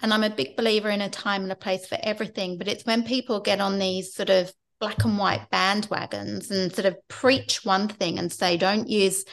And 0.00 0.12
i'm 0.12 0.24
a 0.24 0.30
big 0.30 0.56
believer 0.56 0.90
in 0.90 1.00
a 1.00 1.08
time 1.08 1.42
and 1.42 1.52
a 1.52 1.56
place 1.56 1.86
for 1.86 1.98
everything 2.02 2.58
but 2.58 2.68
it's 2.68 2.84
when 2.84 3.04
people 3.04 3.40
get 3.40 3.60
on 3.60 3.78
these 3.78 4.14
sort 4.14 4.30
of 4.30 4.52
black 4.80 5.04
and 5.04 5.16
white 5.16 5.48
bandwagons 5.52 6.50
and 6.50 6.74
sort 6.74 6.86
of 6.86 6.96
preach 7.08 7.64
one 7.64 7.88
thing 7.88 8.18
and 8.18 8.32
say 8.32 8.56
don't 8.56 8.88
use 8.88 9.24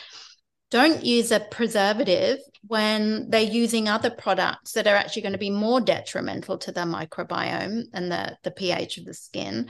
don't 0.70 1.04
use 1.04 1.32
a 1.32 1.40
preservative 1.40 2.38
when 2.68 3.30
they're 3.30 3.42
using 3.42 3.90
other 3.90 4.10
products 4.10 4.74
that 4.74 4.88
are 4.88 4.96
actually 4.96 5.24
going 5.24 5.34
to 5.34 5.38
be 5.38 5.50
more 5.50 5.82
detrimental 5.82 6.58
to 6.58 6.72
the 6.72 6.82
microbiome 6.82 7.84
and 7.94 8.12
the, 8.12 8.38
the 8.44 8.52
pH 8.52 8.98
of 8.98 9.06
the 9.06 9.14
skin 9.14 9.68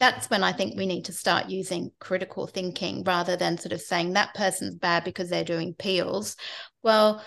that's 0.00 0.28
when 0.28 0.42
I 0.42 0.52
think 0.52 0.76
we 0.76 0.86
need 0.86 1.04
to 1.06 1.12
start 1.12 1.48
using 1.48 1.90
critical 1.98 2.46
thinking 2.46 3.04
rather 3.04 3.36
than 3.36 3.58
sort 3.58 3.72
of 3.72 3.80
saying 3.80 4.12
that 4.12 4.34
person's 4.34 4.74
bad 4.74 5.04
because 5.04 5.30
they're 5.30 5.44
doing 5.44 5.74
peels. 5.74 6.36
Well, 6.82 7.22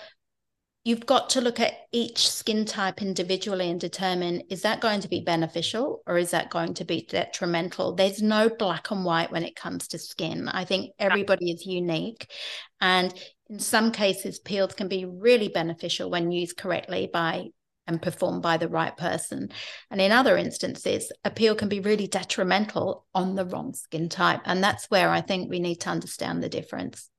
you've 0.87 1.05
got 1.05 1.31
to 1.31 1.41
look 1.41 1.59
at 1.59 1.73
each 1.91 2.29
skin 2.29 2.63
type 2.63 3.01
individually 3.01 3.69
and 3.69 3.79
determine 3.79 4.41
is 4.49 4.61
that 4.61 4.79
going 4.79 5.01
to 5.01 5.09
be 5.09 5.19
beneficial 5.19 6.01
or 6.07 6.17
is 6.17 6.31
that 6.31 6.49
going 6.49 6.73
to 6.73 6.85
be 6.85 7.05
detrimental? 7.09 7.93
There's 7.93 8.21
no 8.21 8.49
black 8.49 8.89
and 8.91 9.03
white 9.03 9.29
when 9.31 9.43
it 9.43 9.55
comes 9.55 9.89
to 9.89 9.99
skin. 9.99 10.47
I 10.47 10.63
think 10.63 10.91
everybody 10.97 11.51
is 11.51 11.65
unique. 11.65 12.31
And 12.79 13.13
in 13.49 13.59
some 13.59 13.91
cases, 13.91 14.39
peels 14.39 14.73
can 14.75 14.87
be 14.87 15.03
really 15.03 15.49
beneficial 15.49 16.09
when 16.09 16.31
used 16.31 16.55
correctly 16.55 17.09
by 17.11 17.47
and 17.87 18.01
performed 18.01 18.41
by 18.41 18.57
the 18.57 18.67
right 18.67 18.95
person. 18.95 19.49
And 19.89 20.01
in 20.01 20.11
other 20.11 20.37
instances, 20.37 21.11
appeal 21.23 21.55
can 21.55 21.69
be 21.69 21.79
really 21.79 22.07
detrimental 22.07 23.05
on 23.15 23.35
the 23.35 23.45
wrong 23.45 23.73
skin 23.73 24.09
type. 24.09 24.41
And 24.45 24.63
that's 24.63 24.89
where 24.89 25.09
I 25.09 25.21
think 25.21 25.49
we 25.49 25.59
need 25.59 25.81
to 25.81 25.89
understand 25.89 26.43
the 26.43 26.49
difference. 26.49 27.09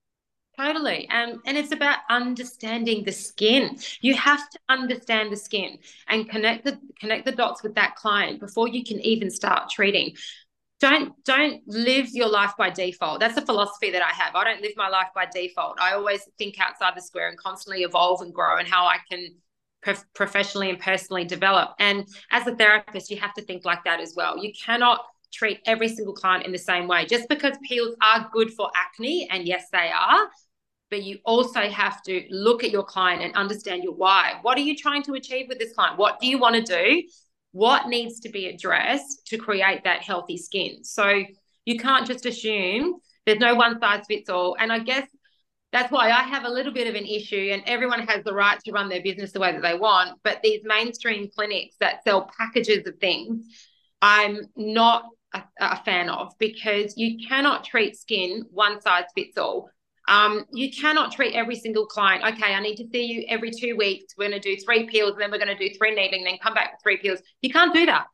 Totally. 0.59 1.09
Um, 1.09 1.41
and 1.47 1.57
it's 1.57 1.71
about 1.71 2.01
understanding 2.11 3.05
the 3.05 3.12
skin. 3.12 3.79
You 4.01 4.14
have 4.14 4.51
to 4.51 4.59
understand 4.69 5.31
the 5.31 5.37
skin 5.37 5.79
and 6.09 6.29
connect 6.29 6.64
the 6.64 6.81
connect 6.99 7.27
the 7.27 7.33
dots 7.33 7.62
with 7.62 7.77
that 7.77 7.95
client 7.95 8.41
before 8.41 8.66
you 8.66 8.83
can 8.83 8.99
even 9.01 9.31
start 9.31 9.71
treating. 9.71 10.16
Don't 10.81 11.12
don't 11.25 11.62
live 11.69 12.09
your 12.11 12.29
life 12.29 12.55
by 12.59 12.71
default. 12.71 13.21
That's 13.21 13.37
a 13.37 13.47
philosophy 13.47 13.93
that 13.93 14.03
I 14.03 14.12
have. 14.12 14.35
I 14.35 14.43
don't 14.43 14.61
live 14.61 14.73
my 14.77 14.89
life 14.89 15.09
by 15.14 15.27
default. 15.27 15.81
I 15.81 15.93
always 15.93 16.29
think 16.39 16.57
outside 16.59 16.95
the 16.97 17.03
square 17.03 17.29
and 17.29 17.39
constantly 17.39 17.85
evolve 17.85 18.21
and 18.21 18.35
grow 18.35 18.59
and 18.59 18.66
how 18.66 18.85
I 18.85 18.99
can 19.09 19.37
prof- 19.83 20.05
professionally 20.14 20.70
and 20.70 20.79
personally 20.79 21.24
develop. 21.24 21.70
And 21.79 22.07
as 22.31 22.47
a 22.47 22.55
therapist, 22.57 23.11
you 23.11 23.18
have 23.18 23.35
to 23.35 23.43
think 23.43 23.64
like 23.64 23.85
that 23.85 24.01
as 24.01 24.14
well. 24.16 24.39
You 24.39 24.53
cannot 24.53 25.01
treat 25.33 25.61
every 25.66 25.89
single 25.89 26.14
client 26.14 26.47
in 26.47 26.53
the 26.53 26.59
same 26.59 26.89
way. 26.89 27.07
Just 27.07 27.29
because 27.29 27.57
peels 27.62 27.95
are 28.03 28.31
good 28.33 28.53
for 28.55 28.70
acne, 28.74 29.29
and 29.31 29.47
yes, 29.47 29.66
they 29.72 29.91
are, 29.95 30.29
but 30.91 31.03
you 31.03 31.18
also 31.24 31.61
have 31.68 32.03
to 32.03 32.24
look 32.31 32.64
at 32.64 32.70
your 32.70 32.85
client 32.85 33.22
and 33.22 33.35
understand 33.35 33.85
your 33.85 33.95
why. 33.95 34.39
What 34.43 34.57
are 34.57 34.62
you 34.62 34.74
trying 34.76 35.03
to 35.05 35.14
achieve 35.14 35.47
with 35.49 35.59
this 35.59 35.74
client? 35.74 35.99
What 35.99 36.18
do 36.20 36.26
you 36.26 36.39
want 36.39 36.57
to 36.57 36.62
do? 36.62 37.03
What 37.53 37.89
needs 37.89 38.20
to 38.20 38.31
be 38.31 38.47
addressed 38.47 39.26
to 39.26 39.37
create 39.37 39.85
that 39.85 40.03
healthy 40.03 40.39
skin? 40.39 40.85
So 40.85 41.24
you 41.64 41.79
can't 41.79 42.07
just 42.07 42.24
assume 42.24 43.01
there's 43.26 43.39
no 43.39 43.55
one 43.55 43.79
size 43.79 44.05
fits 44.09 44.31
all. 44.31 44.57
And 44.59 44.72
I 44.72 44.79
guess 44.79 45.07
that's 45.73 45.93
why 45.93 46.11
I 46.11 46.23
have 46.23 46.45
a 46.45 46.49
little 46.49 46.73
bit 46.73 46.87
of 46.87 46.95
an 46.95 47.05
issue, 47.05 47.51
and 47.53 47.62
everyone 47.66 48.07
has 48.07 48.25
the 48.25 48.33
right 48.33 48.59
to 48.64 48.73
run 48.73 48.89
their 48.89 49.03
business 49.03 49.33
the 49.33 49.41
way 49.41 49.53
that 49.53 49.62
they 49.62 49.77
want. 49.77 50.19
But 50.23 50.41
these 50.43 50.61
mainstream 50.64 51.29
clinics 51.35 51.77
that 51.81 52.03
sell 52.05 52.31
packages 52.39 52.87
of 52.87 52.99
things, 52.99 53.45
I'm 54.01 54.47
not 54.57 55.05
a, 55.35 55.43
a 55.61 55.83
fan 55.85 56.09
of 56.09 56.33
because 56.39 56.97
you 56.97 57.27
cannot 57.29 57.64
treat 57.64 57.97
skin 57.97 58.45
one 58.51 58.81
size 58.81 59.05
fits 59.14 59.37
all. 59.37 59.71
Um, 60.09 60.47
you 60.55 60.73
cannot 60.73 61.12
treat 61.12 61.35
every 61.35 61.57
single 61.57 61.85
client. 61.85 62.25
Okay, 62.25 62.55
I 62.55 62.61
need 62.61 62.77
to 62.77 62.89
see 62.91 63.05
you 63.05 63.27
every 63.29 63.51
two 63.51 63.77
weeks. 63.77 64.14
We're 64.16 64.31
going 64.31 64.41
to 64.41 64.57
do 64.57 64.59
three 64.64 64.87
peels, 64.87 65.12
and 65.12 65.21
then 65.21 65.31
we're 65.31 65.39
going 65.39 65.55
to 65.55 65.69
do 65.69 65.75
three 65.77 65.95
needling, 65.95 66.25
then 66.25 66.39
come 66.43 66.55
back 66.55 66.71
for 66.71 66.79
three 66.83 66.97
peels. 66.97 67.21
You 67.43 67.51
can't 67.51 67.75
do 67.75 67.85
that 67.87 68.07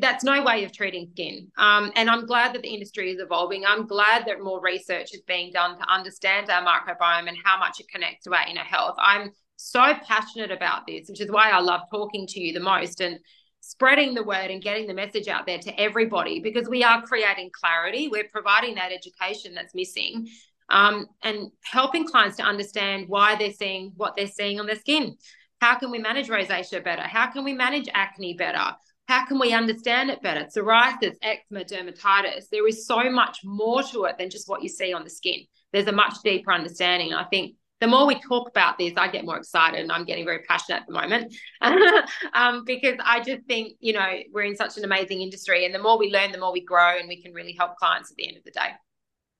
that's 0.00 0.24
no 0.24 0.42
way 0.42 0.64
of 0.64 0.72
treating 0.72 1.08
skin. 1.10 1.50
Um, 1.56 1.92
and 1.96 2.10
I'm 2.10 2.26
glad 2.26 2.54
that 2.54 2.62
the 2.62 2.68
industry 2.68 3.10
is 3.10 3.20
evolving. 3.20 3.64
I'm 3.64 3.86
glad 3.86 4.26
that 4.26 4.42
more 4.42 4.60
research 4.60 5.14
is 5.14 5.22
being 5.26 5.52
done 5.52 5.78
to 5.78 5.92
understand 5.92 6.50
our 6.50 6.64
microbiome 6.64 7.28
and 7.28 7.36
how 7.44 7.58
much 7.58 7.80
it 7.80 7.88
connects 7.88 8.24
to 8.24 8.34
our 8.34 8.46
inner 8.48 8.60
health. 8.60 8.96
I'm 8.98 9.30
so 9.56 9.94
passionate 10.06 10.50
about 10.50 10.86
this, 10.86 11.08
which 11.08 11.20
is 11.20 11.30
why 11.30 11.50
I 11.50 11.60
love 11.60 11.82
talking 11.90 12.26
to 12.28 12.40
you 12.40 12.52
the 12.52 12.60
most 12.60 13.00
and 13.00 13.18
spreading 13.60 14.14
the 14.14 14.22
word 14.22 14.50
and 14.50 14.62
getting 14.62 14.86
the 14.86 14.94
message 14.94 15.28
out 15.28 15.46
there 15.46 15.58
to 15.58 15.80
everybody 15.80 16.40
because 16.40 16.68
we 16.68 16.84
are 16.84 17.02
creating 17.02 17.50
clarity. 17.52 18.08
We're 18.08 18.28
providing 18.32 18.76
that 18.76 18.92
education 18.92 19.54
that's 19.54 19.74
missing 19.74 20.28
um, 20.70 21.06
and 21.22 21.50
helping 21.62 22.06
clients 22.06 22.36
to 22.36 22.42
understand 22.42 23.06
why 23.08 23.36
they're 23.36 23.52
seeing 23.52 23.92
what 23.96 24.16
they're 24.16 24.26
seeing 24.26 24.60
on 24.60 24.66
their 24.66 24.76
skin. 24.76 25.16
How 25.60 25.76
can 25.76 25.90
we 25.90 25.98
manage 25.98 26.28
rosacea 26.28 26.84
better? 26.84 27.02
How 27.02 27.30
can 27.30 27.44
we 27.44 27.52
manage 27.52 27.88
acne 27.92 28.34
better? 28.34 28.76
How 29.08 29.24
can 29.24 29.38
we 29.38 29.54
understand 29.54 30.10
it 30.10 30.22
better? 30.22 30.44
Psoriasis, 30.44 31.16
eczema, 31.22 31.64
dermatitis. 31.64 32.50
There 32.50 32.68
is 32.68 32.86
so 32.86 33.10
much 33.10 33.40
more 33.42 33.82
to 33.84 34.04
it 34.04 34.18
than 34.18 34.28
just 34.28 34.48
what 34.48 34.62
you 34.62 34.68
see 34.68 34.92
on 34.92 35.02
the 35.02 35.10
skin. 35.10 35.44
There's 35.72 35.86
a 35.86 35.92
much 35.92 36.16
deeper 36.22 36.52
understanding. 36.52 37.14
I 37.14 37.24
think 37.24 37.56
the 37.80 37.86
more 37.86 38.06
we 38.06 38.20
talk 38.20 38.50
about 38.50 38.76
this, 38.76 38.92
I 38.96 39.08
get 39.08 39.24
more 39.24 39.38
excited 39.38 39.80
and 39.80 39.90
I'm 39.90 40.04
getting 40.04 40.26
very 40.26 40.40
passionate 40.40 40.82
at 40.82 40.86
the 40.86 40.92
moment 40.92 41.34
um, 42.34 42.64
because 42.66 42.96
I 43.02 43.20
just 43.20 43.46
think, 43.46 43.76
you 43.80 43.94
know, 43.94 44.08
we're 44.32 44.42
in 44.42 44.56
such 44.56 44.76
an 44.76 44.84
amazing 44.84 45.22
industry. 45.22 45.64
And 45.64 45.74
the 45.74 45.78
more 45.78 45.98
we 45.98 46.10
learn, 46.10 46.30
the 46.30 46.38
more 46.38 46.52
we 46.52 46.64
grow 46.64 46.98
and 46.98 47.08
we 47.08 47.22
can 47.22 47.32
really 47.32 47.56
help 47.58 47.76
clients 47.76 48.10
at 48.10 48.16
the 48.16 48.28
end 48.28 48.36
of 48.36 48.44
the 48.44 48.50
day. 48.50 48.72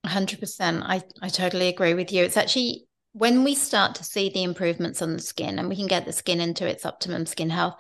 100%. 0.06 0.82
I, 0.82 1.02
I 1.20 1.28
totally 1.28 1.68
agree 1.68 1.92
with 1.92 2.10
you. 2.10 2.24
It's 2.24 2.38
actually 2.38 2.86
when 3.12 3.44
we 3.44 3.54
start 3.54 3.96
to 3.96 4.04
see 4.04 4.30
the 4.30 4.44
improvements 4.44 5.02
on 5.02 5.12
the 5.12 5.20
skin 5.20 5.58
and 5.58 5.68
we 5.68 5.76
can 5.76 5.88
get 5.88 6.06
the 6.06 6.12
skin 6.12 6.40
into 6.40 6.66
its 6.66 6.86
optimum 6.86 7.26
skin 7.26 7.50
health, 7.50 7.74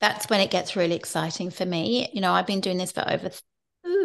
that's 0.00 0.28
when 0.28 0.40
it 0.40 0.50
gets 0.50 0.76
really 0.76 0.94
exciting 0.94 1.50
for 1.50 1.64
me. 1.64 2.08
You 2.12 2.20
know, 2.20 2.32
I've 2.32 2.46
been 2.46 2.60
doing 2.60 2.78
this 2.78 2.92
for 2.92 3.04
over 3.08 3.30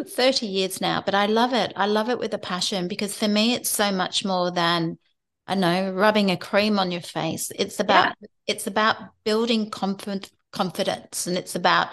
30 0.04 0.46
years 0.46 0.80
now, 0.80 1.02
but 1.04 1.14
I 1.14 1.26
love 1.26 1.52
it. 1.52 1.72
I 1.76 1.86
love 1.86 2.08
it 2.08 2.18
with 2.18 2.32
a 2.34 2.38
passion 2.38 2.88
because 2.88 3.16
for 3.16 3.28
me, 3.28 3.54
it's 3.54 3.70
so 3.70 3.92
much 3.92 4.24
more 4.24 4.50
than, 4.50 4.98
I 5.46 5.54
know, 5.54 5.92
rubbing 5.92 6.30
a 6.30 6.36
cream 6.36 6.78
on 6.78 6.90
your 6.90 7.00
face. 7.00 7.50
It's 7.58 7.80
about, 7.80 8.14
yeah. 8.20 8.28
it's 8.46 8.66
about 8.66 8.96
building 9.24 9.70
confidence 9.70 10.30
confidence 10.52 11.26
and 11.26 11.38
it's 11.38 11.54
about 11.54 11.88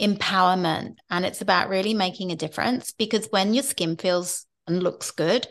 empowerment 0.00 0.96
and 1.10 1.24
it's 1.24 1.40
about 1.40 1.68
really 1.68 1.94
making 1.94 2.30
a 2.30 2.36
difference 2.36 2.92
because 2.92 3.26
when 3.30 3.54
your 3.54 3.62
skin 3.62 3.96
feels 3.96 4.46
and 4.66 4.82
looks 4.82 5.10
good 5.10 5.46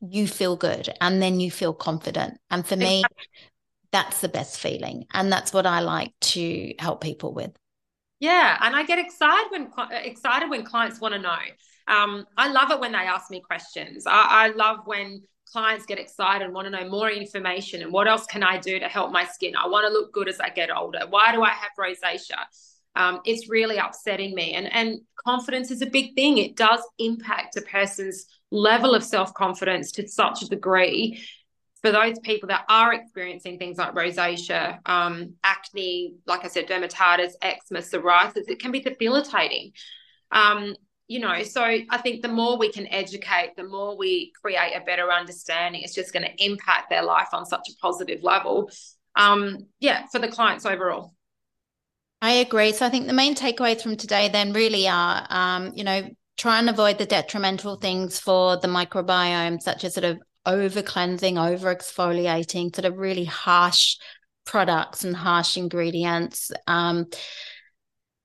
you 0.00 0.26
feel 0.26 0.56
good 0.56 0.88
and 1.00 1.20
then 1.20 1.40
you 1.40 1.50
feel 1.50 1.74
confident 1.74 2.38
and 2.50 2.66
for 2.66 2.76
me 2.76 3.04
that's 3.96 4.20
the 4.20 4.28
best 4.28 4.60
feeling 4.60 5.06
and 5.14 5.32
that's 5.32 5.54
what 5.54 5.64
i 5.64 5.80
like 5.80 6.12
to 6.20 6.74
help 6.78 7.00
people 7.00 7.32
with. 7.32 7.50
Yeah 8.20 8.58
and 8.60 8.76
i 8.76 8.82
get 8.84 8.98
excited 8.98 9.50
when 9.50 9.70
excited 9.90 10.50
when 10.50 10.64
clients 10.64 11.00
want 11.00 11.14
to 11.14 11.20
know. 11.20 11.38
Um, 11.88 12.26
i 12.36 12.48
love 12.48 12.70
it 12.70 12.80
when 12.80 12.92
they 12.92 12.98
ask 12.98 13.30
me 13.30 13.40
questions. 13.40 14.06
I, 14.06 14.26
I 14.28 14.48
love 14.48 14.80
when 14.84 15.22
clients 15.50 15.86
get 15.86 15.98
excited 15.98 16.44
and 16.44 16.52
want 16.52 16.66
to 16.66 16.70
know 16.70 16.86
more 16.90 17.10
information 17.10 17.80
and 17.80 17.90
what 17.90 18.06
else 18.06 18.26
can 18.26 18.42
i 18.42 18.58
do 18.58 18.78
to 18.78 18.86
help 18.86 19.12
my 19.12 19.24
skin? 19.24 19.54
I 19.56 19.66
want 19.66 19.86
to 19.86 19.92
look 19.92 20.12
good 20.12 20.28
as 20.28 20.40
i 20.40 20.50
get 20.50 20.70
older. 20.70 21.00
Why 21.08 21.32
do 21.32 21.42
i 21.42 21.50
have 21.50 21.70
rosacea? 21.78 22.42
Um, 22.96 23.20
it's 23.24 23.48
really 23.48 23.78
upsetting 23.78 24.34
me 24.34 24.52
and 24.52 24.70
and 24.74 25.00
confidence 25.26 25.70
is 25.70 25.80
a 25.80 25.86
big 25.86 26.14
thing. 26.14 26.36
It 26.36 26.54
does 26.54 26.80
impact 26.98 27.56
a 27.56 27.62
person's 27.62 28.26
level 28.50 28.94
of 28.94 29.02
self-confidence 29.02 29.92
to 29.92 30.06
such 30.06 30.42
a 30.42 30.48
degree 30.48 31.22
for 31.86 31.92
those 31.92 32.18
people 32.18 32.48
that 32.48 32.64
are 32.68 32.92
experiencing 32.94 33.58
things 33.58 33.78
like 33.78 33.94
rosacea, 33.94 34.80
um, 34.86 35.34
acne, 35.44 36.14
like 36.26 36.44
I 36.44 36.48
said, 36.48 36.66
dermatitis, 36.66 37.34
eczema, 37.40 37.78
psoriasis, 37.78 38.48
it 38.48 38.58
can 38.58 38.72
be 38.72 38.80
debilitating. 38.80 39.70
Um, 40.32 40.74
you 41.06 41.20
know, 41.20 41.44
so 41.44 41.62
I 41.62 41.98
think 41.98 42.22
the 42.22 42.28
more 42.28 42.58
we 42.58 42.72
can 42.72 42.88
educate, 42.88 43.52
the 43.56 43.62
more 43.62 43.96
we 43.96 44.32
create 44.42 44.72
a 44.74 44.84
better 44.84 45.12
understanding, 45.12 45.82
it's 45.82 45.94
just 45.94 46.12
going 46.12 46.24
to 46.24 46.44
impact 46.44 46.90
their 46.90 47.04
life 47.04 47.28
on 47.32 47.46
such 47.46 47.68
a 47.70 47.76
positive 47.80 48.24
level. 48.24 48.68
Um, 49.14 49.68
yeah, 49.78 50.06
for 50.10 50.18
the 50.18 50.26
clients 50.26 50.66
overall. 50.66 51.14
I 52.20 52.32
agree. 52.32 52.72
So 52.72 52.84
I 52.84 52.88
think 52.88 53.06
the 53.06 53.12
main 53.12 53.36
takeaways 53.36 53.80
from 53.80 53.96
today 53.96 54.28
then 54.28 54.52
really 54.52 54.88
are, 54.88 55.24
um, 55.30 55.70
you 55.76 55.84
know, 55.84 56.08
try 56.36 56.58
and 56.58 56.68
avoid 56.68 56.98
the 56.98 57.06
detrimental 57.06 57.76
things 57.76 58.18
for 58.18 58.56
the 58.56 58.66
microbiome, 58.66 59.62
such 59.62 59.84
as 59.84 59.94
sort 59.94 60.04
of 60.04 60.18
over 60.46 60.80
cleansing, 60.82 61.36
over 61.36 61.74
exfoliating, 61.74 62.74
sort 62.74 62.86
of 62.86 62.96
really 62.96 63.24
harsh 63.24 63.96
products 64.44 65.04
and 65.04 65.16
harsh 65.16 65.56
ingredients. 65.56 66.52
Um, 66.66 67.06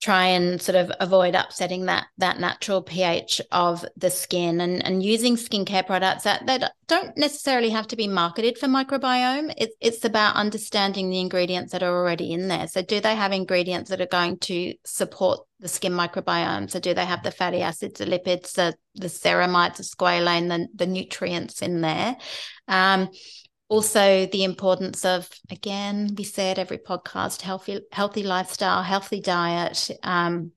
try 0.01 0.25
and 0.25 0.59
sort 0.59 0.75
of 0.75 0.91
avoid 0.99 1.35
upsetting 1.35 1.85
that 1.85 2.07
that 2.17 2.39
natural 2.39 2.81
pH 2.81 3.39
of 3.51 3.85
the 3.95 4.09
skin 4.09 4.59
and, 4.59 4.83
and 4.83 5.03
using 5.03 5.35
skincare 5.35 5.85
products 5.85 6.23
that, 6.23 6.45
that 6.47 6.73
don't 6.87 7.15
necessarily 7.17 7.69
have 7.69 7.87
to 7.87 7.95
be 7.95 8.07
marketed 8.07 8.57
for 8.57 8.65
microbiome. 8.67 9.53
It, 9.57 9.69
it's 9.79 10.03
about 10.03 10.35
understanding 10.35 11.09
the 11.09 11.19
ingredients 11.19 11.71
that 11.71 11.83
are 11.83 11.95
already 11.95 12.33
in 12.33 12.47
there. 12.47 12.67
So 12.67 12.81
do 12.81 12.99
they 12.99 13.15
have 13.15 13.31
ingredients 13.31 13.91
that 13.91 14.01
are 14.01 14.07
going 14.07 14.37
to 14.39 14.73
support 14.85 15.41
the 15.61 15.67
skin 15.67 15.93
microbiome? 15.93 16.69
So 16.69 16.79
do 16.79 16.93
they 16.93 17.05
have 17.05 17.23
the 17.23 17.31
fatty 17.31 17.61
acids, 17.61 17.99
the 17.99 18.05
lipids, 18.05 18.53
the, 18.53 18.75
the 18.95 19.07
ceramides, 19.07 19.77
the 19.77 19.83
squalane, 19.83 20.49
the, 20.49 20.67
the 20.75 20.87
nutrients 20.87 21.61
in 21.61 21.81
there? 21.81 22.17
Um, 22.67 23.09
also 23.71 24.25
the 24.25 24.43
importance 24.43 25.05
of 25.05 25.29
again 25.49 26.13
we 26.17 26.25
said 26.25 26.59
every 26.59 26.77
podcast 26.77 27.39
healthy 27.39 27.79
healthy 27.93 28.21
lifestyle 28.21 28.83
healthy 28.83 29.21
diet 29.21 29.89
um, 30.03 30.51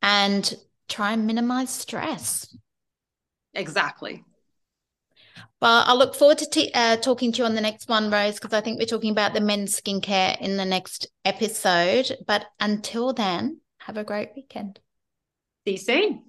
and 0.00 0.54
try 0.88 1.10
and 1.10 1.26
minimize 1.26 1.68
stress 1.68 2.56
exactly 3.54 4.24
well 5.60 5.82
i 5.84 5.92
look 5.92 6.14
forward 6.14 6.38
to 6.38 6.48
t- 6.48 6.70
uh, 6.74 6.96
talking 6.98 7.32
to 7.32 7.38
you 7.38 7.44
on 7.44 7.56
the 7.56 7.60
next 7.60 7.88
one 7.88 8.08
rose 8.08 8.34
because 8.34 8.52
i 8.52 8.60
think 8.60 8.78
we're 8.78 8.86
talking 8.86 9.10
about 9.10 9.34
the 9.34 9.40
men's 9.40 9.80
skincare 9.80 10.40
in 10.40 10.56
the 10.56 10.64
next 10.64 11.08
episode 11.24 12.16
but 12.24 12.46
until 12.60 13.12
then 13.12 13.60
have 13.80 13.96
a 13.96 14.04
great 14.04 14.30
weekend. 14.36 14.80
See 15.66 15.72
you 15.72 15.78
soon 15.78 16.24